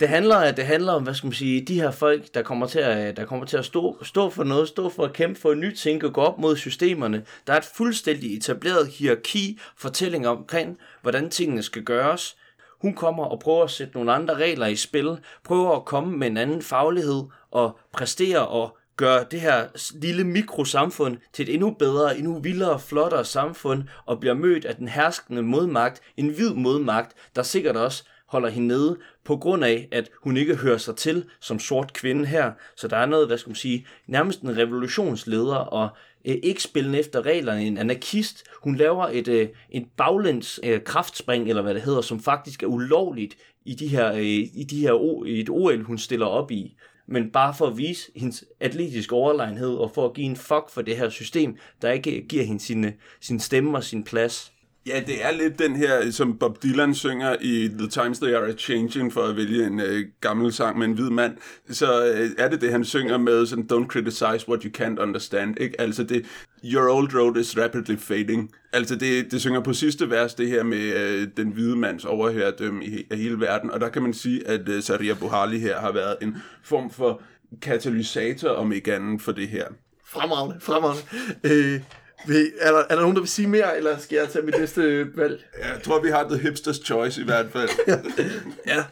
Det 0.00 0.08
handler, 0.08 0.52
det 0.52 0.66
handler 0.66 0.92
om, 0.92 1.02
hvad 1.02 1.14
skal 1.14 1.26
man 1.26 1.34
sige, 1.34 1.60
de 1.60 1.80
her 1.80 1.90
folk, 1.90 2.34
der 2.34 2.42
kommer 2.42 2.66
til 2.66 2.78
at, 2.78 3.16
der 3.16 3.24
kommer 3.24 3.46
til 3.46 3.56
at 3.56 3.64
stå, 3.64 3.98
stå 4.02 4.30
for 4.30 4.44
noget, 4.44 4.68
stå 4.68 4.88
for 4.88 5.04
at 5.04 5.12
kæmpe 5.12 5.40
for 5.40 5.52
en 5.52 5.60
ny 5.60 5.74
ting 5.74 6.04
og 6.04 6.12
gå 6.12 6.20
op 6.20 6.38
mod 6.38 6.56
systemerne. 6.56 7.24
Der 7.46 7.52
er 7.52 7.56
et 7.56 7.64
fuldstændig 7.74 8.36
etableret 8.36 8.88
hierarki, 8.88 9.58
fortælling 9.76 10.28
omkring, 10.28 10.78
hvordan 11.02 11.30
tingene 11.30 11.62
skal 11.62 11.84
gøres. 11.84 12.36
Hun 12.80 12.94
kommer 12.94 13.24
og 13.24 13.40
prøver 13.40 13.64
at 13.64 13.70
sætte 13.70 13.94
nogle 13.94 14.12
andre 14.12 14.34
regler 14.34 14.66
i 14.66 14.76
spil, 14.76 15.18
prøver 15.44 15.76
at 15.76 15.84
komme 15.84 16.16
med 16.16 16.26
en 16.26 16.36
anden 16.36 16.62
faglighed 16.62 17.22
og 17.50 17.78
præstere 17.92 18.48
og 18.48 18.77
gør 18.98 19.22
det 19.22 19.40
her 19.40 19.66
lille 19.94 20.24
mikrosamfund 20.24 21.16
til 21.32 21.48
et 21.48 21.54
endnu 21.54 21.70
bedre, 21.70 22.18
endnu 22.18 22.40
vildere, 22.40 22.80
flottere 22.80 23.24
samfund, 23.24 23.82
og 24.06 24.20
bliver 24.20 24.34
mødt 24.34 24.64
af 24.64 24.76
den 24.76 24.88
herskende 24.88 25.42
modmagt, 25.42 26.00
en 26.16 26.28
hvid 26.28 26.50
modmagt, 26.50 27.14
der 27.36 27.42
sikkert 27.42 27.76
også 27.76 28.04
holder 28.26 28.48
hende 28.48 28.68
nede, 28.68 28.98
på 29.24 29.36
grund 29.36 29.64
af, 29.64 29.88
at 29.92 30.10
hun 30.22 30.36
ikke 30.36 30.56
hører 30.56 30.78
sig 30.78 30.96
til 30.96 31.24
som 31.40 31.58
sort 31.58 31.92
kvinde 31.92 32.26
her. 32.26 32.52
Så 32.76 32.88
der 32.88 32.96
er 32.96 33.06
noget, 33.06 33.26
hvad 33.26 33.38
skal 33.38 33.50
man 33.50 33.56
sige, 33.56 33.86
nærmest 34.06 34.40
en 34.40 34.56
revolutionsleder, 34.56 35.56
og 35.56 35.88
øh, 36.24 36.36
ikke 36.42 36.62
spillende 36.62 36.98
efter 36.98 37.26
reglerne, 37.26 37.66
en 37.66 37.78
anarkist. 37.78 38.44
Hun 38.62 38.76
laver 38.76 39.08
et, 39.12 39.28
øh, 39.28 39.48
et 39.70 39.86
baglæns 39.96 40.60
øh, 40.64 40.84
kraftspring, 40.84 41.48
eller 41.48 41.62
hvad 41.62 41.74
det 41.74 41.82
hedder, 41.82 42.00
som 42.00 42.20
faktisk 42.20 42.62
er 42.62 42.66
ulovligt 42.66 43.36
i, 43.64 43.74
de 43.74 43.88
her, 43.88 44.12
øh, 44.12 44.24
i, 44.24 44.66
de 44.70 44.80
her, 44.80 45.24
i 45.26 45.40
et 45.40 45.50
OL, 45.50 45.82
hun 45.82 45.98
stiller 45.98 46.26
op 46.26 46.50
i 46.50 46.76
men 47.08 47.30
bare 47.30 47.54
for 47.54 47.66
at 47.66 47.78
vise 47.78 48.10
hendes 48.16 48.44
atletiske 48.60 49.14
overlegenhed, 49.14 49.74
og 49.74 49.90
for 49.94 50.08
at 50.08 50.14
give 50.14 50.26
en 50.26 50.36
fuck 50.36 50.70
for 50.70 50.82
det 50.82 50.96
her 50.96 51.08
system, 51.08 51.56
der 51.82 51.90
ikke 51.90 52.26
giver 52.28 52.44
hende 52.44 52.60
sin, 52.60 52.84
øh, 52.84 52.92
sin 53.20 53.40
stemme 53.40 53.78
og 53.78 53.84
sin 53.84 54.04
plads. 54.04 54.52
Ja, 54.86 55.02
det 55.06 55.24
er 55.24 55.30
lidt 55.30 55.58
den 55.58 55.76
her, 55.76 56.10
som 56.10 56.38
Bob 56.38 56.62
Dylan 56.62 56.94
synger 56.94 57.36
i 57.40 57.70
The 57.78 57.88
Times 57.88 58.18
They 58.18 58.34
Are 58.34 58.52
Changing, 58.52 59.12
for 59.12 59.20
at 59.20 59.36
vælge 59.36 59.66
en 59.66 59.80
øh, 59.80 60.04
gammel 60.20 60.52
sang 60.52 60.78
med 60.78 60.86
en 60.86 60.92
hvid 60.92 61.10
mand. 61.10 61.36
Så 61.70 62.06
øh, 62.06 62.30
er 62.38 62.48
det 62.48 62.60
det, 62.60 62.72
han 62.72 62.84
synger 62.84 63.18
med 63.18 63.46
sådan, 63.46 63.68
don't 63.72 63.86
criticize 63.86 64.48
what 64.48 64.62
you 64.62 64.70
can't 64.82 65.02
understand. 65.02 65.60
Ikke? 65.60 65.80
Altså 65.80 66.02
det, 66.02 66.26
your 66.64 66.96
old 66.96 67.14
road 67.14 67.36
is 67.36 67.58
rapidly 67.58 67.96
fading. 67.96 68.50
Altså 68.72 68.96
det, 68.96 69.30
det 69.30 69.40
synger 69.40 69.60
på 69.60 69.72
sidste 69.72 70.10
vers, 70.10 70.34
det 70.34 70.48
her 70.48 70.62
med 70.62 70.78
øh, 70.78 71.28
den 71.36 71.50
hvide 71.50 71.76
mands 71.76 72.04
overherredømme 72.04 72.84
i, 72.84 73.06
af 73.10 73.18
hele 73.18 73.40
verden. 73.40 73.70
Og 73.70 73.80
der 73.80 73.88
kan 73.88 74.02
man 74.02 74.14
sige, 74.14 74.48
at 74.48 74.68
øh, 74.68 74.82
Saria 74.82 75.14
Buhali 75.14 75.58
her 75.58 75.80
har 75.80 75.92
været 75.92 76.16
en 76.22 76.36
form 76.64 76.90
for 76.90 77.22
katalysator, 77.62 78.50
om 78.50 78.72
ikke 78.72 78.94
andet, 78.94 79.22
for 79.22 79.32
det 79.32 79.48
her. 79.48 79.66
Fremragende, 80.06 80.60
fremragende. 80.60 81.02
Øh, 81.44 81.80
vil, 82.26 82.52
er, 82.60 82.72
der, 82.72 82.78
er 82.78 82.94
der 82.94 83.00
nogen, 83.00 83.16
der 83.16 83.22
vil 83.22 83.28
sige 83.28 83.48
mere, 83.48 83.76
eller 83.76 83.98
skal 83.98 84.16
jeg 84.16 84.28
tage 84.28 84.44
mit 84.44 84.58
næste 84.58 85.06
valg? 85.16 85.44
Jeg 85.58 85.80
tror, 85.82 86.02
vi 86.02 86.08
har 86.08 86.28
The 86.28 86.48
Hipster's 86.48 86.84
Choice 86.84 87.20
i 87.20 87.24
hvert 87.24 87.46
fald. 87.52 87.70
ja, 88.66 88.84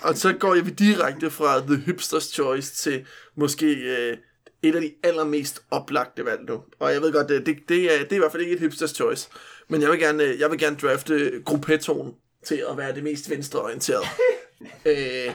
og 0.00 0.16
så 0.16 0.32
går 0.32 0.54
jeg 0.54 0.78
direkte 0.78 1.30
fra 1.30 1.60
The 1.60 1.82
Hipster's 1.86 2.32
Choice 2.32 2.74
til 2.74 3.06
måske 3.36 3.66
øh, 3.66 4.16
et 4.62 4.74
af 4.74 4.80
de 4.80 4.92
allermest 5.02 5.62
oplagte 5.70 6.24
valg 6.24 6.40
nu. 6.48 6.62
Og 6.78 6.92
jeg 6.92 7.02
ved 7.02 7.12
godt, 7.12 7.28
det, 7.28 7.46
det, 7.46 7.56
det, 7.68 7.94
er, 7.94 7.98
det 7.98 8.12
er 8.12 8.16
i 8.16 8.18
hvert 8.18 8.32
fald 8.32 8.42
ikke 8.42 8.56
et 8.56 8.72
Hipster's 8.72 8.94
Choice. 8.94 9.28
Men 9.68 9.82
jeg 9.82 9.90
vil 9.90 9.98
gerne, 9.98 10.34
jeg 10.38 10.50
vil 10.50 10.58
gerne 10.58 10.76
drafte 10.82 11.32
gruppetonen 11.44 12.12
til 12.46 12.64
at 12.70 12.76
være 12.76 12.94
det 12.94 13.02
mest 13.02 13.30
venstreorienterede. 13.30 14.04
øh, 14.86 15.34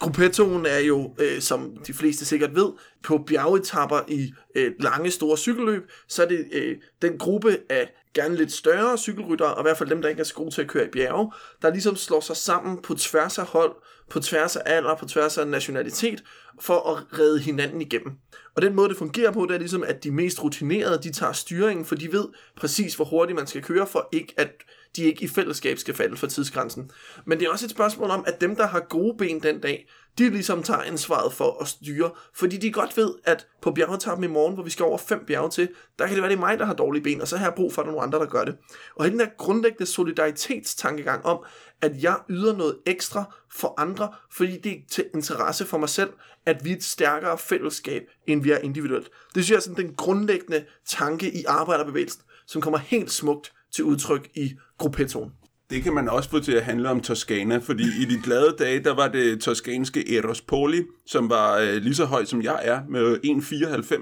Gruppettoen 0.00 0.66
er 0.66 0.78
jo, 0.78 1.14
øh, 1.18 1.40
som 1.40 1.76
de 1.86 1.94
fleste 1.94 2.24
sikkert 2.24 2.54
ved, 2.54 2.72
på 3.02 3.18
bjergetapper 3.26 4.00
i 4.08 4.32
øh, 4.54 4.72
lange, 4.80 5.10
store 5.10 5.36
cykelløb, 5.36 5.82
så 6.08 6.22
er 6.22 6.26
det 6.26 6.46
øh, 6.52 6.76
den 7.02 7.18
gruppe 7.18 7.58
af 7.68 7.92
gerne 8.14 8.36
lidt 8.36 8.52
større 8.52 8.98
cykelryttere, 8.98 9.54
og 9.54 9.60
i 9.60 9.64
hvert 9.64 9.78
fald 9.78 9.90
dem, 9.90 10.02
der 10.02 10.08
ikke 10.08 10.20
er 10.20 10.24
så 10.24 10.34
gode 10.34 10.50
til 10.50 10.62
at 10.62 10.68
køre 10.68 10.84
i 10.84 10.88
bjerge, 10.88 11.32
der 11.62 11.70
ligesom 11.70 11.96
slår 11.96 12.20
sig 12.20 12.36
sammen 12.36 12.82
på 12.82 12.94
tværs 12.94 13.38
af 13.38 13.44
hold, 13.44 13.74
på 14.10 14.20
tværs 14.20 14.56
af 14.56 14.62
alder, 14.66 14.94
på 14.94 15.06
tværs 15.06 15.38
af 15.38 15.48
nationalitet, 15.48 16.24
for 16.60 16.96
at 16.96 17.18
redde 17.18 17.40
hinanden 17.40 17.80
igennem. 17.80 18.12
Og 18.56 18.62
den 18.62 18.74
måde, 18.74 18.88
det 18.88 18.96
fungerer 18.96 19.30
på, 19.30 19.46
det 19.46 19.54
er 19.54 19.58
ligesom, 19.58 19.84
at 19.84 20.04
de 20.04 20.10
mest 20.10 20.42
rutinerede, 20.42 21.02
de 21.02 21.12
tager 21.12 21.32
styringen, 21.32 21.84
for 21.84 21.94
de 21.94 22.12
ved 22.12 22.24
præcis, 22.56 22.94
hvor 22.94 23.04
hurtigt 23.04 23.36
man 23.36 23.46
skal 23.46 23.62
køre, 23.62 23.86
for 23.86 24.08
ikke 24.12 24.34
at 24.36 24.50
de 24.96 25.04
ikke 25.04 25.24
i 25.24 25.28
fællesskab 25.28 25.78
skal 25.78 25.94
falde 25.94 26.16
for 26.16 26.26
tidsgrænsen. 26.26 26.90
Men 27.24 27.38
det 27.38 27.46
er 27.46 27.50
også 27.50 27.66
et 27.66 27.70
spørgsmål 27.70 28.10
om, 28.10 28.24
at 28.26 28.40
dem, 28.40 28.56
der 28.56 28.66
har 28.66 28.80
gode 28.80 29.16
ben 29.18 29.42
den 29.42 29.60
dag, 29.60 29.88
de 30.18 30.30
ligesom 30.30 30.62
tager 30.62 30.80
ansvaret 30.80 31.32
for 31.32 31.56
at 31.60 31.68
styre, 31.68 32.10
fordi 32.34 32.56
de 32.56 32.72
godt 32.72 32.96
ved, 32.96 33.14
at 33.24 33.46
på 33.62 33.70
bjergetappen 33.70 34.24
i 34.24 34.26
morgen, 34.26 34.54
hvor 34.54 34.62
vi 34.62 34.70
skal 34.70 34.84
over 34.84 34.98
fem 34.98 35.24
bjerge 35.26 35.50
til, 35.50 35.68
der 35.98 36.06
kan 36.06 36.14
det 36.14 36.22
være, 36.22 36.30
det 36.30 36.36
er 36.36 36.40
mig, 36.40 36.58
der 36.58 36.64
har 36.64 36.74
dårlige 36.74 37.02
ben, 37.02 37.20
og 37.20 37.28
så 37.28 37.36
har 37.36 37.46
jeg 37.46 37.54
brug 37.54 37.72
for, 37.72 37.82
at 37.82 37.86
der 37.86 37.90
er 37.90 37.92
nogle 37.92 38.06
andre, 38.06 38.18
der 38.18 38.26
gør 38.26 38.44
det. 38.44 38.56
Og 38.96 39.10
den 39.10 39.18
der 39.18 39.26
grundlæggende 39.38 39.86
solidaritetstankegang 39.86 41.24
om, 41.24 41.44
at 41.80 42.02
jeg 42.02 42.16
yder 42.28 42.56
noget 42.56 42.76
ekstra 42.86 43.36
for 43.52 43.74
andre, 43.80 44.12
fordi 44.32 44.58
det 44.58 44.72
er 44.72 44.76
til 44.90 45.04
interesse 45.14 45.66
for 45.66 45.78
mig 45.78 45.88
selv, 45.88 46.10
at 46.46 46.64
vi 46.64 46.72
er 46.72 46.76
et 46.76 46.84
stærkere 46.84 47.38
fællesskab, 47.38 48.02
end 48.26 48.42
vi 48.42 48.50
er 48.50 48.58
individuelt. 48.58 49.10
Det 49.34 49.44
synes 49.44 49.50
jeg 49.50 49.56
er 49.56 49.60
sådan 49.60 49.84
den 49.86 49.94
grundlæggende 49.94 50.64
tanke 50.86 51.30
i 51.30 51.44
arbejderbevægelsen, 51.48 52.22
som 52.46 52.62
kommer 52.62 52.78
helt 52.78 53.10
smukt 53.10 53.52
til 53.74 53.84
udtryk 53.84 54.28
i 54.34 54.54
gruppettoen. 54.80 55.30
Det 55.70 55.82
kan 55.82 55.94
man 55.94 56.08
også 56.08 56.30
få 56.30 56.40
til 56.40 56.52
at 56.52 56.62
handle 56.62 56.90
om 56.90 57.00
Toskana, 57.00 57.58
fordi 57.58 57.82
i 57.82 58.04
de 58.04 58.20
glade 58.24 58.54
dage, 58.58 58.84
der 58.84 58.94
var 58.94 59.08
det 59.08 59.40
toskanske 59.40 60.16
Eros 60.16 60.40
Poli, 60.40 60.82
som 61.06 61.30
var 61.30 61.58
øh, 61.58 61.74
lige 61.74 61.94
så 61.94 62.04
høj 62.04 62.24
som 62.24 62.42
jeg 62.42 62.60
er, 62.62 62.80
med 62.88 63.16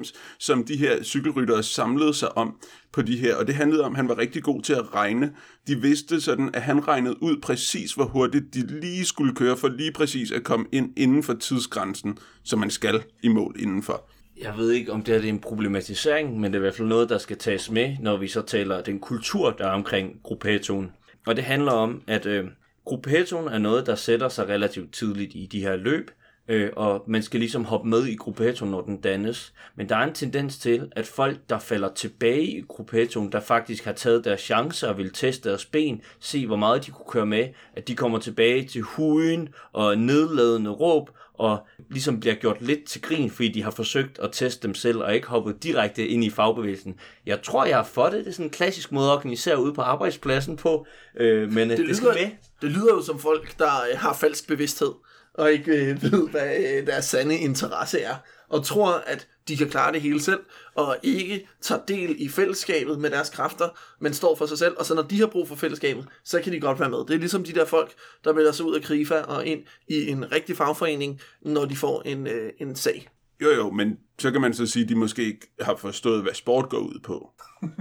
1,94, 0.02 0.12
som 0.38 0.64
de 0.64 0.76
her 0.76 1.02
cykelryttere 1.02 1.62
samlede 1.62 2.14
sig 2.14 2.38
om 2.38 2.54
på 2.92 3.02
de 3.02 3.16
her. 3.16 3.36
Og 3.36 3.46
det 3.46 3.54
handlede 3.54 3.84
om, 3.84 3.92
at 3.92 3.96
han 3.96 4.08
var 4.08 4.18
rigtig 4.18 4.42
god 4.42 4.62
til 4.62 4.72
at 4.72 4.94
regne. 4.94 5.32
De 5.66 5.80
vidste 5.80 6.20
sådan, 6.20 6.50
at 6.54 6.62
han 6.62 6.88
regnede 6.88 7.22
ud 7.22 7.36
præcis, 7.42 7.92
hvor 7.92 8.04
hurtigt 8.04 8.54
de 8.54 8.80
lige 8.80 9.04
skulle 9.04 9.34
køre, 9.34 9.56
for 9.56 9.68
lige 9.68 9.92
præcis 9.92 10.32
at 10.32 10.44
komme 10.44 10.66
ind 10.72 10.92
inden 10.96 11.22
for 11.22 11.34
tidsgrænsen, 11.34 12.18
som 12.44 12.58
man 12.58 12.70
skal 12.70 13.02
i 13.22 13.28
mål 13.28 13.56
indenfor. 13.58 14.10
Jeg 14.42 14.56
ved 14.56 14.70
ikke, 14.70 14.92
om 14.92 15.02
det 15.02 15.16
er 15.16 15.28
en 15.28 15.40
problematisering, 15.40 16.40
men 16.40 16.52
det 16.52 16.58
er 16.58 16.60
i 16.60 16.60
hvert 16.60 16.74
fald 16.74 16.88
noget, 16.88 17.08
der 17.08 17.18
skal 17.18 17.38
tages 17.38 17.70
med, 17.70 17.96
når 18.00 18.16
vi 18.16 18.28
så 18.28 18.42
taler 18.42 18.80
den 18.80 19.00
kultur, 19.00 19.50
der 19.50 19.66
er 19.66 19.72
omkring 19.72 20.20
gruppetonen. 20.22 20.92
Og 21.26 21.36
det 21.36 21.44
handler 21.44 21.72
om, 21.72 22.02
at 22.06 22.26
øh, 22.26 22.44
gruppetonen 22.84 23.52
er 23.52 23.58
noget, 23.58 23.86
der 23.86 23.94
sætter 23.94 24.28
sig 24.28 24.48
relativt 24.48 24.92
tidligt 24.92 25.34
i 25.34 25.48
de 25.52 25.60
her 25.60 25.76
løb, 25.76 26.10
øh, 26.48 26.70
og 26.76 27.04
man 27.06 27.22
skal 27.22 27.40
ligesom 27.40 27.64
hoppe 27.64 27.88
med 27.88 28.06
i 28.06 28.16
gruppetonen, 28.16 28.72
når 28.72 28.80
den 28.80 29.00
dannes. 29.00 29.52
Men 29.76 29.88
der 29.88 29.96
er 29.96 30.04
en 30.04 30.14
tendens 30.14 30.58
til, 30.58 30.92
at 30.96 31.06
folk, 31.06 31.38
der 31.48 31.58
falder 31.58 31.94
tilbage 31.94 32.44
i 32.44 32.64
gruppetonen, 32.68 33.32
der 33.32 33.40
faktisk 33.40 33.84
har 33.84 33.92
taget 33.92 34.24
deres 34.24 34.40
chancer 34.40 34.88
og 34.88 34.98
vil 34.98 35.12
teste 35.12 35.48
deres 35.48 35.66
ben, 35.66 36.02
se 36.20 36.46
hvor 36.46 36.56
meget 36.56 36.86
de 36.86 36.90
kunne 36.90 37.08
køre 37.08 37.26
med, 37.26 37.48
at 37.76 37.88
de 37.88 37.96
kommer 37.96 38.18
tilbage 38.18 38.64
til 38.64 38.82
huden 38.82 39.48
og 39.72 39.98
nedladende 39.98 40.70
råb, 40.70 41.10
og 41.38 41.66
ligesom 41.90 42.20
bliver 42.20 42.34
gjort 42.34 42.62
lidt 42.62 42.84
til 42.84 43.02
grin, 43.02 43.30
fordi 43.30 43.48
de 43.48 43.62
har 43.62 43.70
forsøgt 43.70 44.18
at 44.18 44.30
teste 44.32 44.66
dem 44.66 44.74
selv, 44.74 44.98
og 44.98 45.14
ikke 45.14 45.26
hoppet 45.26 45.62
direkte 45.62 46.06
ind 46.08 46.24
i 46.24 46.30
fagbevægelsen. 46.30 46.94
Jeg 47.26 47.42
tror, 47.42 47.64
jeg 47.64 47.76
har 47.76 47.84
fået 47.84 48.12
det. 48.12 48.20
Det 48.20 48.28
er 48.28 48.32
sådan 48.32 48.46
en 48.46 48.50
klassisk 48.50 48.92
måde 48.92 49.10
at 49.10 49.12
organisere 49.16 49.62
ude 49.62 49.74
på 49.74 49.82
arbejdspladsen 49.82 50.56
på, 50.56 50.86
øh, 51.16 51.52
men 51.52 51.70
det, 51.70 51.78
det, 51.78 51.86
lyder, 51.86 51.94
skal 51.94 52.08
med. 52.14 52.30
Det 52.62 52.70
lyder 52.70 52.94
jo 52.94 53.02
som 53.02 53.18
folk, 53.18 53.58
der 53.58 53.70
øh, 53.92 53.98
har 53.98 54.12
falsk 54.12 54.48
bevidsthed, 54.48 54.92
og 55.34 55.52
ikke 55.52 55.72
øh, 55.72 56.02
ved, 56.02 56.28
hvad 56.30 56.56
øh, 56.56 56.86
deres 56.86 57.04
sande 57.04 57.38
interesse 57.38 58.00
er, 58.00 58.14
og 58.48 58.64
tror, 58.64 59.02
at 59.06 59.28
de 59.48 59.56
kan 59.56 59.68
klare 59.68 59.92
det 59.92 60.00
hele 60.00 60.20
selv, 60.20 60.40
og 60.74 60.96
ikke 61.02 61.48
tager 61.60 61.80
del 61.88 62.16
i 62.18 62.28
fællesskabet 62.28 62.98
med 62.98 63.10
deres 63.10 63.30
kræfter, 63.30 63.68
men 64.00 64.14
står 64.14 64.36
for 64.36 64.46
sig 64.46 64.58
selv. 64.58 64.74
Og 64.78 64.84
så 64.84 64.94
når 64.94 65.02
de 65.02 65.18
har 65.20 65.26
brug 65.26 65.48
for 65.48 65.54
fællesskabet, 65.54 66.06
så 66.24 66.40
kan 66.40 66.52
de 66.52 66.60
godt 66.60 66.80
være 66.80 66.90
med. 66.90 66.98
Det 66.98 67.10
er 67.10 67.18
ligesom 67.18 67.44
de 67.44 67.52
der 67.52 67.64
folk, 67.64 67.94
der 68.24 68.32
melder 68.32 68.52
sig 68.52 68.66
ud 68.66 68.74
af 68.74 68.82
KRIFA 68.82 69.20
og 69.20 69.46
ind 69.46 69.60
i 69.88 70.08
en 70.10 70.32
rigtig 70.32 70.56
fagforening, 70.56 71.20
når 71.42 71.64
de 71.64 71.76
får 71.76 72.02
en, 72.02 72.26
øh, 72.26 72.52
en 72.60 72.76
sag. 72.76 73.08
Jo 73.42 73.50
jo, 73.50 73.70
men 73.70 73.98
så 74.18 74.30
kan 74.30 74.40
man 74.40 74.54
så 74.54 74.66
sige, 74.66 74.82
at 74.82 74.88
de 74.88 74.94
måske 74.94 75.24
ikke 75.24 75.46
har 75.60 75.76
forstået, 75.76 76.22
hvad 76.22 76.34
sport 76.34 76.68
går 76.68 76.78
ud 76.78 77.00
på. 77.04 77.30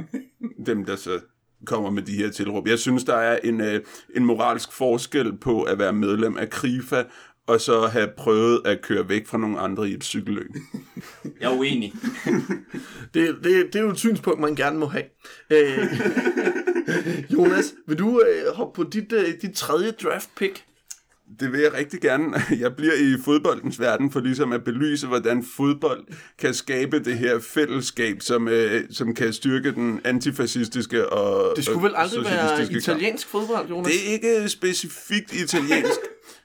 Dem, 0.65 0.85
der 0.85 0.95
så 0.95 1.19
kommer 1.65 1.89
med 1.89 2.03
de 2.03 2.15
her 2.15 2.31
tilråb. 2.31 2.67
Jeg 2.67 2.79
synes, 2.79 3.03
der 3.03 3.15
er 3.15 3.39
en, 3.43 3.61
øh, 3.61 3.81
en 4.15 4.25
moralsk 4.25 4.71
forskel 4.71 5.37
på 5.37 5.63
at 5.63 5.79
være 5.79 5.93
medlem 5.93 6.37
af 6.37 6.49
KRIFA 6.49 7.03
og 7.47 7.61
så 7.61 7.87
have 7.87 8.09
prøvet 8.17 8.61
at 8.65 8.81
køre 8.81 9.09
væk 9.09 9.27
fra 9.27 9.37
nogle 9.37 9.59
andre 9.59 9.89
i 9.89 9.93
et 9.93 10.03
cykelløb. 10.03 10.51
Jeg 11.41 11.51
er 11.51 11.57
uenig. 11.57 11.93
det, 13.13 13.35
det, 13.43 13.65
det 13.73 13.75
er 13.75 13.83
jo 13.83 13.89
et 13.89 13.99
synspunkt, 13.99 14.39
man 14.39 14.55
gerne 14.55 14.79
må 14.79 14.85
have. 14.85 15.03
Øh, 15.49 15.87
Jonas, 17.33 17.73
vil 17.87 17.99
du 17.99 18.21
øh, 18.21 18.55
hoppe 18.55 18.83
på 18.83 18.89
dit, 18.89 19.13
øh, 19.13 19.25
dit 19.41 19.55
tredje 19.55 19.91
draft 19.91 20.29
pick? 20.37 20.63
Det 21.39 21.51
vil 21.51 21.59
jeg 21.59 21.73
rigtig 21.73 22.01
gerne. 22.01 22.41
Jeg 22.59 22.75
bliver 22.75 22.93
i 22.93 23.21
fodboldens 23.25 23.79
verden 23.79 24.11
for 24.11 24.19
ligesom 24.19 24.51
at 24.51 24.63
belyse, 24.63 25.07
hvordan 25.07 25.45
fodbold 25.57 26.05
kan 26.39 26.53
skabe 26.53 26.99
det 26.99 27.17
her 27.17 27.39
fællesskab, 27.39 28.21
som, 28.21 28.47
øh, 28.47 28.83
som 28.91 29.13
kan 29.13 29.33
styrke 29.33 29.71
den 29.71 30.01
antifascistiske 30.03 31.09
og 31.09 31.55
Det 31.55 31.65
skulle 31.65 31.83
vel 31.83 31.93
aldrig 31.95 32.23
være 32.25 32.71
italiensk 32.71 33.27
fodbold, 33.27 33.69
Jonas? 33.69 33.91
Det 33.91 34.09
er 34.09 34.13
ikke 34.13 34.49
specifikt 34.49 35.33
italiensk. 35.33 35.99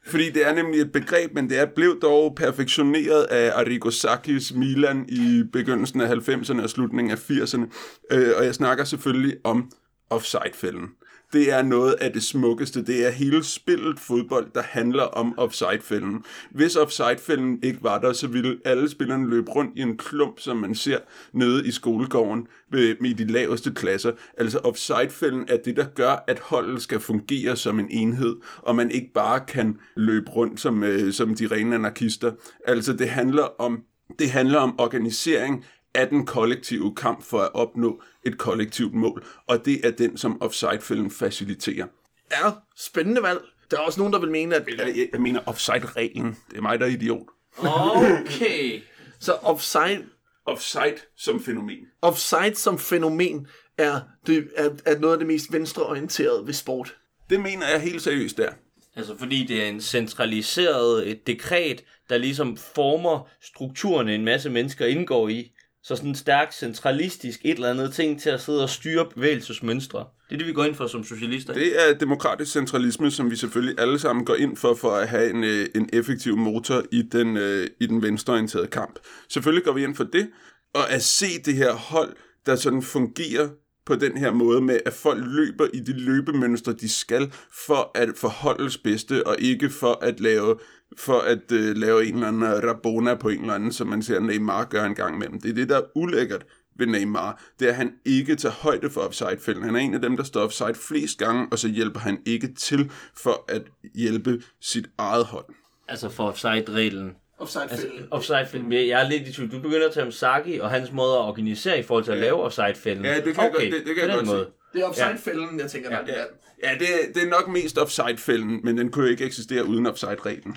Fordi 0.06 0.30
det 0.30 0.46
er 0.46 0.54
nemlig 0.54 0.80
et 0.80 0.92
begreb, 0.92 1.34
men 1.34 1.50
det 1.50 1.58
er 1.58 1.66
blevet 1.66 2.02
dog 2.02 2.34
perfektioneret 2.34 3.22
af 3.22 3.52
Arrigo 3.60 3.90
Sacchis 3.90 4.52
Milan 4.54 5.04
i 5.08 5.42
begyndelsen 5.52 6.00
af 6.00 6.08
90'erne 6.08 6.62
og 6.62 6.70
slutningen 6.70 7.10
af 7.10 7.30
80'erne. 7.30 7.62
Øh, 8.10 8.30
og 8.36 8.44
jeg 8.44 8.54
snakker 8.54 8.84
selvfølgelig 8.84 9.36
om 9.44 9.70
offside-fælden 10.10 10.88
det 11.32 11.52
er 11.52 11.62
noget 11.62 11.92
af 11.92 12.12
det 12.12 12.22
smukkeste. 12.22 12.82
Det 12.82 13.06
er 13.06 13.10
hele 13.10 13.44
spillet 13.44 14.00
fodbold, 14.00 14.46
der 14.54 14.62
handler 14.62 15.02
om 15.02 15.38
offside-fælden. 15.38 16.24
Hvis 16.50 16.76
offside-fælden 16.76 17.58
ikke 17.62 17.78
var 17.82 17.98
der, 17.98 18.12
så 18.12 18.26
ville 18.26 18.58
alle 18.64 18.88
spillerne 18.88 19.30
løbe 19.30 19.50
rundt 19.50 19.78
i 19.78 19.82
en 19.82 19.96
klump, 19.96 20.40
som 20.40 20.56
man 20.56 20.74
ser 20.74 20.98
nede 21.32 21.66
i 21.66 21.70
skolegården 21.70 22.46
med, 22.72 22.96
med 23.00 23.14
de 23.14 23.24
laveste 23.24 23.72
klasser. 23.74 24.12
Altså 24.38 24.58
offside-fælden 24.58 25.44
er 25.48 25.56
det, 25.56 25.76
der 25.76 25.86
gør, 25.94 26.24
at 26.26 26.38
holdet 26.38 26.82
skal 26.82 27.00
fungere 27.00 27.56
som 27.56 27.78
en 27.78 27.90
enhed, 27.90 28.36
og 28.56 28.76
man 28.76 28.90
ikke 28.90 29.10
bare 29.14 29.40
kan 29.48 29.78
løbe 29.96 30.30
rundt 30.30 30.60
som, 30.60 30.84
øh, 30.84 31.12
som 31.12 31.34
de 31.34 31.46
rene 31.46 31.74
anarkister. 31.74 32.32
Altså 32.66 32.92
det 32.92 33.08
handler 33.08 33.60
om 33.60 33.82
det 34.18 34.30
handler 34.30 34.58
om 34.58 34.80
organisering 34.80 35.64
af 35.94 36.08
den 36.08 36.26
kollektive 36.26 36.94
kamp 36.94 37.24
for 37.24 37.38
at 37.38 37.54
opnå 37.54 38.02
et 38.26 38.38
kollektivt 38.38 38.94
mål, 38.94 39.24
og 39.46 39.64
det 39.64 39.86
er 39.86 39.90
den, 39.90 40.16
som 40.16 40.42
offside-fælden 40.42 41.10
faciliterer. 41.10 41.86
Ja, 42.30 42.50
spændende 42.76 43.22
valg. 43.22 43.40
Der 43.70 43.76
er 43.76 43.80
også 43.80 44.00
nogen, 44.00 44.12
der 44.12 44.18
vil 44.18 44.30
mene, 44.30 44.56
at... 44.56 44.68
Jeg, 44.68 44.78
jeg, 44.96 45.08
jeg 45.12 45.20
mener 45.20 45.40
offside-reglen. 45.46 46.36
Det 46.50 46.56
er 46.56 46.62
mig, 46.62 46.80
der 46.80 46.86
er 46.86 46.90
idiot. 46.90 47.26
Okay. 47.58 48.80
Så 49.20 49.32
offside, 49.32 50.04
Offside 50.46 50.96
som 51.16 51.44
fænomen. 51.44 51.78
offside 52.02 52.54
som 52.54 52.78
fænomen 52.78 53.46
er, 53.78 54.00
det, 54.26 54.48
er, 54.56 54.70
er 54.86 54.98
noget 54.98 55.14
af 55.14 55.18
det 55.18 55.26
mest 55.26 55.52
venstreorienterede 55.52 56.46
ved 56.46 56.52
sport. 56.54 56.96
Det 57.30 57.40
mener 57.40 57.68
jeg 57.68 57.80
helt 57.80 58.02
seriøst 58.02 58.36
der. 58.36 58.50
Altså 58.96 59.18
fordi 59.18 59.44
det 59.46 59.62
er 59.62 59.68
en 59.68 59.80
centraliseret 59.80 61.10
et 61.10 61.26
dekret, 61.26 61.84
der 62.08 62.18
ligesom 62.18 62.56
former 62.56 63.28
strukturen, 63.42 64.08
en 64.08 64.24
masse 64.24 64.50
mennesker 64.50 64.86
indgår 64.86 65.28
i. 65.28 65.52
Så 65.82 65.96
sådan 65.96 66.08
en 66.08 66.14
stærk 66.14 66.52
centralistisk 66.52 67.40
et 67.44 67.54
eller 67.54 67.70
andet 67.70 67.94
ting 67.94 68.20
til 68.20 68.30
at 68.30 68.40
sidde 68.40 68.62
og 68.62 68.70
styre 68.70 69.06
bevægelsesmønstre. 69.14 69.98
Det 70.28 70.34
er 70.34 70.38
det, 70.38 70.46
vi 70.46 70.52
går 70.52 70.64
ind 70.64 70.74
for 70.74 70.86
som 70.86 71.04
socialister. 71.04 71.54
Det 71.54 71.88
er 71.88 71.94
demokratisk 71.94 72.52
centralisme, 72.52 73.10
som 73.10 73.30
vi 73.30 73.36
selvfølgelig 73.36 73.80
alle 73.80 73.98
sammen 73.98 74.24
går 74.24 74.34
ind 74.34 74.56
for, 74.56 74.74
for 74.74 74.90
at 74.90 75.08
have 75.08 75.30
en, 75.30 75.44
øh, 75.44 75.66
en 75.74 75.88
effektiv 75.92 76.36
motor 76.36 76.82
i 76.92 77.02
den, 77.02 77.36
øh, 77.36 77.66
i 77.80 77.86
den 77.86 78.02
venstreorienterede 78.02 78.66
kamp. 78.66 78.98
Selvfølgelig 79.28 79.64
går 79.64 79.72
vi 79.72 79.84
ind 79.84 79.94
for 79.94 80.04
det, 80.04 80.30
og 80.74 80.90
at 80.90 81.02
se 81.02 81.26
det 81.44 81.54
her 81.54 81.72
hold, 81.72 82.16
der 82.46 82.56
sådan 82.56 82.82
fungerer 82.82 83.48
på 83.92 83.98
den 83.98 84.16
her 84.16 84.32
måde 84.32 84.60
med, 84.60 84.80
at 84.86 84.92
folk 84.92 85.24
løber 85.26 85.66
i 85.74 85.80
de 85.80 85.92
løbemønstre, 85.92 86.72
de 86.72 86.88
skal, 86.88 87.32
for 87.66 87.90
at 87.94 88.08
forholdes 88.16 88.78
bedste, 88.78 89.26
og 89.26 89.36
ikke 89.38 89.70
for 89.70 89.98
at 90.02 90.20
lave 90.20 90.58
for 90.98 91.18
at 91.18 91.52
øh, 91.52 91.76
lave 91.76 92.06
en 92.06 92.14
eller 92.14 92.28
anden 92.28 92.68
rabona 92.68 93.14
på 93.14 93.28
en 93.28 93.40
eller 93.40 93.54
anden, 93.54 93.72
som 93.72 93.86
man 93.86 94.02
ser 94.02 94.20
Neymar 94.20 94.64
gøre 94.64 94.86
en 94.86 94.94
gang 94.94 95.16
imellem. 95.16 95.40
Det 95.40 95.50
er 95.50 95.54
det, 95.54 95.68
der 95.68 95.76
er 95.76 95.82
ulækkert 95.94 96.46
ved 96.78 96.86
Neymar, 96.86 97.42
det 97.58 97.66
er, 97.66 97.70
at 97.70 97.76
han 97.76 97.92
ikke 98.04 98.36
tager 98.36 98.52
højde 98.52 98.90
for 98.90 99.00
offside-fælden. 99.00 99.62
Han 99.62 99.76
er 99.76 99.80
en 99.80 99.94
af 99.94 100.00
dem, 100.00 100.16
der 100.16 100.24
står 100.24 100.40
offside 100.40 100.74
flest 100.74 101.18
gange, 101.18 101.48
og 101.50 101.58
så 101.58 101.68
hjælper 101.68 102.00
han 102.00 102.18
ikke 102.26 102.54
til 102.54 102.90
for 103.16 103.44
at 103.48 103.62
hjælpe 103.94 104.42
sit 104.60 104.90
eget 104.98 105.24
hold. 105.24 105.54
Altså 105.88 106.08
for 106.08 106.28
offside-reglen. 106.28 107.16
Offside 107.42 107.62
Altså, 107.70 107.86
offside-fælden, 108.10 108.72
jeg 108.72 109.02
er 109.04 109.08
lidt 109.08 109.28
i 109.28 109.32
tvivl. 109.32 109.52
Du 109.52 109.58
begynder 109.58 109.86
at 109.88 109.94
tage 109.94 110.06
om 110.06 110.12
Saki 110.12 110.58
og 110.58 110.70
hans 110.70 110.92
måde 110.92 111.12
at 111.12 111.18
organisere 111.20 111.78
i 111.78 111.82
forhold 111.82 112.04
til 112.04 112.12
at 112.12 112.18
lave 112.18 112.42
offside-fælden. 112.42 113.04
Ja, 113.04 113.14
det 113.16 113.24
kan 113.24 113.34
jeg 113.44 113.50
okay, 113.54 113.70
godt- 113.70 113.72
det- 113.72 113.86
det 113.86 113.94
kan 113.96 114.04
på 114.04 114.08
jeg 114.08 114.14
godt 114.16 114.26
måde. 114.26 114.44
se. 114.72 114.78
Det 114.78 114.80
er 114.80 114.84
offside-fælden, 114.88 115.60
jeg 115.60 115.70
tænker, 115.70 115.88
der 115.90 115.96
er 115.96 116.04
det 116.04 116.12
Ja, 116.12 116.18
der. 116.18 116.24
ja 116.70 116.78
det, 116.78 117.14
det 117.14 117.22
er 117.22 117.26
nok 117.28 117.48
mest 117.48 117.78
offside-fælden, 117.78 118.60
men 118.64 118.78
den 118.78 118.90
kunne 118.90 119.04
jo 119.04 119.10
ikke 119.10 119.24
eksistere 119.24 119.64
uden 119.64 119.86
offside-reglen. 119.86 120.56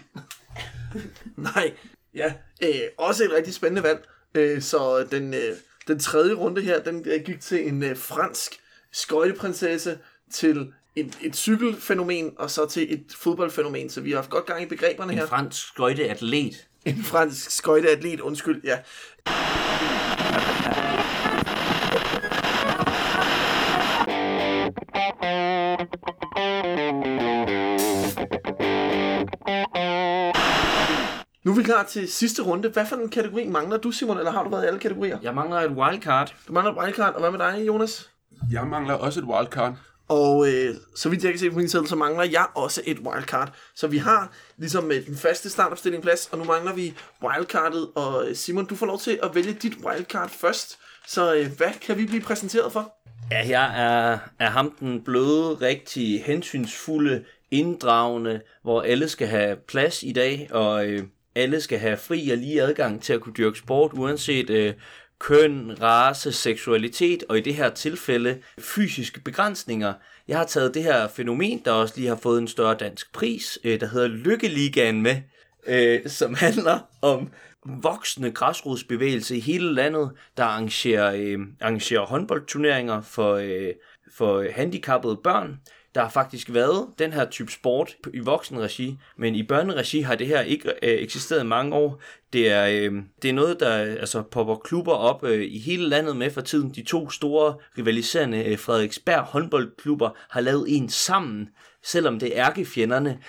Nej, 1.38 1.72
ja. 2.16 2.34
Øh, 2.64 2.70
også 2.98 3.24
et 3.24 3.32
rigtig 3.32 3.54
spændende 3.54 3.84
valg. 3.84 4.06
Øh, 4.36 4.62
så 4.62 5.08
den, 5.12 5.34
øh, 5.34 5.40
den 5.88 6.00
tredje 6.00 6.34
runde 6.34 6.62
her, 6.62 6.80
den 6.84 7.06
øh, 7.08 7.22
gik 7.26 7.40
til 7.42 7.68
en 7.68 7.84
øh, 7.84 7.98
fransk 7.98 8.52
skøjteprinsesse, 8.92 9.98
til 10.32 10.68
et, 10.96 11.18
et 11.22 11.36
cykelfænomen, 11.36 12.34
og 12.38 12.52
så 12.52 12.66
til 12.66 12.94
et 12.94 13.04
fodboldfænomen. 13.18 13.90
Så 13.90 14.02
vi 14.02 14.10
har 14.12 14.18
haft 14.18 14.30
godt 14.30 14.46
gang 14.46 14.64
i 14.64 14.66
begreberne 14.66 15.12
En 15.14 15.18
her. 15.20 15.26
fransk 15.26 15.68
skøjteatlet. 15.68 16.68
En 16.86 17.04
fransk 17.04 17.52
skøjteatlet, 17.52 18.20
undskyld, 18.20 18.62
ja. 18.64 18.78
Nu 31.44 31.52
er 31.52 31.56
vi 31.56 31.64
klar 31.64 31.84
til 31.84 32.12
sidste 32.12 32.42
runde. 32.44 32.70
Hvad 32.70 32.86
for 32.86 32.96
en 32.96 33.10
kategori 33.10 33.48
mangler 33.48 33.78
du, 33.78 33.92
Simon, 33.92 34.18
eller 34.18 34.32
har 34.32 34.44
du 34.44 34.50
været 34.50 34.64
i 34.64 34.68
alle 34.68 34.80
kategorier? 34.80 35.18
Jeg 35.22 35.36
mangler 35.36 35.58
et 35.58 35.72
wildcard. 35.72 36.36
Du 36.48 36.54
mangler 36.54 36.74
et 36.74 36.78
wildcard, 36.78 37.14
og 37.14 37.20
hvad 37.20 37.32
med 37.32 37.40
dig, 37.40 37.68
Jonas? 37.68 38.10
Jeg 38.52 38.68
mangler 38.68 38.94
også 38.94 39.20
et 39.20 39.26
wildcard. 39.26 39.76
Og 40.08 40.48
øh, 40.48 40.76
så 40.96 41.10
vidt 41.10 41.24
jeg 41.24 41.32
kan 41.32 41.40
se 41.40 41.52
på 41.52 41.58
min 41.58 41.70
sædel, 41.70 41.88
så 41.88 41.96
mangler 41.96 42.24
jeg 42.24 42.46
også 42.56 42.82
et 42.86 43.00
wildcard. 43.00 43.54
Så 43.76 43.88
vi 43.88 43.98
har 43.98 44.32
ligesom 44.58 44.92
øh, 44.92 45.06
den 45.06 45.18
faste 45.18 45.50
startopstilling 45.50 46.04
plads, 46.04 46.30
og 46.32 46.38
nu 46.38 46.44
mangler 46.44 46.74
vi 46.74 46.94
wildcardet. 47.24 47.90
Og 47.96 48.30
øh, 48.30 48.36
Simon, 48.36 48.66
du 48.66 48.76
får 48.76 48.86
lov 48.86 49.00
til 49.00 49.20
at 49.24 49.36
vælge 49.36 49.54
dit 49.54 49.74
wildcard 49.86 50.30
først. 50.30 50.80
Så 51.08 51.36
øh, 51.36 51.52
hvad 51.58 51.72
kan 51.82 51.98
vi 51.98 52.06
blive 52.06 52.22
præsenteret 52.22 52.72
for? 52.72 52.94
Ja, 53.32 53.48
jeg 53.48 53.82
er, 53.84 54.18
er 54.40 54.50
ham 54.50 54.76
den 54.80 55.02
bløde, 55.02 55.54
rigtig 55.54 56.24
hensynsfulde, 56.24 57.24
inddragende, 57.52 58.42
hvor 58.64 58.82
alle 58.82 59.10
skal 59.10 59.28
have 59.28 59.58
plads 59.68 60.04
i 60.04 60.12
dag, 60.12 60.48
og 60.52 60.86
øh, 60.86 61.04
alle 61.36 61.62
skal 61.62 61.80
have 61.80 61.98
fri 61.98 62.30
og 62.30 62.38
lige 62.38 62.62
adgang 62.62 63.02
til 63.02 63.14
at 63.14 63.22
kunne 63.22 63.34
dyrke 63.34 63.58
sport, 63.58 63.92
uanset 63.94 64.50
øh, 64.50 64.74
køn, 65.20 65.82
race, 65.82 66.32
seksualitet, 66.32 67.24
og 67.30 67.38
i 67.38 67.42
det 67.42 67.56
her 67.56 67.70
tilfælde 67.70 68.42
fysiske 68.60 69.20
begrænsninger. 69.20 69.94
Jeg 70.28 70.38
har 70.38 70.46
taget 70.46 70.74
det 70.74 70.84
her 70.84 71.08
fænomen, 71.08 71.62
der 71.66 71.72
også 71.72 71.94
lige 71.98 72.08
har 72.08 72.16
fået 72.16 72.42
en 72.42 72.48
større 72.48 72.76
dansk 72.76 73.14
pris, 73.14 73.60
øh, 73.64 73.80
der 73.80 73.88
hedder 73.88 74.08
Lykkeligaen 74.08 75.02
med, 75.02 75.16
øh, 75.68 76.10
som 76.10 76.34
handler 76.34 76.80
om 77.02 77.30
voksende 77.66 78.32
græsrodsbevægelse 78.32 79.38
i 79.38 79.40
hele 79.40 79.74
landet, 79.74 80.12
der 80.38 80.44
arrangerer, 80.44 81.14
øh, 81.16 81.40
arrangerer 81.62 82.06
håndboldturneringer 82.06 83.02
for, 83.02 83.34
øh, 83.34 83.74
for 84.18 84.46
handicappede 84.52 85.18
børn. 85.24 85.60
Der 85.96 86.02
har 86.02 86.10
faktisk 86.10 86.54
været 86.54 86.88
den 87.00 87.14
her 87.14 87.26
type 87.26 87.52
sport 87.52 87.96
i 88.14 88.20
voksenregi, 88.20 88.98
men 89.18 89.36
i 89.36 89.44
børneregi 89.44 90.02
har 90.02 90.16
det 90.16 90.28
her 90.28 90.42
ikke 90.42 90.70
øh, 90.70 90.76
eksisteret 90.84 91.42
i 91.42 91.48
mange 91.48 91.76
år. 91.76 92.02
Det 92.34 92.52
er, 92.52 92.66
øh, 92.66 92.94
det 93.22 93.30
er 93.30 93.34
noget, 93.34 93.60
der 93.60 93.70
altså, 93.76 94.22
popper 94.22 94.56
klubber 94.56 94.94
op 94.94 95.24
øh, 95.24 95.46
i 95.52 95.60
hele 95.60 95.90
landet 95.90 96.18
med 96.18 96.32
for 96.32 96.42
tiden. 96.42 96.70
De 96.70 96.84
to 96.84 97.10
store 97.10 97.56
rivaliserende 97.78 98.44
øh, 98.44 98.60
Frederiksberg 98.60 99.24
håndboldklubber 99.24 100.10
har 100.30 100.42
lavet 100.42 100.66
en 100.68 100.90
sammen, 100.90 101.50
selvom 101.84 102.20
det 102.20 102.38
er 102.38 102.46
ærkefjenderne. 102.46 103.20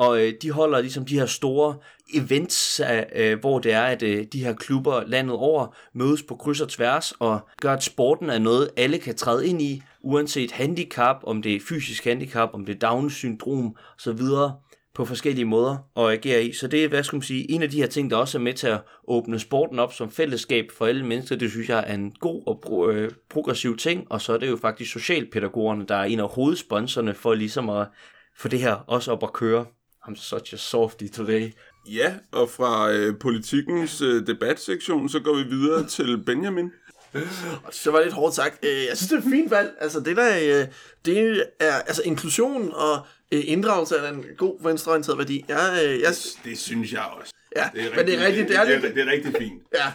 Og 0.00 0.22
øh, 0.22 0.32
de 0.42 0.50
holder 0.50 0.80
ligesom 0.80 1.04
de 1.04 1.18
her 1.18 1.26
store 1.26 1.76
events, 2.14 2.80
øh, 2.80 3.02
øh, 3.14 3.38
hvor 3.40 3.58
det 3.58 3.72
er, 3.72 3.82
at 3.82 4.02
øh, 4.02 4.26
de 4.32 4.44
her 4.44 4.54
klubber 4.54 5.02
landet 5.06 5.36
over 5.36 5.76
mødes 5.94 6.22
på 6.22 6.36
kryds 6.36 6.60
og 6.60 6.68
tværs 6.68 7.12
og 7.12 7.40
gør, 7.60 7.72
at 7.72 7.82
sporten 7.82 8.30
er 8.30 8.38
noget, 8.38 8.70
alle 8.76 8.98
kan 8.98 9.16
træde 9.16 9.48
ind 9.48 9.62
i, 9.62 9.82
uanset 10.00 10.50
handicap, 10.50 11.16
om 11.22 11.42
det 11.42 11.56
er 11.56 11.60
fysisk 11.68 12.04
handicap, 12.04 12.48
om 12.52 12.66
det 12.66 12.74
er 12.74 12.88
Down-syndrom 12.88 13.76
osv., 13.98 14.20
på 14.94 15.04
forskellige 15.04 15.44
måder 15.44 15.76
at 15.96 16.12
agere 16.12 16.44
i. 16.44 16.52
Så 16.52 16.68
det 16.68 16.84
er, 16.84 16.88
hvad 16.88 17.02
skal 17.02 17.16
man 17.16 17.22
sige, 17.22 17.50
en 17.50 17.62
af 17.62 17.70
de 17.70 17.76
her 17.76 17.86
ting, 17.86 18.10
der 18.10 18.16
også 18.16 18.38
er 18.38 18.42
med 18.42 18.54
til 18.54 18.66
at 18.66 18.80
åbne 19.08 19.38
sporten 19.38 19.78
op 19.78 19.92
som 19.92 20.10
fællesskab 20.10 20.64
for 20.76 20.86
alle 20.86 21.06
mennesker. 21.06 21.36
Det 21.36 21.50
synes 21.50 21.68
jeg 21.68 21.84
er 21.86 21.94
en 21.94 22.12
god 22.20 22.42
og 22.46 22.62
pro- 22.66 22.90
øh, 22.92 23.10
progressiv 23.30 23.76
ting, 23.76 24.06
og 24.10 24.20
så 24.20 24.32
er 24.32 24.38
det 24.38 24.48
jo 24.48 24.56
faktisk 24.56 24.92
socialpædagogerne, 24.92 25.86
der 25.86 25.94
er 25.94 26.04
en 26.04 26.20
af 26.20 26.28
hovedsponsorerne 26.28 27.14
for 27.14 27.34
ligesom 27.34 27.70
at 27.70 27.86
få 28.36 28.48
det 28.48 28.58
her 28.58 28.74
også 28.74 29.12
op 29.12 29.22
at 29.22 29.32
køre. 29.32 29.66
I'm 30.08 30.16
such 30.16 30.54
a 30.54 30.56
softy 30.56 31.06
today. 31.06 31.50
Ja, 31.88 32.14
og 32.32 32.50
fra 32.50 32.92
øh, 32.92 33.18
politikens 33.18 34.00
øh, 34.00 34.26
debatsektion, 34.26 35.08
så 35.08 35.20
går 35.20 35.36
vi 35.36 35.42
videre 35.42 35.86
til 35.96 36.22
Benjamin. 36.26 36.70
Og 37.64 37.72
det 37.84 37.92
var 37.92 38.02
lidt 38.02 38.12
hårdt 38.14 38.34
sagt. 38.34 38.64
Øh, 38.64 38.70
Jeg 38.88 38.96
synes, 38.96 39.08
det 39.10 39.12
er 39.16 39.18
et 39.18 39.30
fint 39.30 39.50
valg. 39.50 39.70
Altså, 39.80 40.00
det 40.00 40.16
der, 40.16 40.60
øh, 40.60 40.66
det 41.04 41.44
er 41.60 41.72
altså 41.74 42.02
inklusion 42.04 42.72
og 42.74 42.98
øh, 43.32 43.42
inddragelse 43.46 43.98
af 43.98 44.12
en 44.12 44.24
god 44.38 44.62
venstreorienteret 44.62 45.18
værdi. 45.18 45.44
Jeg, 45.48 45.98
jeg, 46.02 46.14
Det 46.44 46.58
synes 46.58 46.92
jeg 46.92 47.02
også. 47.20 47.32
ja, 47.56 47.70
men 47.96 48.06
det 48.06 48.14
er 48.22 48.26
rigtigt. 48.26 48.48
Det 48.48 48.56
er, 48.56 48.64
det, 48.64 48.74
er, 48.74 48.80
det 48.94 48.98
er 49.08 49.10
rigtig 49.12 49.34
fint. 49.38 49.62
Ja. 49.74 49.92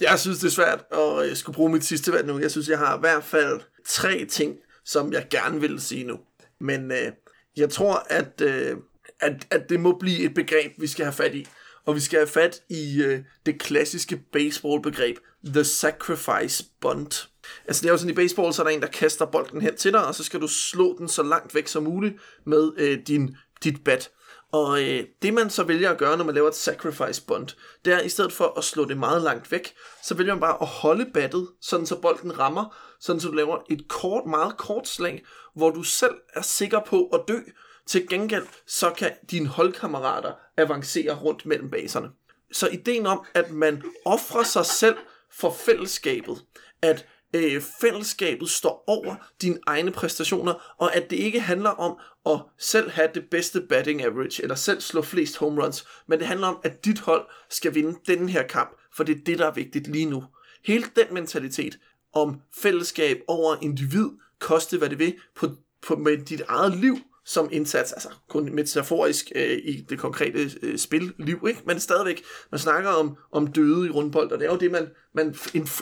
jeg 0.10 0.18
synes, 0.18 0.38
det 0.38 0.46
er 0.46 0.50
svært 0.50 0.84
at 0.92 1.30
øh, 1.30 1.36
skulle 1.36 1.54
bruge 1.54 1.72
mit 1.72 1.84
sidste 1.84 2.12
valg 2.12 2.26
nu. 2.26 2.38
Jeg 2.38 2.50
synes, 2.50 2.68
jeg 2.68 2.78
har 2.78 2.96
i 2.96 3.00
hvert 3.00 3.24
fald 3.24 3.60
tre 3.88 4.24
ting, 4.24 4.56
som 4.84 5.12
jeg 5.12 5.26
gerne 5.30 5.60
vil 5.60 5.80
sige 5.80 6.04
nu. 6.04 6.18
Men 6.60 6.92
øh, 6.92 7.12
jeg 7.56 7.70
tror, 7.70 8.06
at, 8.10 8.40
øh, 8.40 8.76
at, 9.20 9.46
at 9.50 9.68
det 9.68 9.80
må 9.80 9.98
blive 9.98 10.24
et 10.24 10.34
begreb, 10.34 10.72
vi 10.78 10.86
skal 10.86 11.04
have 11.04 11.12
fat 11.12 11.34
i. 11.34 11.46
Og 11.84 11.94
vi 11.94 12.00
skal 12.00 12.18
have 12.18 12.28
fat 12.28 12.62
i 12.68 13.02
øh, 13.02 13.20
det 13.46 13.60
klassiske 13.60 14.16
baseballbegreb, 14.32 15.16
the 15.44 15.64
sacrifice 15.64 16.64
bunt. 16.80 17.28
Altså 17.66 17.82
det 17.82 17.88
er 17.88 17.92
jo 17.92 17.98
sådan 17.98 18.10
i 18.10 18.14
baseball, 18.14 18.52
så 18.52 18.62
er 18.62 18.66
der 18.66 18.74
en, 18.74 18.80
der 18.80 18.86
kaster 18.86 19.26
bolden 19.26 19.60
hen 19.60 19.76
til 19.76 19.92
dig, 19.92 20.06
og 20.06 20.14
så 20.14 20.24
skal 20.24 20.40
du 20.40 20.48
slå 20.48 20.98
den 20.98 21.08
så 21.08 21.22
langt 21.22 21.54
væk 21.54 21.68
som 21.68 21.82
muligt 21.82 22.14
med 22.44 22.72
øh, 22.76 22.98
din, 23.06 23.36
dit 23.64 23.84
bat. 23.84 24.10
Og 24.56 24.82
øh, 24.82 25.04
det 25.22 25.34
man 25.34 25.50
så 25.50 25.62
vælger 25.64 25.90
at 25.90 25.98
gøre, 25.98 26.16
når 26.16 26.24
man 26.24 26.34
laver 26.34 26.48
et 26.48 26.54
sacrifice 26.54 27.26
bond, 27.26 27.48
det 27.84 27.92
er 27.92 28.00
i 28.00 28.08
stedet 28.08 28.32
for 28.32 28.58
at 28.58 28.64
slå 28.64 28.84
det 28.84 28.98
meget 28.98 29.22
langt 29.22 29.52
væk, 29.52 29.74
så 30.02 30.14
vælger 30.14 30.34
man 30.34 30.40
bare 30.40 30.58
at 30.60 30.66
holde 30.66 31.06
battet, 31.14 31.48
sådan 31.60 31.86
så 31.86 32.00
bolden 32.00 32.38
rammer, 32.38 32.76
sådan 33.00 33.20
så 33.20 33.28
du 33.28 33.34
laver 33.34 33.58
et 33.70 33.88
kort, 33.88 34.26
meget 34.26 34.56
kort 34.56 34.88
slag, 34.88 35.24
hvor 35.54 35.70
du 35.70 35.82
selv 35.82 36.14
er 36.34 36.42
sikker 36.42 36.80
på 36.86 37.06
at 37.06 37.20
dø. 37.28 37.38
Til 37.86 38.08
gengæld, 38.08 38.46
så 38.66 38.90
kan 38.90 39.12
dine 39.30 39.48
holdkammerater 39.48 40.32
avancere 40.56 41.14
rundt 41.14 41.46
mellem 41.46 41.70
baserne. 41.70 42.10
Så 42.52 42.68
ideen 42.68 43.06
om, 43.06 43.24
at 43.34 43.50
man 43.50 43.82
offrer 44.04 44.42
sig 44.42 44.66
selv 44.66 44.96
for 45.32 45.50
fællesskabet, 45.50 46.36
at 46.82 47.06
øh, 47.34 47.62
fællesskabet 47.80 48.50
står 48.50 48.84
over 48.86 49.14
dine 49.42 49.58
egne 49.66 49.90
præstationer, 49.90 50.74
og 50.78 50.96
at 50.96 51.10
det 51.10 51.16
ikke 51.16 51.40
handler 51.40 51.70
om 51.70 51.98
at 52.26 52.40
selv 52.58 52.90
have 52.90 53.08
det 53.14 53.24
bedste 53.30 53.60
batting 53.60 54.02
average, 54.02 54.42
eller 54.42 54.54
selv 54.54 54.80
slå 54.80 55.02
flest 55.02 55.36
home 55.36 55.64
runs, 55.64 55.86
men 56.06 56.18
det 56.18 56.26
handler 56.26 56.46
om, 56.46 56.58
at 56.64 56.84
dit 56.84 57.00
hold 57.00 57.26
skal 57.50 57.74
vinde 57.74 57.98
den 58.06 58.28
her 58.28 58.42
kamp, 58.42 58.80
for 58.94 59.04
det 59.04 59.16
er 59.16 59.24
det, 59.26 59.38
der 59.38 59.46
er 59.46 59.54
vigtigt 59.54 59.86
lige 59.86 60.10
nu. 60.10 60.24
Hele 60.64 60.84
den 60.96 61.14
mentalitet 61.14 61.78
om 62.12 62.40
fællesskab 62.54 63.20
over 63.28 63.56
individ, 63.62 64.06
koste 64.38 64.78
hvad 64.78 64.90
det 64.90 64.98
vil, 64.98 65.14
på, 65.34 65.48
på, 65.82 65.96
med 65.96 66.18
dit 66.18 66.42
eget 66.48 66.76
liv, 66.76 66.96
som 67.26 67.48
indsats, 67.52 67.92
altså 67.92 68.08
kun 68.28 68.54
metaforisk 68.54 69.32
øh, 69.34 69.58
i 69.64 69.86
det 69.88 69.98
konkrete 69.98 70.50
øh, 70.62 70.78
spilliv, 70.78 71.46
ikke? 71.48 71.60
men 71.64 71.80
stadigvæk, 71.80 72.22
man 72.50 72.58
snakker 72.58 72.90
om, 72.90 73.16
om 73.32 73.46
døde 73.46 73.86
i 73.86 73.90
rundbold, 73.90 74.32
og 74.32 74.38
det 74.38 74.46
er 74.46 74.52
jo 74.52 74.58
det, 74.58 74.70
man, 74.70 74.88
man, 75.12 75.36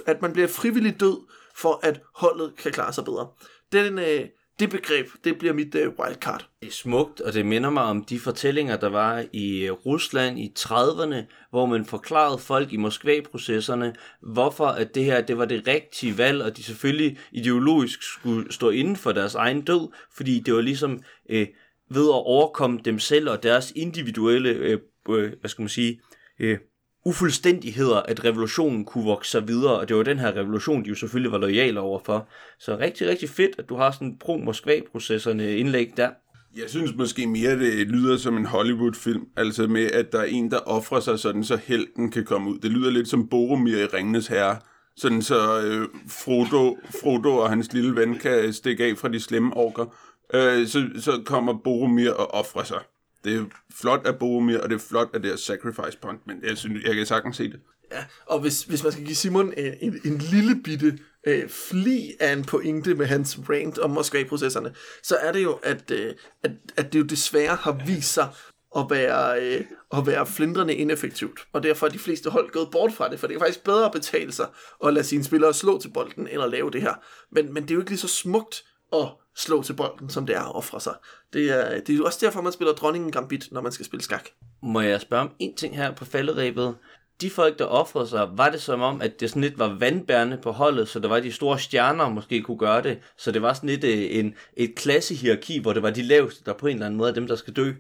at 0.07 0.23
man 0.23 0.33
bliver 0.33 0.49
frivilligt 0.49 1.01
død, 1.01 1.17
for 1.57 1.81
at 1.83 2.01
holdet 2.15 2.57
kan 2.57 2.73
klare 2.73 2.93
sig 2.93 3.05
bedre. 3.05 3.29
Den, 3.73 3.99
øh, 3.99 4.29
det 4.59 4.71
begreb, 4.71 5.07
det 5.25 5.39
bliver 5.39 5.55
mit 5.55 5.75
øh, 5.75 5.93
wildcard. 5.99 6.49
Det 6.61 6.69
er 6.69 6.73
smukt, 6.73 7.21
og 7.21 7.33
det 7.33 7.47
minder 7.47 7.71
mig 7.71 7.83
om 7.83 8.05
de 8.05 8.19
fortællinger, 8.19 8.77
der 8.77 8.89
var 8.89 9.25
i 9.33 9.67
øh, 9.67 9.73
Rusland 9.73 10.39
i 10.39 10.53
30'erne, 10.59 11.49
hvor 11.51 11.67
man 11.67 11.85
forklarede 11.85 12.39
folk 12.39 12.73
i 12.73 12.77
Moskva-processerne, 12.77 13.95
hvorfor 14.23 14.67
at 14.67 14.95
det 14.95 15.05
her 15.05 15.21
det 15.21 15.39
var 15.39 15.45
det 15.45 15.67
rigtige 15.67 16.19
valg, 16.19 16.43
og 16.43 16.57
de 16.57 16.63
selvfølgelig 16.63 17.19
ideologisk 17.33 18.03
skulle 18.03 18.53
stå 18.53 18.71
inden 18.71 18.97
for 18.97 19.13
deres 19.13 19.35
egen 19.35 19.63
død, 19.63 19.93
fordi 20.17 20.41
det 20.41 20.55
var 20.55 20.61
ligesom 20.61 21.03
øh, 21.31 21.47
ved 21.91 22.05
at 22.05 22.25
overkomme 22.27 22.81
dem 22.85 22.99
selv 22.99 23.31
og 23.31 23.43
deres 23.43 23.73
individuelle, 23.77 24.51
øh, 24.51 24.79
øh, 25.11 25.33
hvad 25.41 25.51
skal 25.51 25.63
man 25.63 25.69
sige, 25.69 26.01
øh, 26.41 26.59
ufuldstændigheder, 27.05 27.97
at 27.97 28.25
revolutionen 28.25 28.85
kunne 28.85 29.05
vokse 29.05 29.31
sig 29.31 29.49
videre, 29.49 29.79
og 29.79 29.89
det 29.89 29.97
var 29.97 30.03
den 30.03 30.19
her 30.19 30.37
revolution, 30.37 30.85
de 30.85 30.89
jo 30.89 30.95
selvfølgelig 30.95 31.33
var 31.33 31.39
lojale 31.39 31.81
overfor. 31.81 32.29
Så 32.59 32.79
rigtig, 32.79 33.09
rigtig 33.09 33.29
fedt, 33.29 33.59
at 33.59 33.69
du 33.69 33.77
har 33.77 33.91
sådan 33.91 34.17
pro-Moskva-processerne 34.25 35.57
indlæg 35.57 35.93
der. 35.97 36.09
Jeg 36.57 36.71
synes 36.71 36.95
måske 36.97 37.27
mere, 37.27 37.59
det 37.59 37.89
lyder 37.89 38.17
som 38.17 38.37
en 38.37 38.47
Hollywood-film, 38.47 39.27
altså 39.37 39.67
med, 39.67 39.91
at 39.91 40.13
der 40.13 40.19
er 40.19 40.25
en, 40.25 40.51
der 40.51 40.59
offrer 40.59 41.01
sig 41.01 41.19
sådan, 41.19 41.45
så 41.45 41.57
helten 41.57 42.11
kan 42.11 42.25
komme 42.25 42.51
ud. 42.51 42.59
Det 42.59 42.71
lyder 42.71 42.91
lidt 42.91 43.09
som 43.09 43.29
Boromir 43.29 43.77
i 43.77 43.87
Ringenes 43.87 44.27
Herre, 44.27 44.57
sådan 44.97 45.23
så 45.23 45.61
øh, 45.61 45.89
Frodo, 46.09 46.79
Frodo 47.03 47.37
og 47.37 47.49
hans 47.49 47.73
lille 47.73 47.97
ven 47.97 48.19
kan 48.19 48.53
stikke 48.53 48.85
af 48.85 48.99
fra 48.99 49.09
de 49.09 49.21
slemme 49.21 49.57
orker. 49.57 49.95
Øh, 50.35 50.67
så, 50.67 50.89
så 51.01 51.23
kommer 51.25 51.55
Boromir 51.65 52.11
og 52.11 52.35
offrer 52.35 52.65
sig 52.65 52.79
det 53.25 53.37
er 53.37 53.45
flot 53.75 54.07
af 54.07 54.19
Boromir, 54.19 54.59
og 54.59 54.71
det 54.71 54.75
er 54.75 54.81
flot 54.89 55.09
af 55.15 55.23
deres 55.23 55.41
sacrifice 55.41 55.99
point, 56.03 56.27
men 56.27 56.41
jeg, 56.43 56.59
synes, 56.59 56.85
jeg 56.85 56.95
kan 56.95 57.07
sagtens 57.07 57.37
se 57.37 57.45
det. 57.45 57.61
Ja, 57.93 58.05
og 58.27 58.41
hvis, 58.41 58.63
hvis 58.63 58.83
man 58.83 58.93
skal 58.93 59.05
give 59.05 59.17
Simon 59.17 59.53
en, 59.57 59.75
en, 59.81 60.01
en 60.05 60.19
lille 60.19 60.63
bitte 60.65 60.99
øh, 61.27 61.49
fli 61.49 62.13
af 62.21 62.33
en 62.33 62.45
pointe 62.45 62.95
med 62.95 63.07
hans 63.07 63.39
rant 63.51 63.79
om 63.79 63.91
Moskva-processerne, 63.91 64.75
så 65.03 65.17
er 65.17 65.33
det 65.33 65.43
jo, 65.43 65.53
at, 65.63 65.91
øh, 65.91 66.15
at, 66.43 66.51
at 66.77 66.93
det 66.93 66.99
jo 66.99 67.05
desværre 67.05 67.57
har 67.57 67.81
vist 67.87 68.13
sig 68.13 68.29
at 68.77 68.87
være, 68.91 69.43
øh, 69.43 69.65
at 69.93 70.07
være 70.07 70.27
flindrende 70.27 70.75
ineffektivt. 70.75 71.41
Og 71.53 71.63
derfor 71.63 71.87
er 71.87 71.91
de 71.91 71.99
fleste 71.99 72.31
hold 72.31 72.51
gået 72.51 72.69
bort 72.73 72.93
fra 72.93 73.11
det, 73.11 73.21
for 73.21 73.27
det 73.27 73.35
er 73.35 73.39
faktisk 73.39 73.65
bedre 73.65 73.85
at 73.85 73.93
betale 73.93 74.33
sig 74.33 74.47
at 74.85 74.95
lade 74.95 75.05
sine 75.05 75.25
spillere 75.25 75.55
slå 75.55 75.81
til 75.81 75.89
bolden, 75.89 76.29
end 76.29 76.43
at 76.43 76.51
lave 76.51 76.71
det 76.71 76.83
her. 76.83 76.95
Men, 77.33 77.55
men 77.55 77.63
det 77.63 77.71
er 77.71 77.75
jo 77.75 77.81
ikke 77.81 77.91
lige 77.91 77.99
så 77.99 78.09
smukt 78.09 78.65
at 78.93 79.09
slå 79.37 79.63
til 79.63 79.73
bolden, 79.73 80.11
som 80.11 80.27
det 80.27 80.37
er 80.37 80.41
at 80.41 80.57
ofre 80.57 80.81
sig. 80.81 80.95
Det 81.33 81.51
er, 81.51 81.81
det 81.81 81.99
er 81.99 82.05
også 82.05 82.19
derfor, 82.23 82.43
man 82.43 82.53
spiller 82.53 82.75
dronningen 82.75 83.11
gambit, 83.11 83.49
når 83.53 83.61
man 83.61 83.73
skal 83.73 83.87
spille 83.87 84.03
skak. 84.03 84.29
Må 84.63 84.81
jeg 84.81 85.01
spørge 85.01 85.23
om 85.23 85.31
en 85.39 85.57
ting 85.57 85.77
her 85.77 85.95
på 85.95 86.05
falderæbet? 86.05 86.75
De 87.21 87.31
folk, 87.31 87.59
der 87.59 87.65
offrede 87.65 88.09
sig, 88.09 88.29
var 88.33 88.51
det 88.51 88.63
som 88.63 88.81
om, 88.81 89.03
at 89.03 89.21
det 89.21 89.31
sådan 89.31 89.43
lidt 89.43 89.59
var 89.59 89.77
vandbærende 89.79 90.39
på 90.43 90.51
holdet, 90.51 90.89
så 90.89 90.99
der 90.99 91.09
var 91.09 91.21
de 91.21 91.33
store 91.33 91.59
stjerner, 91.59 92.09
måske 92.09 92.43
kunne 92.43 92.59
gøre 92.59 92.83
det, 92.83 92.99
så 93.17 93.33
det 93.33 93.43
var 93.43 93.53
sådan 93.53 93.69
lidt 93.69 93.85
øh, 93.85 94.19
en, 94.19 94.35
et 94.57 94.75
klassehierarki, 94.75 95.59
hvor 95.59 95.73
det 95.73 95.83
var 95.83 95.91
de 95.91 96.03
laveste, 96.03 96.45
der 96.45 96.53
på 96.53 96.67
en 96.67 96.75
eller 96.75 96.87
anden 96.87 96.99
måde 96.99 97.11
er 97.11 97.15
dem, 97.15 97.27
der 97.27 97.37
skal 97.37 97.53
dø? 97.53 97.73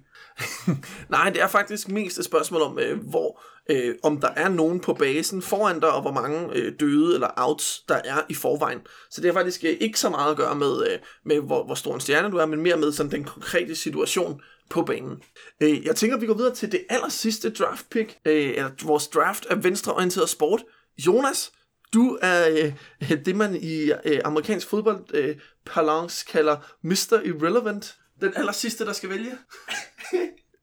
Nej, 1.08 1.30
det 1.30 1.42
er 1.42 1.48
faktisk 1.48 1.88
mest 1.88 2.18
et 2.18 2.24
spørgsmål 2.24 2.62
om, 2.62 2.78
øh, 2.78 2.98
hvor 2.98 3.40
øh, 3.70 3.94
om 4.02 4.20
der 4.20 4.28
er 4.28 4.48
nogen 4.48 4.80
på 4.80 4.94
basen 4.94 5.42
foran 5.42 5.80
dig, 5.80 5.92
og 5.92 6.02
hvor 6.02 6.12
mange 6.12 6.48
øh, 6.52 6.72
døde 6.80 7.14
eller 7.14 7.28
outs 7.36 7.80
der 7.88 8.00
er 8.04 8.22
i 8.28 8.34
forvejen. 8.34 8.80
Så 9.10 9.20
det 9.20 9.28
har 9.28 9.40
faktisk 9.40 9.64
øh, 9.64 9.76
ikke 9.80 9.98
så 9.98 10.10
meget 10.10 10.30
at 10.30 10.36
gøre 10.36 10.54
med, 10.54 10.86
øh, 10.90 10.98
med 11.24 11.40
hvor, 11.40 11.64
hvor 11.64 11.74
stor 11.74 11.94
en 11.94 12.00
stjerne 12.00 12.30
du 12.30 12.36
er, 12.36 12.46
men 12.46 12.60
mere 12.60 12.76
med 12.76 12.92
sådan 12.92 13.12
den 13.12 13.24
konkrete 13.24 13.74
situation 13.76 14.40
på 14.70 14.82
banen. 14.82 15.22
Øh, 15.60 15.84
jeg 15.84 15.96
tænker, 15.96 16.16
at 16.16 16.22
vi 16.22 16.26
går 16.26 16.34
videre 16.34 16.54
til 16.54 16.72
det 16.72 16.84
aller 16.90 17.08
sidste 17.08 17.50
draft 17.50 17.90
pick, 17.90 18.16
øh, 18.26 18.48
eller 18.48 18.70
vores 18.84 19.08
draft 19.08 19.46
af 19.46 19.64
venstreorienteret 19.64 20.28
sport. 20.28 20.64
Jonas, 20.98 21.52
du 21.94 22.18
er 22.22 22.48
øh, 22.50 23.18
det, 23.24 23.36
man 23.36 23.56
i 23.56 23.92
øh, 24.04 24.20
amerikansk 24.24 24.68
fodbold 24.68 25.04
øh, 25.14 25.36
parlance 25.66 26.26
kalder 26.26 26.56
Mr. 26.82 27.20
Irrelevant. 27.24 27.96
Den 28.20 28.32
aller 28.36 28.52
sidste, 28.52 28.84
der 28.84 28.92
skal 28.92 29.10
vælge. 29.10 29.32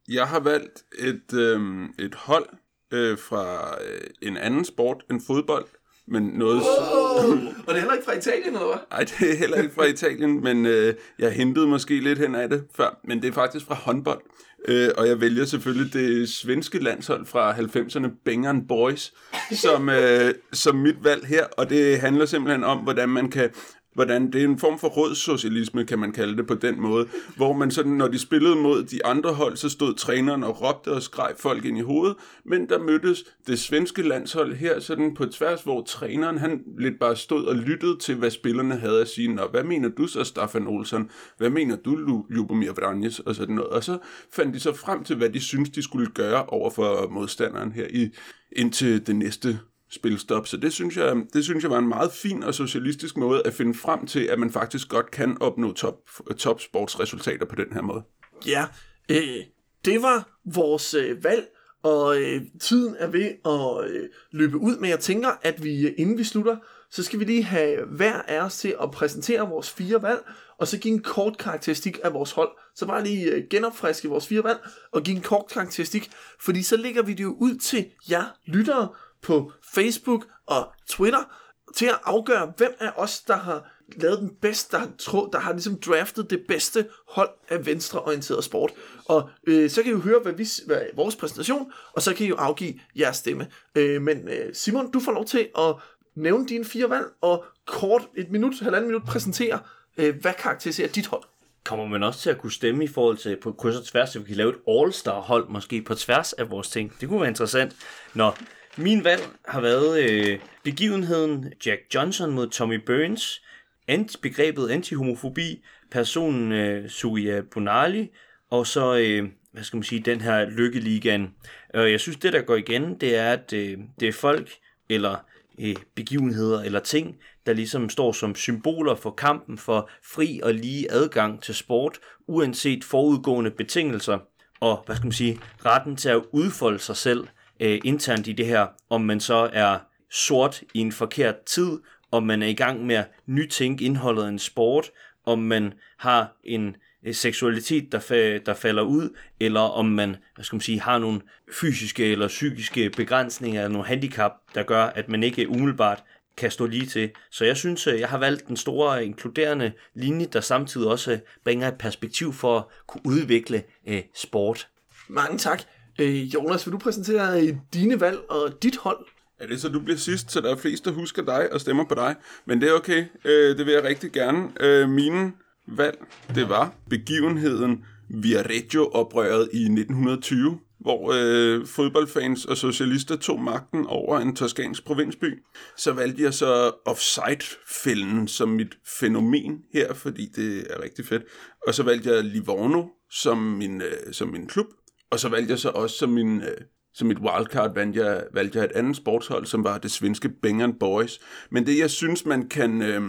jeg 0.07 0.27
har 0.27 0.39
valgt 0.39 0.83
et, 0.99 1.33
øh, 1.33 1.89
et 1.99 2.15
hold, 2.15 2.45
øh, 2.91 3.17
fra 3.17 3.75
øh, 3.83 4.01
en 4.21 4.37
anden 4.37 4.65
sport 4.65 5.03
end 5.11 5.21
fodbold. 5.27 5.65
Men 6.07 6.23
noget... 6.23 6.61
Oh, 6.61 7.29
og 7.67 7.67
det 7.67 7.75
er 7.75 7.79
heller 7.79 7.93
ikke 7.93 8.05
fra 8.05 8.17
Italien, 8.17 8.53
eller 8.53 8.67
hvad? 8.67 8.77
Nej, 8.91 8.99
det 9.03 9.31
er 9.31 9.35
heller 9.35 9.57
ikke 9.57 9.75
fra 9.75 9.85
Italien, 9.85 10.43
men 10.43 10.65
øh, 10.65 10.93
jeg 11.19 11.31
hentede 11.31 11.67
måske 11.67 11.99
lidt 11.99 12.19
hen 12.19 12.35
af 12.35 12.49
det 12.49 12.63
før. 12.75 12.99
Men 13.03 13.21
det 13.21 13.27
er 13.27 13.31
faktisk 13.31 13.65
fra 13.65 13.75
håndbold. 13.75 14.21
Øh, 14.67 14.89
og 14.97 15.07
jeg 15.07 15.21
vælger 15.21 15.45
selvfølgelig 15.45 15.93
det 15.93 16.29
svenske 16.29 16.83
landshold 16.83 17.25
fra 17.25 17.53
90'erne, 17.53 18.07
Bengan 18.25 18.67
Boys, 18.67 19.13
som, 19.51 19.89
øh, 19.99 20.33
som 20.53 20.75
mit 20.75 21.03
valg 21.03 21.25
her. 21.25 21.45
Og 21.57 21.69
det 21.69 21.99
handler 21.99 22.25
simpelthen 22.25 22.63
om, 22.63 22.77
hvordan 22.77 23.09
man 23.09 23.29
kan 23.31 23.49
hvordan 23.93 24.31
det 24.31 24.41
er 24.41 24.45
en 24.45 24.59
form 24.59 24.79
for 24.79 24.87
rådssocialisme, 24.87 25.85
kan 25.85 25.99
man 25.99 26.11
kalde 26.11 26.37
det 26.37 26.47
på 26.47 26.53
den 26.53 26.81
måde, 26.81 27.07
hvor 27.35 27.53
man 27.53 27.71
sådan, 27.71 27.91
når 27.91 28.07
de 28.07 28.19
spillede 28.19 28.55
mod 28.55 28.83
de 28.83 29.05
andre 29.05 29.33
hold, 29.33 29.57
så 29.57 29.69
stod 29.69 29.93
træneren 29.93 30.43
og 30.43 30.61
råbte 30.61 30.91
og 30.91 31.01
skreg 31.01 31.33
folk 31.37 31.65
ind 31.65 31.77
i 31.77 31.81
hovedet, 31.81 32.15
men 32.45 32.69
der 32.69 32.79
mødtes 32.79 33.23
det 33.47 33.59
svenske 33.59 34.01
landshold 34.01 34.55
her 34.55 34.79
sådan 34.79 35.13
på 35.13 35.25
tværs, 35.25 35.61
hvor 35.61 35.83
træneren 35.83 36.37
han 36.37 36.61
lidt 36.77 36.99
bare 36.99 37.15
stod 37.15 37.45
og 37.45 37.55
lyttede 37.55 37.97
til, 37.97 38.15
hvad 38.15 38.31
spillerne 38.31 38.75
havde 38.75 39.01
at 39.01 39.07
sige. 39.07 39.33
Nå, 39.33 39.47
hvad 39.51 39.63
mener 39.63 39.89
du 39.89 40.07
så, 40.07 40.23
Staffan 40.23 40.67
Olsson? 40.67 41.09
Hvad 41.37 41.49
mener 41.49 41.75
du, 41.75 42.25
Ljubomir 42.29 42.71
Vranjes? 42.71 43.19
Og 43.19 43.35
sådan 43.35 43.55
noget. 43.55 43.69
Og 43.69 43.83
så 43.83 43.97
fandt 44.33 44.50
de 44.53 44.59
så 44.59 44.73
frem 44.73 45.03
til, 45.03 45.15
hvad 45.15 45.29
de 45.29 45.39
synes 45.39 45.69
de 45.69 45.81
skulle 45.81 46.07
gøre 46.07 46.45
over 46.45 46.69
for 46.69 47.07
modstanderen 47.09 47.71
her 47.71 47.87
i, 47.89 48.09
indtil 48.51 49.07
det 49.07 49.15
næste 49.15 49.59
spilstop. 49.89 50.47
Så 50.47 50.57
det 50.57 50.73
synes, 50.73 50.97
jeg, 50.97 51.15
det 51.33 51.43
synes 51.43 51.63
jeg 51.63 51.71
var 51.71 51.77
en 51.77 51.87
meget 51.87 52.11
fin 52.11 52.43
og 52.43 52.53
socialistisk 52.53 53.17
måde 53.17 53.41
at 53.45 53.53
finde 53.53 53.73
frem 53.73 54.07
til, 54.07 54.19
at 54.19 54.39
man 54.39 54.51
faktisk 54.51 54.89
godt 54.89 55.11
kan 55.11 55.37
opnå 55.41 55.73
top, 55.73 55.95
top 56.37 56.61
sportsresultater 56.61 57.45
på 57.45 57.55
den 57.55 57.73
her 57.73 57.81
måde. 57.81 58.03
Ja, 58.47 58.65
øh, 59.11 59.45
det 59.85 60.01
var 60.01 60.39
vores 60.45 60.93
øh, 60.93 61.23
valg, 61.23 61.47
og 61.83 62.21
øh, 62.21 62.41
tiden 62.59 62.95
er 62.99 63.07
ved 63.07 63.29
at 63.45 63.91
øh, 63.91 64.09
løbe 64.31 64.57
ud, 64.57 64.77
men 64.77 64.89
jeg 64.89 64.99
tænker, 64.99 65.29
at 65.41 65.63
vi 65.63 65.87
øh, 65.87 65.93
inden 65.97 66.17
vi 66.17 66.23
slutter, 66.23 66.57
så 66.91 67.03
skal 67.03 67.19
vi 67.19 67.23
lige 67.23 67.43
have 67.43 67.85
hver 67.85 68.21
af 68.21 68.41
os 68.41 68.57
til 68.57 68.75
at 68.83 68.91
præsentere 68.91 69.49
vores 69.49 69.71
fire 69.71 70.01
valg, 70.01 70.19
og 70.61 70.67
så 70.67 70.77
give 70.77 70.93
en 70.93 71.03
kort 71.03 71.37
karakteristik 71.37 71.99
af 72.03 72.13
vores 72.13 72.31
hold. 72.31 72.49
Så 72.75 72.85
bare 72.85 73.03
lige 73.03 73.31
øh, 73.31 73.43
genopfriske 73.49 74.09
vores 74.09 74.27
fire 74.27 74.43
valg, 74.43 74.59
og 74.91 75.03
give 75.03 75.15
en 75.15 75.23
kort 75.23 75.45
karakteristik, 75.51 76.11
fordi 76.41 76.63
så 76.63 76.77
lægger 76.77 77.01
vi 77.01 77.13
det 77.13 77.23
jo 77.23 77.35
ud 77.39 77.55
til 77.55 77.85
jer 78.09 78.23
lyttere, 78.45 78.89
på 79.21 79.51
Facebook 79.73 80.27
og 80.45 80.67
Twitter 80.87 81.37
til 81.75 81.85
at 81.85 81.99
afgøre, 82.03 82.53
hvem 82.57 82.73
af 82.79 82.91
os, 82.95 83.21
der 83.21 83.35
har 83.35 83.71
lavet 83.95 84.19
den 84.19 84.31
bedste, 84.41 84.71
der 84.71 84.77
har, 84.77 84.89
tro, 84.99 85.29
der 85.33 85.39
har 85.39 85.51
ligesom 85.51 85.79
draftet 85.79 86.29
det 86.29 86.43
bedste 86.47 86.87
hold 87.07 87.29
af 87.49 87.65
venstreorienteret 87.65 88.43
sport. 88.43 88.71
Og 89.05 89.29
øh, 89.47 89.69
så 89.69 89.83
kan 89.83 89.91
I 89.91 89.95
jo 89.95 89.99
høre, 89.99 90.19
hvad, 90.19 90.33
vi, 90.33 90.47
hvad 90.65 90.81
vores 90.95 91.15
præsentation, 91.15 91.71
og 91.93 92.01
så 92.01 92.13
kan 92.13 92.25
I 92.25 92.29
jo 92.29 92.35
afgive 92.35 92.73
jeres 92.99 93.17
stemme. 93.17 93.47
Øh, 93.75 94.01
men 94.01 94.27
øh, 94.27 94.55
Simon, 94.55 94.91
du 94.91 94.99
får 94.99 95.11
lov 95.11 95.25
til 95.25 95.49
at 95.57 95.75
nævne 96.15 96.47
dine 96.47 96.65
fire 96.65 96.89
valg, 96.89 97.05
og 97.21 97.45
kort 97.67 98.07
et 98.17 98.31
minut, 98.31 98.59
halvanden 98.59 98.87
minut 98.87 99.03
præsentere, 99.03 99.59
Øh, 99.97 100.15
hvad 100.21 100.33
karakteriserer 100.33 100.87
dit 100.87 101.07
hold. 101.07 101.23
Kommer 101.63 101.87
man 101.87 102.03
også 102.03 102.19
til 102.19 102.29
at 102.29 102.37
kunne 102.37 102.51
stemme 102.51 102.83
i 102.83 102.87
forhold 102.87 103.17
til 103.17 103.37
på 103.43 103.51
kryds 103.51 103.75
og 103.75 103.85
tværs, 103.85 104.09
så 104.09 104.19
vi 104.19 104.25
kan 104.25 104.35
lave 104.35 104.49
et 104.49 104.59
all-star 104.67 105.19
hold 105.19 105.49
måske 105.49 105.81
på 105.81 105.95
tværs 105.95 106.33
af 106.33 106.49
vores 106.49 106.69
ting. 106.69 106.93
Det 107.01 107.09
kunne 107.09 107.19
være 107.19 107.29
interessant. 107.29 107.75
Nå, 108.13 108.31
min 108.77 109.03
valg 109.03 109.21
har 109.47 109.61
været 109.61 110.03
øh, 110.03 110.39
begivenheden 110.63 111.53
Jack 111.65 111.81
Johnson 111.95 112.31
mod 112.31 112.49
Tommy 112.49 112.75
Burns, 112.85 113.41
anti, 113.87 114.17
begrebet 114.21 114.69
antihomofobi, 114.69 115.63
personen 115.91 116.51
øh, 116.51 116.89
Suya 116.89 117.41
Bonali, 117.53 118.09
og 118.49 118.67
så 118.67 118.95
øh, 118.95 119.29
hvad 119.51 119.63
skal 119.63 119.77
man 119.77 119.83
sige, 119.83 120.01
den 120.01 120.21
her 120.21 120.49
lykkeligan. 120.49 121.33
Og 121.73 121.91
jeg 121.91 121.99
synes, 121.99 122.17
det 122.17 122.33
der 122.33 122.41
går 122.41 122.55
igen, 122.55 122.95
det 122.99 123.15
er, 123.15 123.33
at 123.33 123.53
øh, 123.53 123.77
det 123.99 124.07
er 124.07 124.13
folk, 124.13 124.49
eller 124.89 125.25
øh, 125.61 125.75
begivenheder 125.95 126.61
eller 126.61 126.79
ting, 126.79 127.15
der 127.45 127.53
ligesom 127.53 127.89
står 127.89 128.11
som 128.11 128.35
symboler 128.35 128.95
for 128.95 129.11
kampen 129.11 129.57
for 129.57 129.89
fri 130.13 130.39
og 130.43 130.53
lige 130.53 130.91
adgang 130.91 131.41
til 131.41 131.55
sport, 131.55 131.99
uanset 132.27 132.83
forudgående 132.83 133.51
betingelser, 133.51 134.19
og 134.59 134.83
hvad 134.85 134.95
skal 134.95 135.05
man 135.05 135.11
sige, 135.11 135.39
retten 135.65 135.95
til 135.95 136.09
at 136.09 136.21
udfolde 136.31 136.79
sig 136.79 136.95
selv 136.95 137.27
øh, 137.59 137.79
internt 137.83 138.27
i 138.27 138.33
det 138.33 138.45
her, 138.45 138.67
om 138.89 139.01
man 139.01 139.19
så 139.19 139.49
er 139.53 139.79
sort 140.11 140.61
i 140.73 140.79
en 140.79 140.91
forkert 140.91 141.35
tid, 141.45 141.79
om 142.11 142.23
man 142.23 142.41
er 142.41 142.47
i 142.47 142.53
gang 142.53 142.85
med 142.85 142.95
at 142.95 143.11
nytænke 143.25 143.85
indholdet 143.85 144.23
af 144.23 144.27
en 144.27 144.39
sport, 144.39 144.91
om 145.25 145.39
man 145.39 145.73
har 145.97 146.35
en 146.43 146.75
seksualitet, 147.11 147.91
der, 147.91 147.99
fa- 147.99 148.43
der 148.45 148.53
falder 148.53 148.83
ud, 148.83 149.09
eller 149.39 149.59
om 149.59 149.85
man, 149.85 150.15
hvad 150.35 150.45
skal 150.45 150.55
man 150.55 150.61
sige, 150.61 150.79
har 150.79 150.97
nogle 150.97 151.21
fysiske 151.53 152.11
eller 152.11 152.27
psykiske 152.27 152.89
begrænsninger 152.89 153.61
eller 153.61 153.73
nogle 153.73 153.87
handicap, 153.87 154.31
der 154.55 154.63
gør, 154.63 154.83
at 154.83 155.09
man 155.09 155.23
ikke 155.23 155.49
umiddelbart 155.49 156.03
kan 156.37 156.51
stå 156.51 156.65
lige 156.65 156.85
til. 156.85 157.11
Så 157.31 157.45
jeg 157.45 157.57
synes, 157.57 157.87
jeg 157.87 158.09
har 158.09 158.17
valgt 158.17 158.47
den 158.47 158.57
store 158.57 159.05
inkluderende 159.05 159.71
linje, 159.93 160.25
der 160.25 160.41
samtidig 160.41 160.87
også 160.87 161.19
bringer 161.43 161.67
et 161.67 161.77
perspektiv 161.77 162.33
for 162.33 162.57
at 162.57 162.63
kunne 162.87 163.01
udvikle 163.05 163.63
eh, 163.85 164.03
sport. 164.15 164.67
Mange 165.07 165.37
tak. 165.37 165.61
Øh, 165.99 166.33
Jonas, 166.33 166.67
vil 166.67 166.71
du 166.71 166.77
præsentere 166.77 167.41
øh, 167.41 167.55
dine 167.73 167.99
valg 167.99 168.19
og 168.29 168.63
dit 168.63 168.77
hold? 168.77 169.05
Er 169.39 169.47
det 169.47 169.61
så, 169.61 169.69
du 169.69 169.79
bliver 169.79 169.97
sidst, 169.97 170.31
så 170.31 170.41
der 170.41 170.51
er 170.51 170.57
flest, 170.57 170.85
der 170.85 170.91
husker 170.91 171.21
dig 171.21 171.53
og 171.53 171.61
stemmer 171.61 171.85
på 171.85 171.95
dig? 171.95 172.15
Men 172.45 172.61
det 172.61 172.69
er 172.69 172.73
okay. 172.73 173.05
Øh, 173.25 173.57
det 173.57 173.65
vil 173.65 173.73
jeg 173.73 173.83
rigtig 173.83 174.11
gerne. 174.11 174.49
Øh, 174.59 174.89
mine 174.89 175.33
valg, 175.67 175.97
det 176.35 176.49
var 176.49 176.73
begivenheden 176.89 177.85
Viareggio-oprøret 178.09 179.49
i 179.53 179.61
1920, 179.63 180.59
hvor 180.79 181.13
øh, 181.15 181.65
fodboldfans 181.65 182.45
og 182.45 182.57
socialister 182.57 183.15
tog 183.15 183.41
magten 183.41 183.85
over 183.85 184.19
en 184.19 184.35
toskansk 184.35 184.85
provinsby. 184.85 185.43
Så 185.77 185.91
valgte 185.91 186.23
jeg 186.23 186.33
så 186.33 186.71
offside-fælden 186.85 188.27
som 188.27 188.49
mit 188.49 188.77
fænomen 188.99 189.59
her, 189.73 189.93
fordi 189.93 190.25
det 190.35 190.67
er 190.69 190.83
rigtig 190.83 191.05
fedt. 191.05 191.23
Og 191.67 191.73
så 191.73 191.83
valgte 191.83 192.09
jeg 192.09 192.23
Livorno 192.23 192.83
som 193.11 193.37
min, 193.37 193.81
øh, 193.81 194.13
som 194.13 194.27
min 194.27 194.47
klub. 194.47 194.67
Og 195.11 195.19
så 195.19 195.29
valgte 195.29 195.51
jeg 195.51 195.59
så 195.59 195.69
også 195.69 195.97
som 195.97 196.09
min... 196.09 196.41
Øh, 196.41 196.57
som 196.93 197.07
mit 197.07 197.19
wildcard 197.19 197.73
valgte 197.73 198.05
jeg, 198.05 198.23
valgte 198.33 198.57
jeg 198.57 198.65
et 198.65 198.71
andet 198.71 198.95
sportshold, 198.95 199.45
som 199.45 199.63
var 199.63 199.77
det 199.77 199.91
svenske 199.91 200.29
Bengan 200.29 200.73
Boys. 200.79 201.19
Men 201.51 201.65
det, 201.65 201.77
jeg 201.79 201.89
synes, 201.89 202.25
man 202.25 202.49
kan... 202.49 202.81
Øh, 202.81 203.01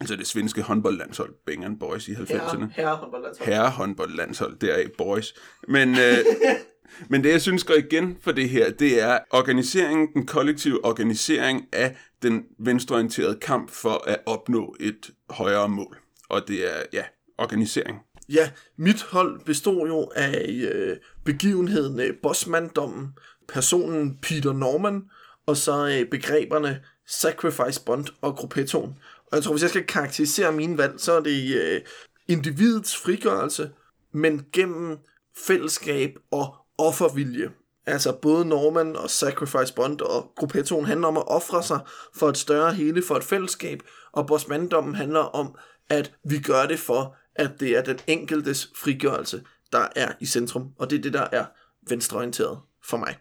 altså 0.00 0.16
det 0.16 0.26
svenske 0.26 0.62
håndboldlandshold, 0.62 1.34
Bengan 1.46 1.78
Boys 1.78 2.08
i 2.08 2.12
90'erne. 2.12 2.64
Herre 2.70 2.96
håndboldlandshold. 2.96 3.48
Herre 3.48 3.70
håndboldlandshold, 3.70 4.58
deraf 4.58 4.90
Boys. 4.98 5.34
Men, 5.68 5.88
øh, 5.88 6.18
men 7.10 7.24
det, 7.24 7.30
jeg 7.30 7.40
synes 7.40 7.64
går 7.64 7.74
igen 7.74 8.16
for 8.20 8.32
det 8.32 8.48
her, 8.48 8.70
det 8.70 9.02
er 9.02 9.18
organiseringen, 9.30 10.08
den 10.14 10.26
kollektive 10.26 10.84
organisering 10.84 11.66
af 11.72 11.96
den 12.22 12.44
venstreorienterede 12.58 13.38
kamp 13.40 13.70
for 13.70 14.04
at 14.06 14.18
opnå 14.26 14.76
et 14.80 15.10
højere 15.30 15.68
mål. 15.68 15.98
Og 16.28 16.48
det 16.48 16.74
er, 16.74 16.82
ja, 16.92 17.02
organisering. 17.38 17.98
Ja, 18.28 18.50
mit 18.76 19.02
hold 19.02 19.40
bestod 19.44 19.88
jo 19.88 20.10
af 20.16 20.46
øh, 20.72 20.96
begivenheden 21.24 22.00
øh, 22.00 22.14
Bossmanddommen, 22.22 23.08
personen 23.48 24.18
Peter 24.22 24.52
Norman, 24.52 25.02
og 25.46 25.56
så 25.56 25.86
øh, 25.86 26.10
begreberne 26.10 26.80
Sacrifice 27.06 27.84
Bond 27.84 28.06
og 28.20 28.36
Gruppettoen. 28.36 28.94
Og 29.30 29.36
jeg 29.36 29.42
tror, 29.42 29.52
hvis 29.52 29.62
jeg 29.62 29.70
skal 29.70 29.86
karakterisere 29.86 30.52
mine 30.52 30.78
valg, 30.78 31.00
så 31.00 31.12
er 31.12 31.20
det 31.20 31.54
øh, 31.54 31.80
individets 32.28 32.96
frigørelse, 32.96 33.70
men 34.12 34.46
gennem 34.52 34.98
fællesskab 35.46 36.18
og 36.30 36.56
offervilje. 36.78 37.50
Altså 37.86 38.12
både 38.12 38.44
Norman 38.44 38.96
og 38.96 39.10
Sacrifice 39.10 39.74
Bond 39.74 40.00
og 40.00 40.32
Gruppettoen 40.36 40.84
handler 40.84 41.08
om 41.08 41.16
at 41.16 41.28
ofre 41.28 41.62
sig 41.62 41.80
for 42.14 42.28
et 42.28 42.36
større 42.36 42.74
hele, 42.74 43.02
for 43.02 43.16
et 43.16 43.24
fællesskab, 43.24 43.82
og 44.12 44.26
Bossmanddommen 44.26 44.94
handler 44.94 45.20
om, 45.20 45.54
at 45.88 46.12
vi 46.24 46.38
gør 46.38 46.66
det 46.66 46.78
for, 46.78 47.16
at 47.34 47.50
det 47.60 47.76
er 47.76 47.82
den 47.82 47.98
enkeltes 48.06 48.70
frigørelse, 48.76 49.42
der 49.72 49.88
er 49.96 50.12
i 50.20 50.26
centrum, 50.26 50.72
og 50.78 50.90
det 50.90 50.98
er 50.98 51.02
det, 51.02 51.12
der 51.12 51.28
er 51.32 51.44
venstreorienteret 51.88 52.58
for 52.84 52.96
mig. 52.96 53.16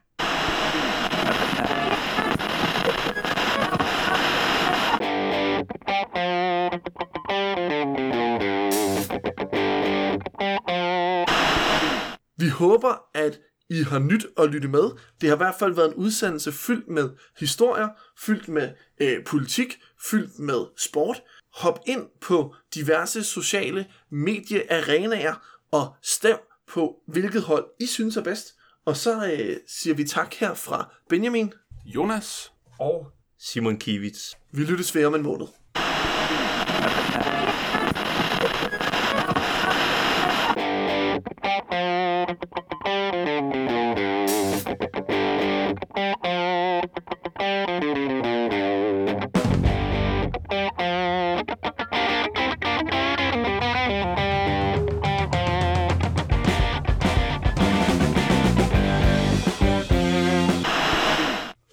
Håber, 12.58 13.10
at 13.14 13.40
I 13.70 13.84
har 13.84 14.00
nyt 14.00 14.26
at 14.38 14.50
lytte 14.50 14.68
med. 14.68 14.92
Det 15.22 15.30
har 15.30 15.36
i 15.36 15.38
hvert 15.38 15.56
fald 15.60 15.74
været 15.74 15.88
en 15.88 15.94
udsendelse 15.94 16.52
fyldt 16.52 16.88
med 16.88 17.10
historier, 17.40 17.88
fyldt 18.20 18.48
med 18.48 18.70
øh, 19.02 19.24
politik, 19.24 19.80
fyldt 20.10 20.40
med 20.40 20.66
sport. 20.78 21.24
Hop 21.54 21.80
ind 21.86 22.08
på 22.22 22.56
diverse 22.76 23.24
sociale 23.24 23.86
mediearenaer 24.10 25.36
og 25.72 25.96
stem 26.04 26.38
på, 26.68 26.96
hvilket 27.08 27.42
hold 27.42 27.66
I 27.80 27.86
synes 27.86 28.18
er 28.18 28.24
bedst. 28.24 28.56
Og 28.86 28.98
så 28.98 29.32
øh, 29.32 29.58
siger 29.68 29.94
vi 29.94 30.04
tak 30.04 30.34
her 30.34 30.54
fra 30.54 30.94
Benjamin. 31.10 31.54
Jonas? 31.86 32.52
Og 32.80 33.12
Simon 33.40 33.78
Kivitz. 33.78 34.34
Vi 34.52 34.64
lyttes 34.64 34.96
ved 34.96 35.06
om 35.06 35.16
en 35.16 35.24
måned. 35.24 35.48